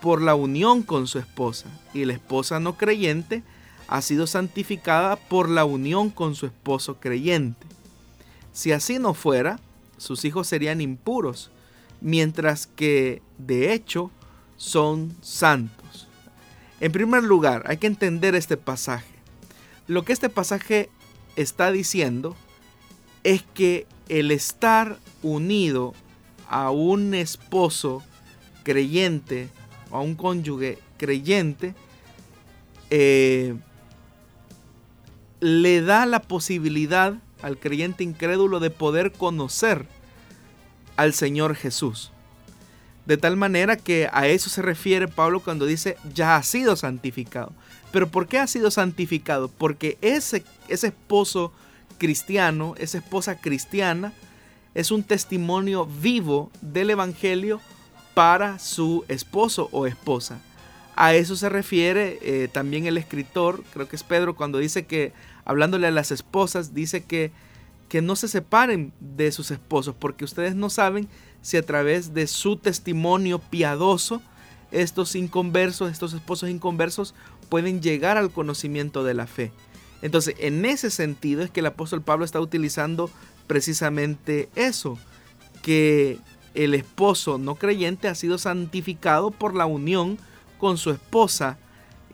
por 0.00 0.20
la 0.20 0.34
unión 0.34 0.82
con 0.82 1.06
su 1.06 1.18
esposa 1.18 1.66
y 1.94 2.04
la 2.04 2.12
esposa 2.12 2.60
no 2.60 2.76
creyente 2.76 3.42
ha 3.88 4.02
sido 4.02 4.26
santificada 4.26 5.16
por 5.16 5.48
la 5.48 5.64
unión 5.64 6.10
con 6.10 6.34
su 6.34 6.46
esposo 6.46 6.98
creyente. 7.00 7.66
Si 8.52 8.72
así 8.72 8.98
no 8.98 9.14
fuera, 9.14 9.60
sus 10.02 10.24
hijos 10.24 10.48
serían 10.48 10.80
impuros, 10.80 11.52
mientras 12.00 12.66
que 12.66 13.22
de 13.38 13.72
hecho 13.72 14.10
son 14.56 15.14
santos. 15.20 16.08
En 16.80 16.90
primer 16.90 17.22
lugar, 17.22 17.62
hay 17.66 17.76
que 17.76 17.86
entender 17.86 18.34
este 18.34 18.56
pasaje. 18.56 19.14
Lo 19.86 20.04
que 20.04 20.12
este 20.12 20.28
pasaje 20.28 20.90
está 21.36 21.70
diciendo 21.70 22.34
es 23.22 23.44
que 23.54 23.86
el 24.08 24.32
estar 24.32 24.98
unido 25.22 25.94
a 26.48 26.72
un 26.72 27.14
esposo 27.14 28.02
creyente 28.64 29.48
a 29.92 30.00
un 30.00 30.16
cónyuge 30.16 30.78
creyente 30.96 31.74
eh, 32.90 33.54
le 35.40 35.82
da 35.82 36.06
la 36.06 36.22
posibilidad 36.22 37.14
al 37.42 37.58
creyente 37.58 38.04
incrédulo 38.04 38.60
de 38.60 38.70
poder 38.70 39.12
conocer 39.12 39.86
al 40.96 41.14
Señor 41.14 41.54
Jesús. 41.54 42.12
De 43.06 43.16
tal 43.16 43.36
manera 43.36 43.76
que 43.76 44.08
a 44.12 44.28
eso 44.28 44.48
se 44.48 44.62
refiere 44.62 45.08
Pablo 45.08 45.40
cuando 45.40 45.66
dice 45.66 45.96
ya 46.14 46.36
ha 46.36 46.42
sido 46.42 46.76
santificado. 46.76 47.52
Pero 47.90 48.08
¿por 48.08 48.26
qué 48.26 48.38
ha 48.38 48.46
sido 48.46 48.70
santificado? 48.70 49.48
Porque 49.48 49.98
ese, 50.00 50.44
ese 50.68 50.88
esposo 50.88 51.52
cristiano, 51.98 52.74
esa 52.78 52.98
esposa 52.98 53.40
cristiana, 53.40 54.12
es 54.74 54.90
un 54.90 55.02
testimonio 55.02 55.86
vivo 55.86 56.50
del 56.60 56.90
Evangelio 56.90 57.60
para 58.14 58.58
su 58.58 59.04
esposo 59.08 59.68
o 59.72 59.86
esposa. 59.86 60.40
A 60.94 61.14
eso 61.14 61.36
se 61.36 61.48
refiere 61.48 62.18
eh, 62.22 62.48
también 62.52 62.86
el 62.86 62.98
escritor, 62.98 63.64
creo 63.72 63.88
que 63.88 63.96
es 63.96 64.02
Pedro, 64.02 64.36
cuando 64.36 64.58
dice 64.58 64.86
que 64.86 65.12
hablándole 65.44 65.86
a 65.86 65.90
las 65.90 66.10
esposas, 66.10 66.74
dice 66.74 67.04
que, 67.04 67.32
que 67.88 68.02
no 68.02 68.16
se 68.16 68.28
separen 68.28 68.92
de 69.00 69.32
sus 69.32 69.50
esposos, 69.50 69.94
porque 69.98 70.24
ustedes 70.24 70.54
no 70.54 70.70
saben 70.70 71.08
si 71.40 71.56
a 71.56 71.66
través 71.66 72.14
de 72.14 72.26
su 72.26 72.56
testimonio 72.56 73.38
piadoso, 73.38 74.22
estos 74.70 75.14
inconversos, 75.16 75.90
estos 75.90 76.14
esposos 76.14 76.48
inconversos, 76.48 77.14
pueden 77.48 77.82
llegar 77.82 78.16
al 78.16 78.30
conocimiento 78.30 79.04
de 79.04 79.14
la 79.14 79.26
fe. 79.26 79.52
Entonces, 80.00 80.34
en 80.38 80.64
ese 80.64 80.90
sentido 80.90 81.42
es 81.42 81.50
que 81.50 81.60
el 81.60 81.66
apóstol 81.66 82.02
Pablo 82.02 82.24
está 82.24 82.40
utilizando 82.40 83.10
precisamente 83.46 84.48
eso, 84.54 84.98
que 85.62 86.18
el 86.54 86.74
esposo 86.74 87.38
no 87.38 87.54
creyente 87.54 88.08
ha 88.08 88.14
sido 88.14 88.38
santificado 88.38 89.30
por 89.30 89.54
la 89.54 89.66
unión 89.66 90.18
con 90.58 90.78
su 90.78 90.90
esposa 90.90 91.58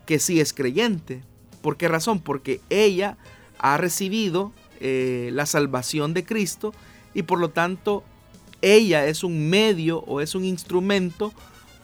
que 0.07 0.19
sí 0.19 0.41
es 0.41 0.53
creyente. 0.53 1.23
¿Por 1.61 1.77
qué 1.77 1.89
razón? 1.89 2.21
Porque 2.21 2.61
ella 2.71 3.17
ha 3.59 3.77
recibido 3.77 4.53
eh, 4.81 5.31
la 5.33 5.47
salvación 5.47 6.15
de 6.15 6.25
Cristo 6.25 6.73
y 7.15 7.23
por 7.23 7.41
lo 7.41 7.51
tanto 7.51 8.05
ella 8.63 9.07
es 9.07 9.25
un 9.25 9.51
medio 9.51 10.01
o 10.01 10.21
es 10.21 10.35
un 10.35 10.45
instrumento 10.45 11.33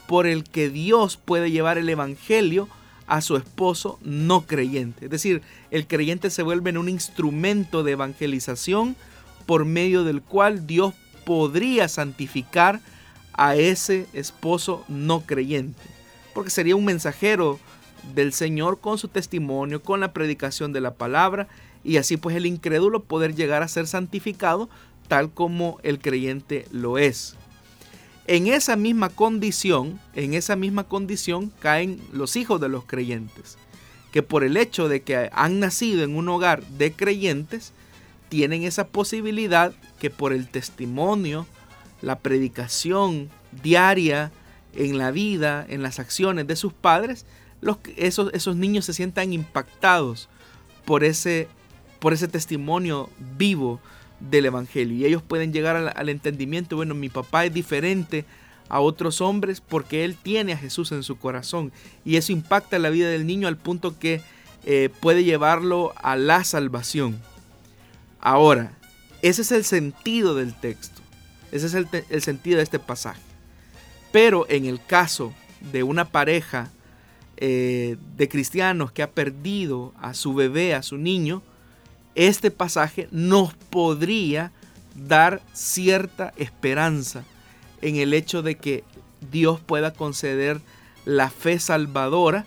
por 0.06 0.26
el 0.26 0.44
que 0.44 0.70
Dios 0.70 1.16
puede 1.16 1.50
llevar 1.50 1.78
el 1.78 1.88
Evangelio 1.88 2.68
a 3.06 3.20
su 3.20 3.36
esposo 3.36 3.98
no 4.02 4.46
creyente. 4.46 5.06
Es 5.06 5.10
decir, 5.10 5.42
el 5.70 5.86
creyente 5.86 6.30
se 6.30 6.42
vuelve 6.42 6.70
en 6.70 6.78
un 6.78 6.88
instrumento 6.88 7.82
de 7.82 7.92
evangelización 7.92 8.96
por 9.46 9.64
medio 9.64 10.04
del 10.04 10.22
cual 10.22 10.66
Dios 10.66 10.94
podría 11.24 11.88
santificar 11.88 12.80
a 13.32 13.56
ese 13.56 14.06
esposo 14.12 14.84
no 14.88 15.22
creyente. 15.22 15.82
Porque 16.32 16.50
sería 16.50 16.76
un 16.76 16.84
mensajero 16.84 17.58
del 18.14 18.32
Señor 18.32 18.80
con 18.80 18.98
su 18.98 19.08
testimonio, 19.08 19.82
con 19.82 20.00
la 20.00 20.12
predicación 20.12 20.72
de 20.72 20.80
la 20.80 20.94
palabra, 20.94 21.48
y 21.82 21.98
así 21.98 22.16
pues 22.16 22.36
el 22.36 22.46
incrédulo 22.46 23.04
poder 23.04 23.34
llegar 23.34 23.62
a 23.62 23.68
ser 23.68 23.86
santificado 23.86 24.68
tal 25.08 25.32
como 25.32 25.78
el 25.82 25.98
creyente 25.98 26.66
lo 26.72 26.98
es. 26.98 27.36
En 28.26 28.46
esa 28.46 28.76
misma 28.76 29.10
condición, 29.10 30.00
en 30.14 30.32
esa 30.32 30.56
misma 30.56 30.84
condición 30.84 31.52
caen 31.58 32.00
los 32.12 32.36
hijos 32.36 32.60
de 32.60 32.70
los 32.70 32.84
creyentes, 32.84 33.58
que 34.12 34.22
por 34.22 34.44
el 34.44 34.56
hecho 34.56 34.88
de 34.88 35.02
que 35.02 35.28
han 35.32 35.60
nacido 35.60 36.04
en 36.04 36.16
un 36.16 36.28
hogar 36.30 36.64
de 36.64 36.92
creyentes, 36.92 37.72
tienen 38.30 38.62
esa 38.62 38.86
posibilidad 38.86 39.74
que 39.98 40.08
por 40.08 40.32
el 40.32 40.48
testimonio, 40.48 41.46
la 42.00 42.18
predicación 42.18 43.28
diaria 43.62 44.32
en 44.74 44.98
la 44.98 45.10
vida, 45.10 45.64
en 45.68 45.82
las 45.82 45.98
acciones 45.98 46.46
de 46.46 46.56
sus 46.56 46.72
padres, 46.72 47.26
esos, 47.96 48.32
esos 48.32 48.56
niños 48.56 48.84
se 48.84 48.94
sientan 48.94 49.32
impactados 49.32 50.28
por 50.84 51.04
ese, 51.04 51.48
por 51.98 52.12
ese 52.12 52.28
testimonio 52.28 53.10
vivo 53.36 53.80
del 54.20 54.46
Evangelio. 54.46 54.96
Y 54.96 55.04
ellos 55.04 55.22
pueden 55.22 55.52
llegar 55.52 55.76
al, 55.76 56.08
entendimiento, 56.08 56.76
bueno, 56.76 56.94
mi 56.94 57.08
papá 57.08 57.44
es 57.44 57.54
diferente 57.54 58.24
a 58.68 58.80
otros 58.80 59.20
hombres 59.20 59.60
porque 59.60 60.04
él 60.04 60.16
tiene 60.16 60.52
a 60.52 60.58
Jesús 60.58 60.92
en 60.92 61.02
su 61.02 61.18
corazón. 61.18 61.72
Y 62.04 62.16
eso 62.16 62.32
impacta 62.32 62.78
la 62.78 62.90
vida 62.90 63.08
del 63.08 63.26
niño 63.26 63.48
al 63.48 63.56
punto 63.56 63.98
que 63.98 64.20
eh, 64.64 64.90
puede 65.00 65.24
llevarlo 65.24 65.92
a 65.96 66.16
la 66.16 66.44
salvación. 66.44 67.20
Ahora, 68.20 68.72
ese 69.22 69.42
es 69.42 69.52
el 69.52 69.64
sentido 69.64 70.34
del 70.34 70.54
texto. 70.54 71.02
Ese 71.52 71.66
es 71.66 71.74
el 71.74 72.22
sentido 72.22 72.56
de 72.56 72.64
este 72.64 72.78
pasaje. 72.78 73.20
Pero 74.10 74.46
en 74.48 74.64
el 74.64 74.84
caso 74.84 75.32
de 75.72 75.82
una 75.82 76.04
pareja 76.06 76.70
eh, 77.46 77.98
de 78.16 78.26
cristianos 78.26 78.90
que 78.90 79.02
ha 79.02 79.10
perdido 79.10 79.92
a 80.00 80.14
su 80.14 80.32
bebé, 80.32 80.74
a 80.74 80.82
su 80.82 80.96
niño, 80.96 81.42
este 82.14 82.50
pasaje 82.50 83.06
nos 83.10 83.52
podría 83.52 84.50
dar 84.94 85.42
cierta 85.52 86.32
esperanza 86.38 87.22
en 87.82 87.96
el 87.96 88.14
hecho 88.14 88.40
de 88.40 88.54
que 88.54 88.82
Dios 89.30 89.60
pueda 89.60 89.92
conceder 89.92 90.62
la 91.04 91.28
fe 91.28 91.58
salvadora 91.58 92.46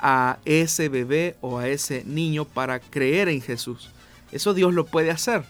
a 0.00 0.36
ese 0.44 0.90
bebé 0.90 1.36
o 1.40 1.56
a 1.56 1.68
ese 1.68 2.04
niño 2.04 2.44
para 2.44 2.78
creer 2.78 3.30
en 3.30 3.40
Jesús. 3.40 3.88
Eso 4.32 4.52
Dios 4.52 4.74
lo 4.74 4.84
puede 4.84 5.10
hacer. 5.10 5.44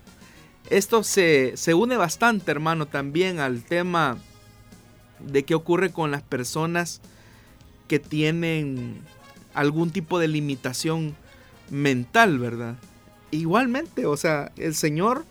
Esto 0.71 1.03
se, 1.03 1.57
se 1.57 1.75
une 1.75 1.97
bastante, 1.97 2.53
hermano, 2.53 2.87
también 2.87 3.41
al 3.41 3.65
tema 3.65 4.19
de 5.19 5.45
qué 5.45 5.57
ocurre 5.57 5.91
con 5.91 6.13
las 6.13 6.23
personas 6.23 7.01
que 7.89 7.99
tienen 7.99 9.01
algún 9.55 9.91
tipo 9.91 10.19
de 10.19 10.29
limitación 10.29 11.17
mental, 11.71 12.39
¿verdad? 12.39 12.77
Igualmente, 13.31 14.07
o 14.07 14.17
sea, 14.17 14.53
el 14.57 14.75
Señor 14.75 15.25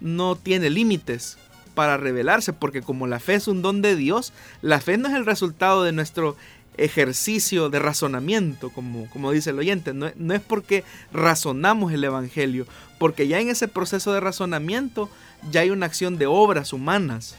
no 0.00 0.36
tiene 0.36 0.70
límites 0.70 1.38
para 1.74 1.96
revelarse, 1.96 2.52
porque 2.52 2.82
como 2.82 3.06
la 3.06 3.20
fe 3.20 3.34
es 3.34 3.48
un 3.48 3.62
don 3.62 3.82
de 3.82 3.96
Dios, 3.96 4.32
la 4.62 4.80
fe 4.80 4.96
no 4.96 5.08
es 5.08 5.14
el 5.14 5.26
resultado 5.26 5.82
de 5.82 5.92
nuestro 5.92 6.36
ejercicio 6.76 7.68
de 7.68 7.78
razonamiento, 7.78 8.70
como, 8.70 9.08
como 9.10 9.30
dice 9.30 9.50
el 9.50 9.58
oyente, 9.58 9.94
no, 9.94 10.10
no 10.16 10.34
es 10.34 10.40
porque 10.40 10.84
razonamos 11.12 11.92
el 11.92 12.04
Evangelio, 12.04 12.66
porque 12.98 13.28
ya 13.28 13.40
en 13.40 13.48
ese 13.48 13.68
proceso 13.68 14.12
de 14.12 14.20
razonamiento 14.20 15.08
ya 15.50 15.60
hay 15.60 15.70
una 15.70 15.86
acción 15.86 16.18
de 16.18 16.26
obras 16.26 16.72
humanas, 16.72 17.36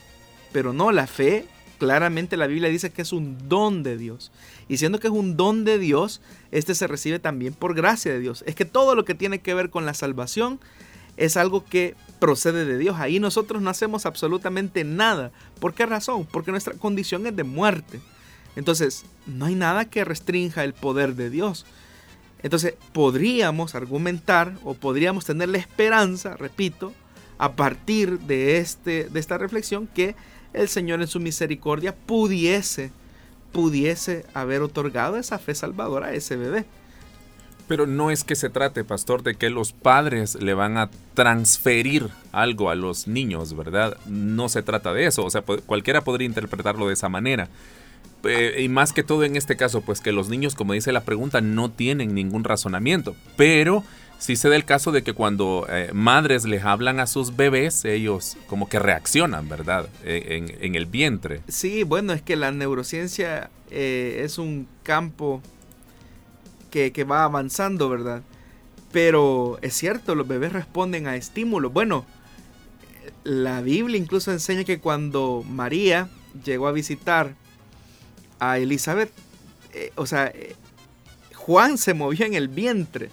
pero 0.52 0.74
no, 0.74 0.92
la 0.92 1.08
fe 1.08 1.46
claramente 1.78 2.38
la 2.38 2.48
Biblia 2.48 2.70
dice 2.70 2.92
que 2.92 3.02
es 3.02 3.14
un 3.14 3.48
don 3.48 3.84
de 3.84 3.98
Dios. 3.98 4.32
Y 4.68 4.78
siendo 4.78 5.00
que 5.00 5.08
es 5.08 5.14
un 5.14 5.38
don 5.38 5.66
de 5.66 5.78
Dios, 5.78 6.22
este 6.52 6.76
se 6.76 6.88
recibe 6.88 7.20
también 7.20 7.54
por 7.54 7.76
gracia 7.76 8.12
de 8.12 8.20
Dios. 8.20 8.44
Es 8.48 8.56
que 8.56 8.66
todo 8.66 8.96
lo 8.96 9.06
que 9.06 9.16
tiene 9.16 9.40
que 9.40 9.54
ver 9.54 9.70
con 9.70 9.86
la 9.86 9.94
salvación 9.94 10.60
es 11.18 11.38
algo 11.38 11.64
que 11.64 11.96
procede 12.20 12.66
de 12.66 12.78
Dios. 12.78 12.98
Ahí 13.00 13.20
nosotros 13.20 13.62
no 13.62 13.70
hacemos 13.70 14.06
absolutamente 14.06 14.84
nada. 14.84 15.32
¿Por 15.60 15.74
qué 15.74 15.86
razón? 15.86 16.28
Porque 16.30 16.52
nuestra 16.52 16.74
condición 16.74 17.26
es 17.28 17.36
de 17.36 17.44
muerte. 17.44 18.00
Entonces, 18.56 19.06
no 19.26 19.46
hay 19.46 19.56
nada 19.56 19.86
que 19.86 20.06
restrinja 20.06 20.64
el 20.64 20.74
poder 20.74 21.16
de 21.16 21.30
Dios. 21.30 21.66
Entonces 22.46 22.76
podríamos 22.94 23.76
argumentar 23.76 24.54
o 24.64 24.76
podríamos 24.76 25.26
tener 25.26 25.50
la 25.50 25.58
esperanza, 25.58 26.38
repito, 26.38 26.94
a 27.38 27.54
partir 27.54 28.20
de, 28.20 28.60
este, 28.60 29.10
de 29.10 29.20
esta 29.20 29.38
reflexión 29.38 29.88
que 29.88 30.16
el 30.56 30.68
Señor 30.70 31.02
en 31.02 31.08
su 31.08 31.20
misericordia 31.20 31.96
pudiese, 31.96 32.92
pudiese 33.52 34.26
haber 34.34 34.62
otorgado 34.62 35.18
esa 35.18 35.40
fe 35.40 35.56
salvadora 35.56 36.08
a 36.08 36.14
ese 36.14 36.36
bebé. 36.36 36.66
Pero 37.68 37.88
no 37.88 38.12
es 38.12 38.24
que 38.24 38.36
se 38.36 38.50
trate, 38.50 38.84
pastor, 38.84 39.24
de 39.24 39.36
que 39.36 39.50
los 39.50 39.72
padres 39.72 40.36
le 40.36 40.54
van 40.54 40.78
a 40.78 40.92
transferir 41.16 42.10
algo 42.32 42.70
a 42.70 42.76
los 42.76 43.08
niños, 43.08 43.56
¿verdad? 43.56 43.98
No 44.06 44.50
se 44.50 44.62
trata 44.62 44.94
de 44.94 45.08
eso, 45.08 45.26
o 45.26 45.30
sea, 45.32 45.42
cualquiera 45.42 46.02
podría 46.02 46.28
interpretarlo 46.28 46.88
de 46.88 46.94
esa 46.94 47.10
manera. 47.10 47.50
Eh, 48.24 48.62
y 48.64 48.70
más 48.70 48.94
que 48.94 49.04
todo 49.04 49.24
en 49.24 49.36
este 49.36 49.56
caso, 49.56 49.82
pues 49.82 50.02
que 50.02 50.12
los 50.12 50.30
niños, 50.30 50.56
como 50.56 50.74
dice 50.74 50.92
la 50.92 51.04
pregunta, 51.04 51.42
no 51.42 51.72
tienen 51.72 52.14
ningún 52.14 52.44
razonamiento. 52.44 53.16
Pero 53.36 53.84
sí 54.18 54.36
se 54.36 54.50
da 54.50 54.56
el 54.56 54.66
caso 54.66 54.92
de 54.92 55.04
que 55.04 55.14
cuando 55.14 55.66
eh, 55.70 55.92
madres 55.94 56.46
les 56.46 56.64
hablan 56.64 57.00
a 57.00 57.08
sus 57.08 57.36
bebés, 57.36 57.86
ellos 57.86 58.38
como 58.48 58.68
que 58.70 58.80
reaccionan, 58.80 59.48
¿verdad? 59.50 59.88
E, 60.04 60.44
en, 60.60 60.76
el 60.76 60.86
vientre. 60.86 61.42
Sí, 61.48 61.84
bueno, 61.84 62.14
es 62.14 62.22
que 62.22 62.36
la 62.36 62.52
neurociencia 62.52 63.50
eh, 63.72 64.22
es 64.24 64.38
un 64.38 64.68
campo 64.84 65.42
que, 66.72 66.92
va 67.06 67.24
avanzando, 67.24 67.88
¿verdad? 67.88 68.22
Pero 68.92 69.58
es 69.62 69.74
cierto, 69.74 70.14
los 70.14 70.28
bebés 70.28 70.52
responden 70.52 71.08
a 71.08 71.16
estímulos. 71.16 71.72
Bueno, 71.72 72.06
la 73.24 73.62
Biblia 73.62 73.98
incluso 73.98 74.32
enseña 74.32 74.66
que 74.66 74.80
cuando 74.80 75.46
María 75.48 76.10
llegó 76.44 76.68
a 76.68 76.74
visitar 76.74 77.34
a 78.40 78.58
Elizabeth, 78.58 79.12
eh, 79.74 79.94
o 79.96 80.06
sea, 80.06 80.34
Juan 81.34 81.78
se 81.78 81.94
movió 81.94 82.26
en 82.26 82.34
el 82.34 82.50
vientre 82.50 83.10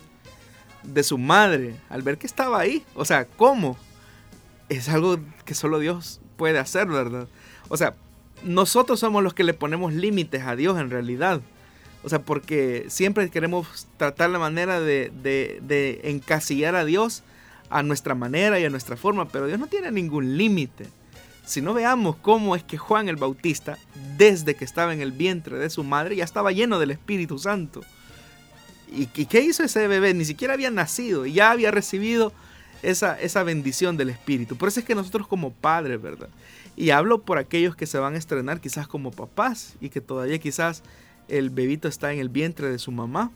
de 0.83 1.03
su 1.03 1.19
madre 1.19 1.77
al 1.89 2.03
ver 2.03 2.19
que 2.19 2.27
estaba 2.27 2.61
ahí. 2.61 2.85
O 2.95 3.05
sea, 3.05 3.25
¿cómo? 3.25 3.77
Es 4.69 4.89
algo 4.89 5.19
que 5.45 5.55
solo 5.55 5.79
Dios 5.79 6.21
puede 6.37 6.59
hacer, 6.59 6.89
¿verdad? 6.89 7.29
O 7.69 7.77
sea, 7.77 7.95
nosotros 8.45 9.01
somos 9.01 9.23
los 9.23 9.35
que 9.35 9.45
le 9.45 9.55
ponemos 9.55 9.93
límites 9.93 10.43
a 10.45 10.57
Dios 10.57 10.79
en 10.79 10.91
realidad. 10.91 11.41
O 12.05 12.09
sea, 12.09 12.21
porque 12.21 12.87
siempre 12.89 13.31
queremos 13.31 13.87
tratar 13.97 14.31
la 14.31 14.39
manera 14.39 14.81
de, 14.81 15.13
de, 15.23 16.01
encasillar 16.05 16.75
a 16.75 16.85
Dios 16.85 17.23
a 17.71 17.83
nuestra 17.83 18.15
manera 18.15 18.59
y 18.59 18.65
a 18.65 18.71
nuestra 18.71 18.97
forma, 18.97 19.29
pero 19.29 19.47
Dios 19.47 19.59
no 19.59 19.69
tiene 19.69 19.91
ningún 19.93 20.37
límite. 20.37 20.87
Si 21.45 21.61
no 21.61 21.75
veamos 21.75 22.17
cómo 22.17 22.57
es 22.57 22.63
que 22.65 22.77
Juan 22.77 23.09
el 23.09 23.17
Bautista, 23.17 23.79
desde 24.17 24.55
que 24.55 24.65
estaba 24.65 24.93
en 24.93 25.01
el 25.01 25.13
vientre 25.13 25.59
de 25.59 25.71
su 25.71 25.85
madre, 25.85 26.17
ya 26.17 26.25
estaba 26.25 26.53
lleno 26.53 26.79
del 26.79 26.91
Espíritu 26.91 27.39
Santo. 27.39 27.83
¿Y, 28.95 29.07
qué 29.07 29.41
hizo 29.41 29.63
ese 29.63 29.89
bebé? 29.89 30.15
Ni 30.15 30.25
siquiera 30.25 30.55
había 30.55 30.71
nacido 30.71 31.27
y 31.27 31.33
ya 31.33 31.51
había 31.51 31.71
recibido 31.71 32.33
esa, 32.83 33.19
esa 33.21 33.43
bendición 33.43 33.97
del 33.97 34.11
Espíritu. 34.11 34.57
Por 34.57 34.69
eso 34.69 34.81
es 34.81 34.87
que 34.87 34.95
nosotros 34.95 35.27
como 35.27 35.53
padres, 35.53 36.01
¿verdad? 36.01 36.29
Y 36.77 36.91
hablo 36.91 37.23
por 37.23 37.39
aquellos 37.39 37.77
que 37.77 37.87
se 37.87 37.99
van 37.99 38.15
a 38.15 38.19
estrenar 38.19 38.61
quizás 38.61 38.89
como 38.89 39.11
papás 39.11 39.75
y 39.81 39.89
que 39.89 40.01
todavía 40.01 40.39
quizás 40.39 40.83
el 41.29 41.51
bebito 41.51 41.89
está 41.89 42.13
en 42.13 42.19
el 42.19 42.29
vientre 42.29 42.71
de 42.71 42.79
su 42.79 42.93
mamá. 42.93 43.31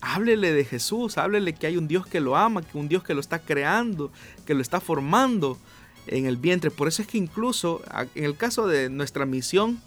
Háblele 0.00 0.52
de 0.52 0.64
Jesús, 0.64 1.16
háblele 1.16 1.52
que 1.54 1.66
hay 1.66 1.76
un 1.76 1.86
Dios 1.86 2.06
que 2.06 2.20
lo 2.20 2.36
ama, 2.36 2.62
que 2.62 2.76
un 2.76 2.88
Dios 2.88 3.04
que 3.04 3.14
lo 3.14 3.20
está 3.20 3.38
creando, 3.38 4.10
que 4.46 4.54
lo 4.54 4.60
está 4.60 4.80
formando 4.80 5.58
en 6.06 6.26
el 6.26 6.36
vientre. 6.36 6.70
Por 6.70 6.88
eso 6.88 7.02
es 7.02 7.08
que 7.08 7.18
incluso 7.18 7.82
en 8.14 8.24
el 8.24 8.36
caso 8.36 8.66
de 8.66 8.90
nuestra 8.90 9.26
misión 9.26 9.80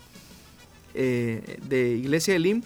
eh, 0.93 1.59
de 1.67 1.91
Iglesia 1.91 2.33
de 2.33 2.39
Lim, 2.39 2.63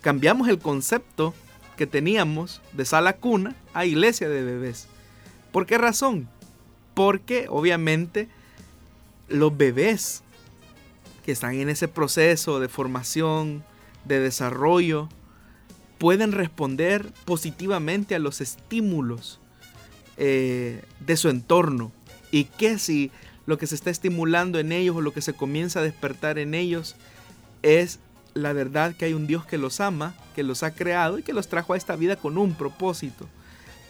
cambiamos 0.00 0.48
el 0.48 0.58
concepto 0.58 1.34
que 1.78 1.86
teníamos 1.86 2.60
de 2.72 2.84
sala 2.84 3.14
cuna 3.14 3.54
a 3.72 3.86
iglesia 3.86 4.28
de 4.28 4.42
bebés. 4.42 4.88
¿Por 5.52 5.64
qué 5.64 5.78
razón? 5.78 6.28
Porque 6.92 7.46
obviamente 7.48 8.28
los 9.28 9.56
bebés 9.56 10.22
que 11.24 11.32
están 11.32 11.54
en 11.54 11.68
ese 11.68 11.86
proceso 11.86 12.58
de 12.58 12.68
formación, 12.68 13.62
de 14.04 14.18
desarrollo 14.18 15.08
pueden 15.98 16.32
responder 16.32 17.12
positivamente 17.24 18.14
a 18.14 18.18
los 18.18 18.40
estímulos 18.40 19.40
eh, 20.16 20.82
de 20.98 21.16
su 21.16 21.28
entorno. 21.28 21.92
Y 22.32 22.44
que 22.44 22.78
si 22.78 23.12
lo 23.46 23.56
que 23.56 23.68
se 23.68 23.76
está 23.76 23.90
estimulando 23.90 24.58
en 24.58 24.72
ellos 24.72 24.96
o 24.96 25.00
lo 25.00 25.12
que 25.12 25.22
se 25.22 25.32
comienza 25.32 25.78
a 25.78 25.82
despertar 25.84 26.38
en 26.38 26.54
ellos 26.54 26.96
es 27.62 28.00
la 28.42 28.52
verdad 28.52 28.94
que 28.94 29.04
hay 29.04 29.14
un 29.14 29.26
Dios 29.26 29.44
que 29.46 29.58
los 29.58 29.80
ama, 29.80 30.14
que 30.34 30.42
los 30.42 30.62
ha 30.62 30.74
creado 30.74 31.18
y 31.18 31.22
que 31.22 31.32
los 31.32 31.48
trajo 31.48 31.74
a 31.74 31.76
esta 31.76 31.96
vida 31.96 32.16
con 32.16 32.38
un 32.38 32.54
propósito. 32.54 33.26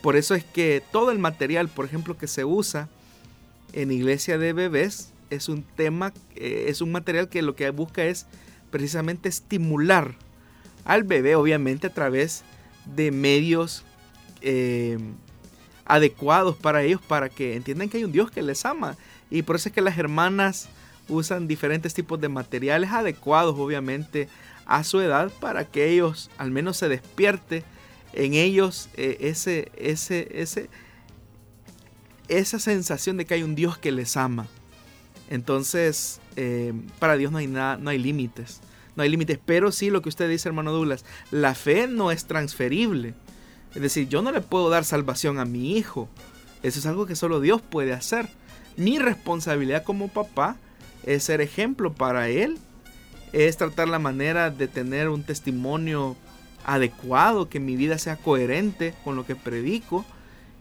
Por 0.02 0.16
eso 0.16 0.34
es 0.34 0.44
que 0.44 0.82
todo 0.92 1.10
el 1.10 1.18
material, 1.18 1.68
por 1.68 1.84
ejemplo, 1.84 2.16
que 2.16 2.26
se 2.26 2.44
usa 2.44 2.88
en 3.72 3.90
iglesia 3.90 4.38
de 4.38 4.52
bebés, 4.52 5.12
es 5.30 5.48
un 5.48 5.62
tema, 5.62 6.12
eh, 6.36 6.66
es 6.68 6.80
un 6.80 6.92
material 6.92 7.28
que 7.28 7.42
lo 7.42 7.54
que 7.54 7.68
busca 7.70 8.04
es 8.04 8.26
precisamente 8.70 9.28
estimular 9.28 10.14
al 10.84 11.02
bebé, 11.02 11.34
obviamente 11.34 11.88
a 11.88 11.92
través 11.92 12.44
de 12.96 13.10
medios 13.10 13.84
eh, 14.40 14.98
adecuados 15.84 16.56
para 16.56 16.82
ellos, 16.82 17.00
para 17.02 17.28
que 17.28 17.56
entiendan 17.56 17.88
que 17.88 17.98
hay 17.98 18.04
un 18.04 18.12
Dios 18.12 18.30
que 18.30 18.42
les 18.42 18.64
ama. 18.64 18.96
Y 19.30 19.42
por 19.42 19.56
eso 19.56 19.68
es 19.68 19.74
que 19.74 19.82
las 19.82 19.98
hermanas 19.98 20.68
usan 21.08 21.48
diferentes 21.48 21.94
tipos 21.94 22.20
de 22.20 22.28
materiales 22.28 22.90
adecuados, 22.90 23.56
obviamente, 23.58 24.28
a 24.66 24.84
su 24.84 25.00
edad, 25.00 25.30
para 25.40 25.64
que 25.64 25.90
ellos 25.90 26.30
al 26.38 26.50
menos 26.50 26.76
se 26.76 26.88
despierte 26.88 27.64
en 28.12 28.34
ellos 28.34 28.88
eh, 28.96 29.16
ese, 29.20 29.70
ese, 29.76 30.28
ese, 30.32 30.68
esa 32.28 32.58
sensación 32.58 33.16
de 33.16 33.24
que 33.24 33.34
hay 33.34 33.42
un 33.42 33.54
Dios 33.54 33.78
que 33.78 33.92
les 33.92 34.16
ama. 34.16 34.46
Entonces, 35.30 36.20
eh, 36.36 36.72
para 36.98 37.16
Dios 37.16 37.32
no 37.32 37.38
hay 37.38 37.46
nada, 37.46 37.76
no 37.76 37.90
hay 37.90 37.98
límites. 37.98 38.60
No 38.96 39.02
hay 39.02 39.08
límites. 39.08 39.38
Pero 39.44 39.72
sí 39.72 39.90
lo 39.90 40.02
que 40.02 40.08
usted 40.08 40.28
dice, 40.28 40.48
hermano 40.48 40.72
Douglas, 40.72 41.04
la 41.30 41.54
fe 41.54 41.86
no 41.86 42.10
es 42.10 42.24
transferible. 42.24 43.14
Es 43.74 43.82
decir, 43.82 44.08
yo 44.08 44.22
no 44.22 44.32
le 44.32 44.40
puedo 44.40 44.70
dar 44.70 44.84
salvación 44.84 45.38
a 45.38 45.44
mi 45.44 45.76
hijo. 45.76 46.08
Eso 46.62 46.78
es 46.78 46.86
algo 46.86 47.06
que 47.06 47.14
solo 47.14 47.40
Dios 47.40 47.60
puede 47.62 47.92
hacer. 47.92 48.28
Mi 48.76 48.98
responsabilidad 48.98 49.84
como 49.84 50.08
papá 50.08 50.56
es 51.04 51.24
ser 51.24 51.40
ejemplo 51.40 51.92
para 51.92 52.28
él. 52.28 52.58
Es 53.32 53.56
tratar 53.56 53.88
la 53.88 53.98
manera 53.98 54.50
de 54.50 54.68
tener 54.68 55.08
un 55.08 55.22
testimonio 55.22 56.16
adecuado, 56.64 57.48
que 57.48 57.60
mi 57.60 57.76
vida 57.76 57.98
sea 57.98 58.16
coherente 58.16 58.94
con 59.04 59.16
lo 59.16 59.26
que 59.26 59.36
predico. 59.36 60.04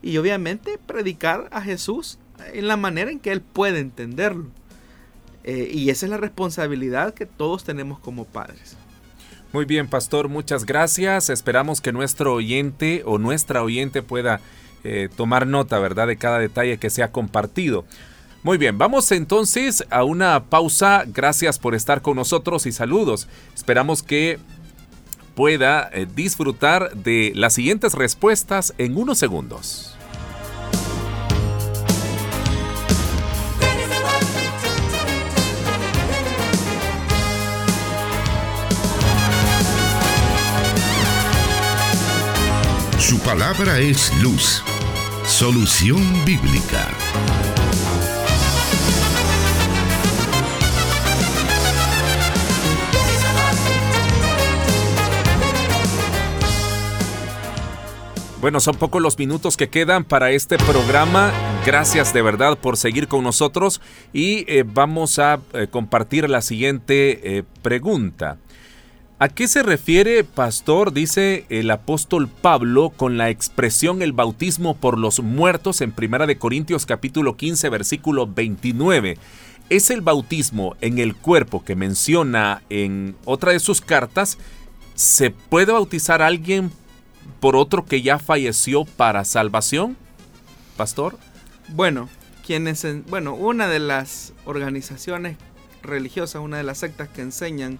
Y 0.02 0.18
obviamente 0.18 0.78
predicar 0.86 1.50
a 1.52 1.62
Jesús 1.62 2.20
en 2.54 2.68
la 2.68 2.78
manera 2.78 3.12
en 3.12 3.20
que 3.20 3.32
Él 3.32 3.42
puede 3.42 3.80
entenderlo. 3.80 4.46
Eh, 5.44 5.70
y 5.74 5.90
esa 5.90 6.06
es 6.06 6.10
la 6.10 6.18
responsabilidad 6.18 7.14
que 7.14 7.26
todos 7.26 7.64
tenemos 7.64 8.00
como 8.00 8.26
padres. 8.26 8.76
Muy 9.54 9.64
bien, 9.64 9.88
pastor, 9.88 10.28
muchas 10.28 10.66
gracias. 10.66 11.30
Esperamos 11.30 11.80
que 11.80 11.94
nuestro 11.94 12.34
oyente 12.34 13.02
o 13.06 13.18
nuestra 13.18 13.64
oyente 13.64 14.04
pueda 14.04 14.42
eh, 14.84 15.10
tomar 15.16 15.48
nota, 15.48 15.80
¿verdad?, 15.80 16.08
de 16.08 16.18
cada 16.18 16.40
detalle 16.40 16.78
que 16.78 16.90
se 16.90 17.02
ha 17.02 17.12
compartido. 17.12 17.86
Muy 18.44 18.58
bien, 18.58 18.78
vamos 18.78 19.12
entonces 19.12 19.86
a 19.90 20.04
una 20.04 20.46
pausa. 20.46 21.04
Gracias 21.08 21.60
por 21.60 21.76
estar 21.76 22.02
con 22.02 22.16
nosotros 22.16 22.66
y 22.66 22.72
saludos. 22.72 23.28
Esperamos 23.56 24.04
que 24.04 24.40
pueda 25.36 25.90
eh, 25.94 26.08
disfrutar 26.16 26.96
de 26.96 27.32
las 27.36 27.54
siguientes 27.54 27.94
respuestas 27.94 28.74
en 28.78 28.98
unos 28.98 29.20
segundos. 29.20 29.94
Su 42.98 43.20
palabra 43.20 43.80
es 43.80 44.12
luz. 44.22 44.64
Solución 45.26 46.02
bíblica. 46.26 46.90
Bueno, 58.40 58.60
son 58.60 58.76
pocos 58.76 59.02
los 59.02 59.18
minutos 59.18 59.58
que 59.58 59.70
quedan 59.70 60.04
para 60.04 60.30
este 60.30 60.60
programa. 60.60 61.34
Gracias 61.66 62.14
de 62.14 62.22
verdad 62.22 62.56
por 62.56 62.78
seguir 62.78 63.08
con 63.08 63.24
nosotros 63.24 63.82
y 64.14 64.46
eh, 64.48 64.64
vamos 64.64 65.18
a 65.18 65.40
eh, 65.54 65.68
compartir 65.72 66.30
la 66.30 66.44
siguiente 66.44 67.38
eh, 67.38 67.44
pregunta. 67.64 68.38
¿A 69.18 69.30
qué 69.30 69.48
se 69.48 69.64
refiere, 69.64 70.24
pastor, 70.24 70.94
dice 70.94 71.48
el 71.50 71.72
apóstol 71.72 72.28
Pablo, 72.28 72.92
con 72.96 73.18
la 73.18 73.32
expresión 73.32 74.04
el 74.04 74.14
bautismo 74.14 74.78
por 74.78 75.00
los 75.00 75.20
muertos 75.22 75.82
en 75.82 75.92
1 75.98 76.28
Corintios 76.38 76.86
capítulo 76.86 77.38
15 77.38 77.70
versículo 77.70 78.28
29? 78.28 79.18
¿Es 79.72 79.90
el 79.90 80.02
bautismo 80.02 80.76
en 80.82 81.00
el 81.00 81.16
cuerpo 81.16 81.66
que 81.66 81.76
menciona 81.76 82.62
en 82.70 83.16
otra 83.26 83.54
de 83.54 83.60
sus 83.60 83.82
cartas? 83.82 84.38
¿Se 84.94 85.32
puede 85.32 85.72
bautizar 85.72 86.22
a 86.22 86.28
alguien 86.28 86.72
por 87.40 87.56
otro 87.56 87.86
que 87.86 88.02
ya 88.02 88.20
falleció 88.20 88.86
para 88.86 89.26
salvación? 89.26 89.98
Pastor. 90.76 91.18
Bueno, 91.70 92.10
quienes, 92.46 92.86
bueno, 93.08 93.34
una 93.34 93.68
de 93.68 93.80
las 93.80 94.34
organizaciones 94.46 95.38
religiosas, 95.82 96.42
una 96.42 96.58
de 96.58 96.64
las 96.64 96.80
sectas 96.80 97.10
que 97.10 97.22
enseñan 97.22 97.80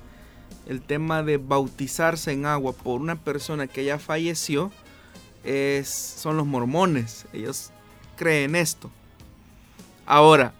el 0.68 0.82
tema 0.82 1.24
de 1.24 1.38
bautizarse 1.38 2.32
en 2.32 2.46
agua 2.46 2.74
por 2.74 3.00
una 3.00 3.16
persona 3.16 3.68
que 3.68 3.86
ya 3.86 4.00
falleció 4.00 4.72
es, 5.44 5.88
son 5.88 6.38
los 6.38 6.46
mormones. 6.46 7.26
Ellos 7.32 7.72
creen 8.18 8.56
esto. 8.56 8.92
Ahora, 10.06 10.54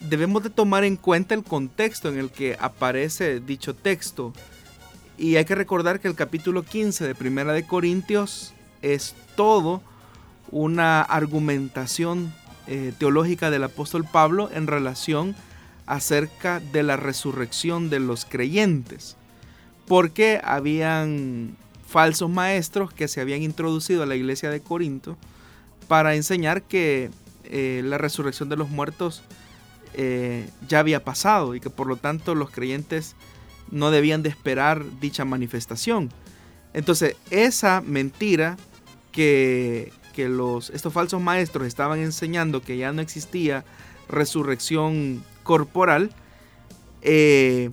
debemos 0.00 0.42
de 0.42 0.50
tomar 0.50 0.84
en 0.84 0.96
cuenta 0.96 1.34
el 1.34 1.42
contexto 1.42 2.08
en 2.08 2.18
el 2.18 2.30
que 2.30 2.56
aparece 2.60 3.40
dicho 3.40 3.74
texto. 3.74 4.32
Y 5.18 5.36
hay 5.36 5.44
que 5.44 5.54
recordar 5.54 6.00
que 6.00 6.08
el 6.08 6.14
capítulo 6.14 6.62
15 6.62 7.06
de 7.06 7.14
Primera 7.14 7.52
de 7.52 7.66
Corintios 7.66 8.52
es 8.82 9.14
todo 9.34 9.82
una 10.50 11.02
argumentación 11.02 12.32
eh, 12.66 12.92
teológica 12.98 13.50
del 13.50 13.64
apóstol 13.64 14.04
Pablo 14.04 14.50
en 14.52 14.66
relación 14.66 15.34
acerca 15.86 16.60
de 16.60 16.82
la 16.82 16.96
resurrección 16.96 17.88
de 17.88 18.00
los 18.00 18.24
creyentes. 18.24 19.16
Porque 19.86 20.40
habían 20.44 21.56
falsos 21.86 22.28
maestros 22.28 22.92
que 22.92 23.08
se 23.08 23.20
habían 23.20 23.42
introducido 23.42 24.02
a 24.02 24.06
la 24.06 24.16
iglesia 24.16 24.50
de 24.50 24.60
Corinto 24.60 25.16
para 25.88 26.14
enseñar 26.14 26.62
que 26.62 27.10
eh, 27.44 27.80
la 27.84 27.96
resurrección 27.96 28.48
de 28.48 28.56
los 28.56 28.68
muertos 28.68 29.22
eh, 29.94 30.50
ya 30.68 30.80
había 30.80 31.04
pasado 31.04 31.54
y 31.54 31.60
que 31.60 31.70
por 31.70 31.86
lo 31.86 31.96
tanto 31.96 32.34
los 32.34 32.50
creyentes 32.50 33.14
no 33.70 33.90
debían 33.90 34.22
de 34.22 34.28
esperar 34.28 34.84
dicha 35.00 35.24
manifestación. 35.24 36.10
Entonces, 36.72 37.16
esa 37.30 37.80
mentira 37.80 38.56
que, 39.12 39.92
los, 40.16 40.70
estos 40.70 40.92
falsos 40.92 41.20
maestros 41.20 41.66
estaban 41.66 42.00
enseñando 42.00 42.62
que 42.62 42.76
ya 42.76 42.92
no 42.92 43.02
existía 43.02 43.64
resurrección 44.08 45.22
corporal, 45.42 46.10
eh, 47.02 47.70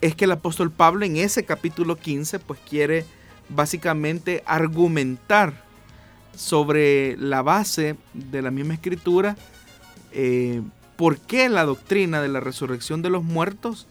es 0.00 0.16
que 0.16 0.24
el 0.24 0.32
apóstol 0.32 0.70
Pablo 0.70 1.04
en 1.04 1.16
ese 1.16 1.44
capítulo 1.44 1.96
15 1.96 2.40
pues 2.40 2.58
quiere 2.68 3.04
básicamente 3.48 4.42
argumentar 4.46 5.64
sobre 6.36 7.16
la 7.18 7.42
base 7.42 7.96
de 8.14 8.42
la 8.42 8.50
misma 8.50 8.74
escritura 8.74 9.36
eh, 10.12 10.62
por 10.96 11.18
qué 11.18 11.48
la 11.48 11.64
doctrina 11.64 12.20
de 12.20 12.28
la 12.28 12.40
resurrección 12.40 13.02
de 13.02 13.10
los 13.10 13.22
muertos 13.22 13.86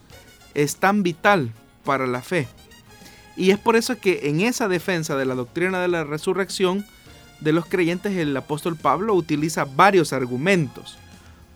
es 0.54 0.78
tan 0.78 1.04
vital 1.04 1.52
para 1.84 2.08
la 2.08 2.22
fe. 2.22 2.48
Y 3.36 3.52
es 3.52 3.60
por 3.60 3.76
eso 3.76 3.98
que 3.98 4.22
en 4.24 4.42
esa 4.42 4.68
defensa 4.68 5.16
de 5.16 5.26
la 5.26 5.36
doctrina 5.36 5.82
de 5.82 5.88
la 5.88 6.04
resurrección 6.04 6.86
de 7.40 7.54
los 7.54 7.66
creyentes 7.66 8.16
el 8.16 8.36
apóstol 8.38 8.76
Pablo 8.76 9.14
utiliza 9.16 9.66
varios 9.66 10.14
argumentos. 10.14 10.98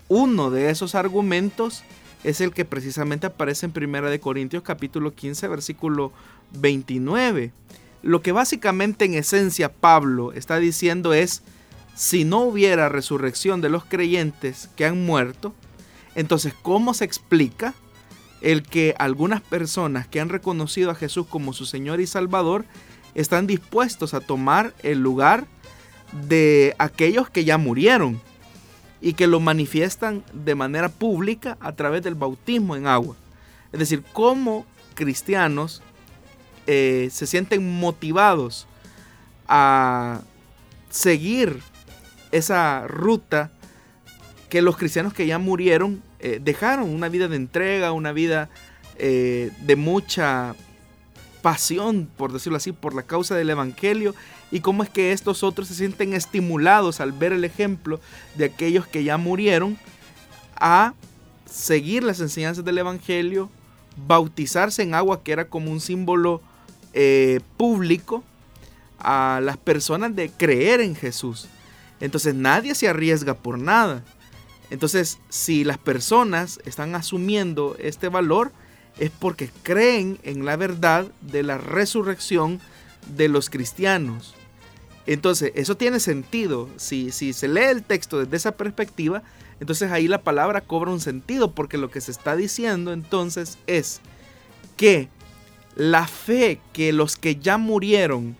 Uno 0.08 0.50
de 0.50 0.70
esos 0.70 0.94
argumentos 0.94 1.84
es 2.24 2.40
el 2.40 2.52
que 2.52 2.64
precisamente 2.64 3.26
aparece 3.26 3.66
en 3.66 3.72
1 3.76 4.10
de 4.10 4.20
Corintios 4.20 4.62
capítulo 4.62 5.14
15 5.14 5.48
versículo 5.48 6.12
29. 6.52 7.52
Lo 8.02 8.22
que 8.22 8.32
básicamente 8.32 9.04
en 9.04 9.14
esencia 9.14 9.72
Pablo 9.72 10.32
está 10.32 10.58
diciendo 10.58 11.14
es 11.14 11.42
si 11.94 12.24
no 12.24 12.40
hubiera 12.40 12.88
resurrección 12.88 13.60
de 13.60 13.68
los 13.68 13.84
creyentes 13.84 14.68
que 14.76 14.84
han 14.84 15.06
muerto, 15.06 15.54
entonces 16.14 16.52
¿cómo 16.62 16.94
se 16.94 17.04
explica 17.04 17.74
el 18.40 18.62
que 18.62 18.94
algunas 18.98 19.40
personas 19.40 20.06
que 20.06 20.20
han 20.20 20.28
reconocido 20.28 20.90
a 20.90 20.94
Jesús 20.94 21.26
como 21.26 21.52
su 21.52 21.66
Señor 21.66 22.00
y 22.00 22.06
Salvador 22.06 22.64
están 23.14 23.46
dispuestos 23.46 24.14
a 24.14 24.20
tomar 24.20 24.74
el 24.82 25.00
lugar 25.00 25.46
de 26.28 26.74
aquellos 26.78 27.30
que 27.30 27.44
ya 27.44 27.58
murieron? 27.58 28.20
y 29.00 29.12
que 29.12 29.26
lo 29.26 29.40
manifiestan 29.40 30.24
de 30.32 30.54
manera 30.54 30.88
pública 30.88 31.56
a 31.60 31.72
través 31.72 32.02
del 32.02 32.14
bautismo 32.14 32.76
en 32.76 32.86
agua. 32.86 33.16
Es 33.72 33.78
decir, 33.78 34.02
cómo 34.12 34.66
cristianos 34.94 35.82
eh, 36.66 37.08
se 37.12 37.26
sienten 37.26 37.78
motivados 37.78 38.66
a 39.48 40.22
seguir 40.90 41.60
esa 42.32 42.86
ruta 42.88 43.52
que 44.48 44.62
los 44.62 44.76
cristianos 44.76 45.12
que 45.12 45.26
ya 45.26 45.38
murieron 45.38 46.02
eh, 46.20 46.40
dejaron, 46.42 46.88
una 46.88 47.08
vida 47.08 47.28
de 47.28 47.36
entrega, 47.36 47.92
una 47.92 48.12
vida 48.12 48.48
eh, 48.98 49.50
de 49.60 49.76
mucha 49.76 50.54
pasión, 51.42 52.08
por 52.16 52.32
decirlo 52.32 52.56
así, 52.56 52.72
por 52.72 52.94
la 52.94 53.02
causa 53.02 53.34
del 53.34 53.50
Evangelio 53.50 54.14
y 54.50 54.60
cómo 54.60 54.82
es 54.82 54.90
que 54.90 55.12
estos 55.12 55.42
otros 55.42 55.68
se 55.68 55.74
sienten 55.74 56.12
estimulados 56.12 57.00
al 57.00 57.12
ver 57.12 57.32
el 57.32 57.44
ejemplo 57.44 58.00
de 58.36 58.46
aquellos 58.46 58.86
que 58.86 59.04
ya 59.04 59.16
murieron 59.16 59.76
a 60.56 60.94
seguir 61.50 62.02
las 62.02 62.20
enseñanzas 62.20 62.64
del 62.64 62.78
Evangelio, 62.78 63.50
bautizarse 64.06 64.82
en 64.82 64.94
agua 64.94 65.22
que 65.22 65.32
era 65.32 65.46
como 65.46 65.70
un 65.70 65.80
símbolo 65.80 66.40
eh, 66.92 67.40
público 67.56 68.24
a 68.98 69.40
las 69.42 69.56
personas 69.56 70.16
de 70.16 70.30
creer 70.30 70.80
en 70.80 70.94
Jesús. 70.94 71.48
Entonces 72.00 72.34
nadie 72.34 72.74
se 72.74 72.88
arriesga 72.88 73.34
por 73.34 73.58
nada. 73.58 74.02
Entonces 74.70 75.18
si 75.28 75.64
las 75.64 75.78
personas 75.78 76.60
están 76.64 76.94
asumiendo 76.94 77.76
este 77.78 78.08
valor 78.08 78.52
es 78.98 79.10
porque 79.10 79.50
creen 79.62 80.18
en 80.22 80.44
la 80.44 80.56
verdad 80.56 81.06
de 81.20 81.42
la 81.42 81.58
resurrección 81.58 82.60
de 83.16 83.28
los 83.28 83.50
cristianos. 83.50 84.34
Entonces, 85.06 85.52
eso 85.54 85.76
tiene 85.76 86.00
sentido. 86.00 86.68
Si, 86.76 87.12
si 87.12 87.32
se 87.32 87.46
lee 87.46 87.66
el 87.70 87.84
texto 87.84 88.18
desde 88.18 88.36
esa 88.36 88.56
perspectiva, 88.56 89.22
entonces 89.60 89.90
ahí 89.92 90.08
la 90.08 90.22
palabra 90.22 90.60
cobra 90.60 90.90
un 90.90 91.00
sentido, 91.00 91.52
porque 91.52 91.78
lo 91.78 91.90
que 91.90 92.00
se 92.00 92.10
está 92.10 92.36
diciendo 92.36 92.92
entonces 92.92 93.58
es 93.66 94.00
que 94.76 95.08
la 95.74 96.06
fe 96.06 96.60
que 96.72 96.92
los 96.92 97.16
que 97.16 97.36
ya 97.36 97.58
murieron 97.58 98.36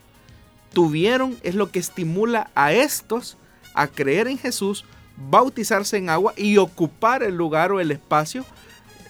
tuvieron 0.73 1.37
es 1.43 1.55
lo 1.55 1.71
que 1.71 1.79
estimula 1.79 2.51
a 2.55 2.73
estos 2.73 3.37
a 3.75 3.87
creer 3.87 4.27
en 4.27 4.39
Jesús, 4.39 4.85
bautizarse 5.17 5.97
en 5.97 6.11
agua 6.11 6.35
y 6.37 6.59
ocupar 6.59 7.23
el 7.23 7.37
lugar 7.37 7.73
o 7.73 7.81
el 7.81 7.91
espacio 7.91 8.45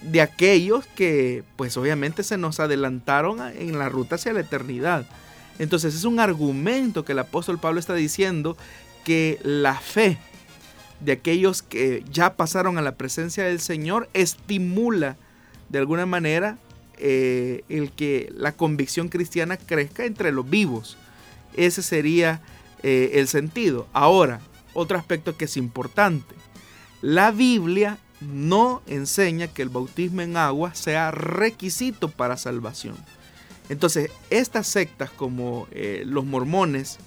de 0.03 0.21
aquellos 0.21 0.87
que 0.87 1.43
pues 1.57 1.77
obviamente 1.77 2.23
se 2.23 2.39
nos 2.39 2.61
adelantaron 2.61 3.41
en 3.57 3.79
la 3.79 3.89
ruta 3.89 4.15
hacia 4.15 4.33
la 4.33 4.41
eternidad. 4.41 5.07
Entonces 5.59 5.95
es 5.95 6.05
un 6.05 6.21
argumento 6.21 7.05
que 7.05 7.13
el 7.13 7.19
apóstol 7.19 7.59
Pablo 7.59 7.81
está 7.81 7.95
diciendo 7.95 8.57
que 9.05 9.39
la 9.43 9.75
fe 9.75 10.19
de 11.01 11.13
aquellos 11.13 11.63
que 11.63 12.05
ya 12.11 12.35
pasaron 12.37 12.79
a 12.79 12.83
la 12.83 12.97
presencia 12.97 13.45
del 13.45 13.61
Señor 13.61 14.09
estimula 14.15 15.17
de 15.69 15.79
alguna 15.79 16.07
manera 16.07 16.59
eh, 16.99 17.63
el 17.69 17.91
que 17.93 18.33
la 18.35 18.53
convicción 18.53 19.09
cristiana 19.09 19.57
crezca 19.57 20.05
entre 20.05 20.33
los 20.33 20.49
vivos. 20.49 20.97
Ese 21.55 21.83
sería 21.83 22.41
eh, 22.83 23.13
el 23.15 23.29
sentido. 23.29 23.87
Ahora, 23.93 24.41
otro 24.77 24.99
aspecto 24.99 25.37
que 25.37 25.47
es 25.47 25.57
importante. 25.57 26.35
La 27.03 27.31
Biblia 27.31 27.99
no 28.21 28.83
enseña 28.87 29.49
que 29.49 29.63
el 29.63 29.69
bautismo 29.69 30.23
en 30.23 30.37
agua 30.37 30.75
sea 30.75 31.11
requisito 31.11 32.09
para 32.09 32.37
salvación. 32.37 32.97
Entonces, 33.69 34.11
estas 34.31 34.69
sectas 34.69 35.11
como 35.11 35.67
eh, 35.73 36.05
los 36.07 36.25
mormones 36.25 36.99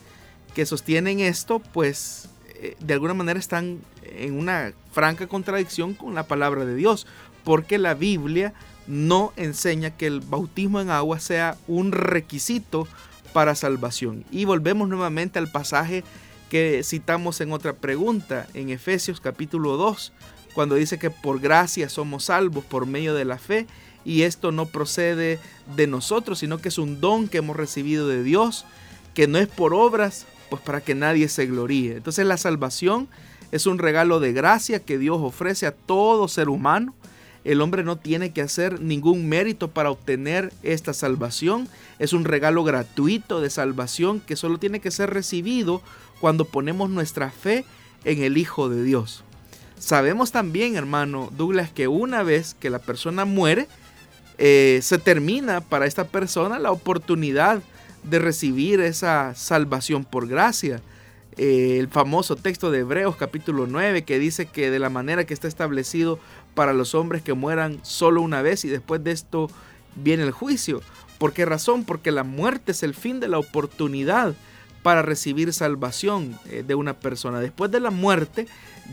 que 0.54 0.66
sostienen 0.66 1.20
esto, 1.20 1.60
pues 1.60 2.30
eh, 2.56 2.76
de 2.80 2.94
alguna 2.94 3.14
manera 3.14 3.40
están 3.40 3.80
en 4.04 4.38
una 4.38 4.74
franca 4.92 5.28
contradicción 5.28 5.94
con 5.94 6.16
la 6.16 6.24
palabra 6.24 6.66
de 6.66 6.76
Dios, 6.76 7.08
porque 7.44 7.78
la 7.78 7.94
Biblia 7.94 8.54
no 8.88 9.34
enseña 9.38 9.92
que 9.92 10.08
el 10.08 10.20
bautismo 10.20 10.82
en 10.82 10.90
agua 10.90 11.20
sea 11.20 11.58
un 11.68 11.92
requisito 11.92 12.88
para 13.34 13.56
salvación. 13.56 14.26
Y 14.32 14.46
volvemos 14.46 14.90
nuevamente 14.90 15.40
al 15.40 15.52
pasaje 15.52 16.04
que 16.50 16.82
citamos 16.84 17.40
en 17.42 17.52
otra 17.52 17.74
pregunta, 17.74 18.48
en 18.54 18.70
Efesios 18.70 19.22
capítulo 19.22 19.78
2, 19.78 20.12
cuando 20.54 20.76
dice 20.76 20.98
que 20.98 21.12
por 21.12 21.40
gracia 21.40 21.90
somos 21.90 22.26
salvos 22.26 22.66
por 22.66 22.86
medio 22.86 23.14
de 23.14 23.26
la 23.26 23.38
fe 23.38 23.68
y 24.04 24.24
esto 24.24 24.52
no 24.52 24.66
procede 24.66 25.40
de 25.76 25.88
nosotros, 25.88 26.40
sino 26.40 26.58
que 26.58 26.70
es 26.70 26.78
un 26.78 27.00
don 27.00 27.28
que 27.28 27.38
hemos 27.38 27.56
recibido 27.56 28.08
de 28.08 28.24
Dios, 28.24 28.66
que 29.14 29.28
no 29.28 29.38
es 29.38 29.48
por 29.48 29.74
obras, 29.74 30.26
pues 30.50 30.62
para 30.62 30.82
que 30.82 30.96
nadie 30.96 31.30
se 31.30 31.46
gloríe. 31.46 31.98
Entonces 31.98 32.26
la 32.26 32.38
salvación 32.38 33.08
es 33.52 33.68
un 33.68 33.78
regalo 33.78 34.20
de 34.20 34.34
gracia 34.34 34.80
que 34.80 34.98
Dios 34.98 35.20
ofrece 35.22 35.68
a 35.68 35.72
todo 35.72 36.28
ser 36.28 36.50
humano. 36.50 36.96
El 37.44 37.62
hombre 37.62 37.84
no 37.84 37.98
tiene 37.98 38.32
que 38.32 38.42
hacer 38.42 38.82
ningún 38.82 39.30
mérito 39.30 39.70
para 39.70 39.92
obtener 39.92 40.52
esta 40.62 40.94
salvación. 40.94 41.68
Es 41.98 42.14
un 42.14 42.26
regalo 42.26 42.64
gratuito 42.64 43.40
de 43.40 43.50
salvación 43.50 44.20
que 44.20 44.36
solo 44.36 44.58
tiene 44.58 44.82
que 44.82 44.92
ser 44.92 45.12
recibido 45.12 45.82
cuando 46.20 46.46
ponemos 46.46 46.90
nuestra 46.90 47.32
fe 47.32 47.66
en 48.04 48.24
el 48.24 48.38
Hijo 48.38 48.70
de 48.70 48.84
Dios. 48.84 49.24
Sabemos 49.78 50.32
también, 50.32 50.76
hermano 50.76 51.30
Douglas, 51.36 51.72
que 51.72 51.88
una 51.88 52.24
vez 52.24 52.56
que 52.60 52.70
la 52.70 52.80
persona 52.80 53.26
muere, 53.26 53.68
eh, 54.38 54.80
se 54.82 54.98
termina 54.98 55.62
para 55.62 55.86
esta 55.86 56.08
persona 56.08 56.60
la 56.60 56.72
oportunidad 56.72 57.62
de 58.04 58.20
recibir 58.20 58.82
esa 58.82 59.36
salvación 59.36 60.06
por 60.06 60.28
gracia. 60.28 60.82
Eh, 61.38 61.78
el 61.80 61.88
famoso 61.88 62.36
texto 62.36 62.72
de 62.72 62.80
Hebreos 62.80 63.16
capítulo 63.16 63.68
9 63.68 64.04
que 64.04 64.20
dice 64.20 64.46
que 64.46 64.72
de 64.72 64.80
la 64.80 64.90
manera 64.90 65.26
que 65.26 65.34
está 65.34 65.48
establecido 65.48 66.20
para 66.54 66.74
los 66.74 66.96
hombres 66.96 67.22
que 67.22 67.34
mueran 67.34 67.80
solo 67.84 68.22
una 68.22 68.42
vez 68.42 68.66
y 68.66 68.68
después 68.68 69.04
de 69.04 69.12
esto 69.12 69.50
viene 69.96 70.24
el 70.24 70.32
juicio. 70.32 70.82
¿Por 71.18 71.34
qué 71.34 71.46
razón? 71.46 71.86
Porque 71.86 72.12
la 72.12 72.24
muerte 72.24 72.72
es 72.72 72.84
el 72.84 72.94
fin 72.94 73.20
de 73.20 73.28
la 73.28 73.40
oportunidad 73.40 74.36
para 74.84 75.02
recibir 75.02 75.54
salvación 75.54 76.38
eh, 76.50 76.64
de 76.66 76.76
una 76.76 77.00
persona. 77.00 77.40
Después 77.40 77.72
de 77.72 77.80
la 77.80 77.92
muerte 77.92 78.48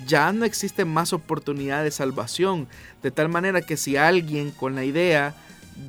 ya 0.07 0.33
no 0.33 0.45
existe 0.45 0.85
más 0.85 1.13
oportunidad 1.13 1.85
de 1.85 1.91
salvación. 1.91 2.69
De 3.03 3.11
tal 3.11 3.29
manera 3.29 3.63
que 3.63 3.77
si 3.77 3.97
alguien 3.97 4.51
con 4.51 4.75
la 4.75 4.85
idea 4.85 5.35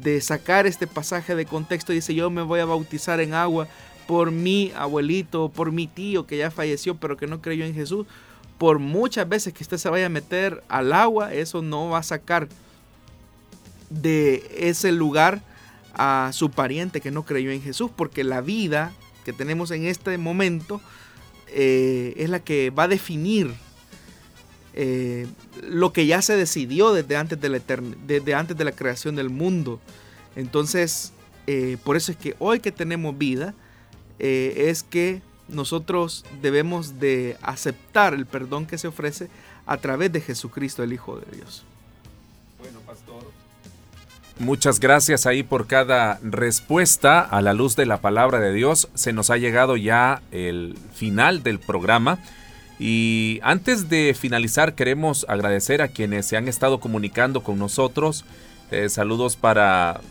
de 0.02 0.22
sacar 0.22 0.68
este 0.68 0.88
pasaje 0.88 1.36
de 1.36 1.45
contexto 1.45 1.93
dice 1.93 2.14
yo 2.14 2.30
me 2.30 2.41
voy 2.41 2.60
a 2.60 2.66
bautizar 2.66 3.22
en 3.22 3.34
agua 3.34 3.68
por 4.06 4.32
mi 4.32 4.72
abuelito, 4.76 5.50
por 5.50 5.72
mi 5.72 5.88
tío 5.88 6.28
que 6.28 6.38
ya 6.38 6.52
falleció 6.52 6.95
pero 6.95 7.18
que 7.18 7.28
no 7.28 7.41
creyó 7.41 7.66
en 7.66 7.74
Jesús, 7.74 8.06
por 8.58 8.80
muchas 8.80 9.28
veces 9.28 9.54
que 9.54 9.64
usted 9.64 9.78
se 9.78 9.89
vaya 9.89 10.08
a 10.08 10.10
meter 10.10 10.64
al 10.68 10.93
agua, 10.93 11.34
eso 11.34 11.62
no 11.62 11.89
va 11.89 12.00
a 12.00 12.04
sacar 12.04 12.48
de 13.89 14.50
ese 14.58 14.91
lugar 14.91 15.41
a 15.93 16.32
su 16.34 16.52
pariente 16.52 17.02
que 17.02 17.12
no 17.12 17.24
creyó 17.24 17.52
en 17.52 17.62
Jesús, 17.62 17.91
porque 17.95 18.24
la 18.24 18.41
vida 18.41 18.91
que 19.28 19.34
tenemos 19.34 19.72
en 19.72 19.86
este 19.86 20.18
momento 20.18 20.80
eh, 21.50 22.14
es 22.16 22.30
la 22.30 22.40
que 22.40 22.70
va 22.70 22.84
a 22.84 22.88
definir 22.88 23.54
eh, 24.74 25.28
lo 25.62 25.92
que 25.92 26.06
ya 26.06 26.22
se 26.22 26.38
decidió 26.38 26.94
desde 26.94 27.18
antes 27.18 27.42
de 27.42 27.50
la, 27.50 27.60
desde 28.06 28.34
antes 28.36 28.56
de 28.56 28.64
la 28.64 28.72
creación 28.72 29.18
del 29.18 29.30
mundo. 29.30 29.82
Entonces, 30.38 31.12
eh, 31.46 31.76
por 31.84 31.98
eso 31.98 32.14
es 32.14 32.18
que 32.18 32.38
hoy 32.40 32.62
que 32.62 32.72
tenemos 32.72 33.18
vida, 33.18 33.54
es 34.18 34.82
que 34.82 35.22
nosotros 35.50 36.24
debemos 36.42 36.98
de 36.98 37.36
aceptar 37.42 38.14
el 38.14 38.26
perdón 38.26 38.66
que 38.66 38.78
se 38.78 38.88
ofrece 38.88 39.28
a 39.66 39.76
través 39.76 40.10
de 40.14 40.22
Jesucristo, 40.22 40.84
el 40.84 40.94
Hijo 40.94 41.20
de 41.20 41.36
Dios. 41.36 41.66
Muchas 44.40 44.80
gracias 44.80 45.26
ahí 45.26 45.42
por 45.42 45.66
cada 45.66 46.20
respuesta 46.22 47.22
a 47.22 47.42
la 47.42 47.54
luz 47.54 47.76
de 47.76 47.88
la 47.88 48.02
palabra 48.02 48.40
de 48.40 48.54
Dios. 48.54 48.88
Se 48.94 49.12
nos 49.12 49.32
ha 49.32 49.38
llegado 49.38 49.78
ya 49.78 50.22
el 50.32 50.78
final 50.94 51.42
del 51.42 51.60
programa. 51.60 52.20
Y 52.80 53.40
antes 53.42 53.90
de 53.90 54.16
finalizar 54.18 54.76
queremos 54.76 55.26
agradecer 55.28 55.82
a 55.82 55.88
quienes 55.88 56.28
se 56.28 56.38
han 56.38 56.48
estado 56.48 56.80
comunicando 56.80 57.42
con 57.42 57.58
nosotros. 57.58 58.26
Eh, 58.70 58.90
saludos 58.90 59.36
para 59.36 60.02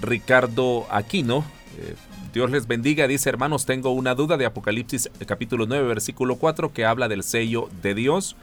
Ricardo 0.00 0.86
Aquino, 0.90 1.44
eh, 1.78 1.94
Dios 2.32 2.50
les 2.50 2.66
bendiga, 2.66 3.08
dice 3.08 3.28
hermanos, 3.28 3.66
tengo 3.66 3.90
una 3.90 4.14
duda 4.14 4.36
de 4.36 4.46
Apocalipsis 4.46 5.10
capítulo 5.26 5.66
9 5.66 5.86
versículo 5.86 6.36
4 6.36 6.72
que 6.72 6.84
habla 6.84 7.08
del 7.08 7.22
sello 7.22 7.68
de 7.82 7.94
Dios. 7.94 8.36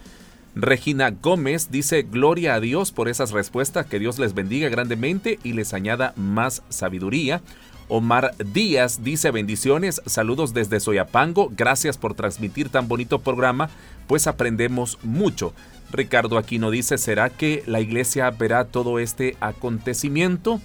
Regina 0.56 1.12
Gómez 1.12 1.70
dice, 1.70 2.04
gloria 2.04 2.56
a 2.56 2.62
Dios 2.62 2.94
por 2.94 3.10
esas 3.10 3.32
respuestas, 3.32 3.88
que 3.88 4.00
Dios 4.00 4.20
les 4.20 4.34
bendiga 4.34 4.70
grandemente 4.70 5.38
y 5.44 5.52
les 5.52 5.74
añada 5.74 6.14
más 6.16 6.64
sabiduría. 6.70 7.42
Omar 7.90 8.34
Díaz 8.38 9.04
dice 9.04 9.32
bendiciones, 9.32 10.02
saludos 10.06 10.54
desde 10.54 10.80
Soyapango, 10.80 11.52
gracias 11.56 11.98
por 11.98 12.16
transmitir 12.16 12.70
tan 12.70 12.88
bonito 12.88 13.20
programa, 13.20 13.70
pues 14.08 14.28
aprendemos 14.28 14.98
mucho. 15.04 15.54
Ricardo 15.92 16.38
Aquino 16.38 16.72
dice, 16.72 16.98
¿será 16.98 17.30
que 17.30 17.62
la 17.68 17.82
iglesia 17.82 18.32
verá 18.32 18.66
todo 18.66 18.98
este 18.98 19.36
acontecimiento? 19.42 20.62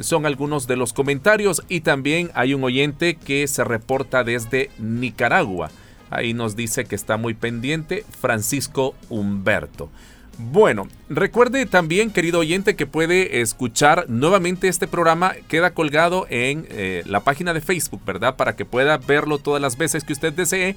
Son 0.00 0.26
algunos 0.26 0.66
de 0.66 0.76
los 0.76 0.92
comentarios 0.92 1.62
y 1.68 1.82
también 1.82 2.30
hay 2.34 2.54
un 2.54 2.64
oyente 2.64 3.16
que 3.16 3.46
se 3.48 3.64
reporta 3.64 4.24
desde 4.24 4.70
Nicaragua. 4.78 5.70
Ahí 6.10 6.34
nos 6.34 6.56
dice 6.56 6.84
que 6.84 6.94
está 6.94 7.16
muy 7.16 7.34
pendiente 7.34 8.04
Francisco 8.20 8.94
Humberto. 9.08 9.90
Bueno, 10.38 10.86
recuerde 11.08 11.64
también, 11.64 12.10
querido 12.10 12.40
oyente, 12.40 12.76
que 12.76 12.86
puede 12.86 13.40
escuchar 13.40 14.04
nuevamente 14.08 14.68
este 14.68 14.86
programa. 14.86 15.34
Queda 15.48 15.70
colgado 15.70 16.26
en 16.28 16.66
eh, 16.68 17.02
la 17.06 17.20
página 17.20 17.54
de 17.54 17.62
Facebook, 17.62 18.02
¿verdad? 18.04 18.36
Para 18.36 18.54
que 18.54 18.66
pueda 18.66 18.98
verlo 18.98 19.38
todas 19.38 19.62
las 19.62 19.78
veces 19.78 20.04
que 20.04 20.12
usted 20.12 20.34
desee. 20.34 20.76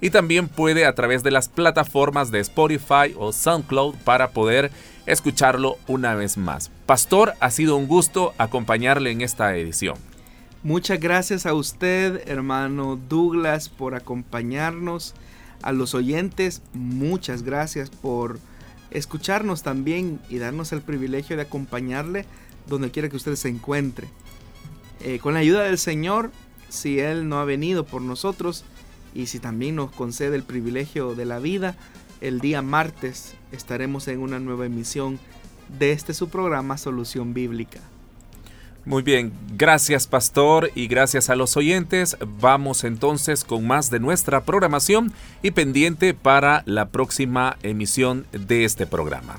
Y 0.00 0.10
también 0.10 0.48
puede 0.48 0.86
a 0.86 0.94
través 0.94 1.24
de 1.24 1.32
las 1.32 1.48
plataformas 1.48 2.30
de 2.30 2.38
Spotify 2.38 3.14
o 3.18 3.32
SoundCloud 3.32 3.96
para 3.96 4.30
poder 4.30 4.70
escucharlo 5.06 5.76
una 5.88 6.14
vez 6.14 6.36
más. 6.36 6.70
Pastor, 6.86 7.34
ha 7.40 7.50
sido 7.50 7.76
un 7.76 7.88
gusto 7.88 8.32
acompañarle 8.38 9.10
en 9.10 9.22
esta 9.22 9.56
edición. 9.56 9.96
Muchas 10.62 11.00
gracias 11.00 11.46
a 11.46 11.54
usted, 11.54 12.28
hermano 12.28 13.00
Douglas, 13.08 13.70
por 13.70 13.94
acompañarnos. 13.94 15.14
A 15.62 15.72
los 15.72 15.94
oyentes, 15.94 16.60
muchas 16.74 17.42
gracias 17.42 17.88
por 17.88 18.38
escucharnos 18.90 19.62
también 19.62 20.20
y 20.28 20.36
darnos 20.36 20.72
el 20.72 20.82
privilegio 20.82 21.36
de 21.36 21.42
acompañarle 21.42 22.26
donde 22.66 22.90
quiera 22.90 23.08
que 23.08 23.16
usted 23.16 23.36
se 23.36 23.48
encuentre. 23.48 24.08
Eh, 25.00 25.18
con 25.18 25.32
la 25.32 25.40
ayuda 25.40 25.62
del 25.62 25.78
Señor, 25.78 26.30
si 26.68 26.98
Él 26.98 27.30
no 27.30 27.38
ha 27.38 27.46
venido 27.46 27.86
por 27.86 28.02
nosotros 28.02 28.64
y 29.14 29.26
si 29.26 29.38
también 29.38 29.76
nos 29.76 29.90
concede 29.90 30.36
el 30.36 30.42
privilegio 30.42 31.14
de 31.14 31.24
la 31.24 31.38
vida, 31.38 31.74
el 32.20 32.40
día 32.40 32.60
martes 32.60 33.34
estaremos 33.50 34.08
en 34.08 34.20
una 34.20 34.38
nueva 34.38 34.66
emisión 34.66 35.18
de 35.78 35.92
este 35.92 36.12
su 36.12 36.28
programa 36.28 36.76
Solución 36.76 37.32
Bíblica. 37.32 37.80
Muy 38.86 39.02
bien, 39.02 39.32
gracias 39.56 40.06
pastor 40.06 40.70
y 40.74 40.86
gracias 40.86 41.28
a 41.28 41.36
los 41.36 41.56
oyentes. 41.56 42.16
Vamos 42.40 42.84
entonces 42.84 43.44
con 43.44 43.66
más 43.66 43.90
de 43.90 44.00
nuestra 44.00 44.42
programación 44.44 45.12
y 45.42 45.50
pendiente 45.50 46.14
para 46.14 46.62
la 46.66 46.88
próxima 46.88 47.56
emisión 47.62 48.26
de 48.32 48.64
este 48.64 48.86
programa. 48.86 49.38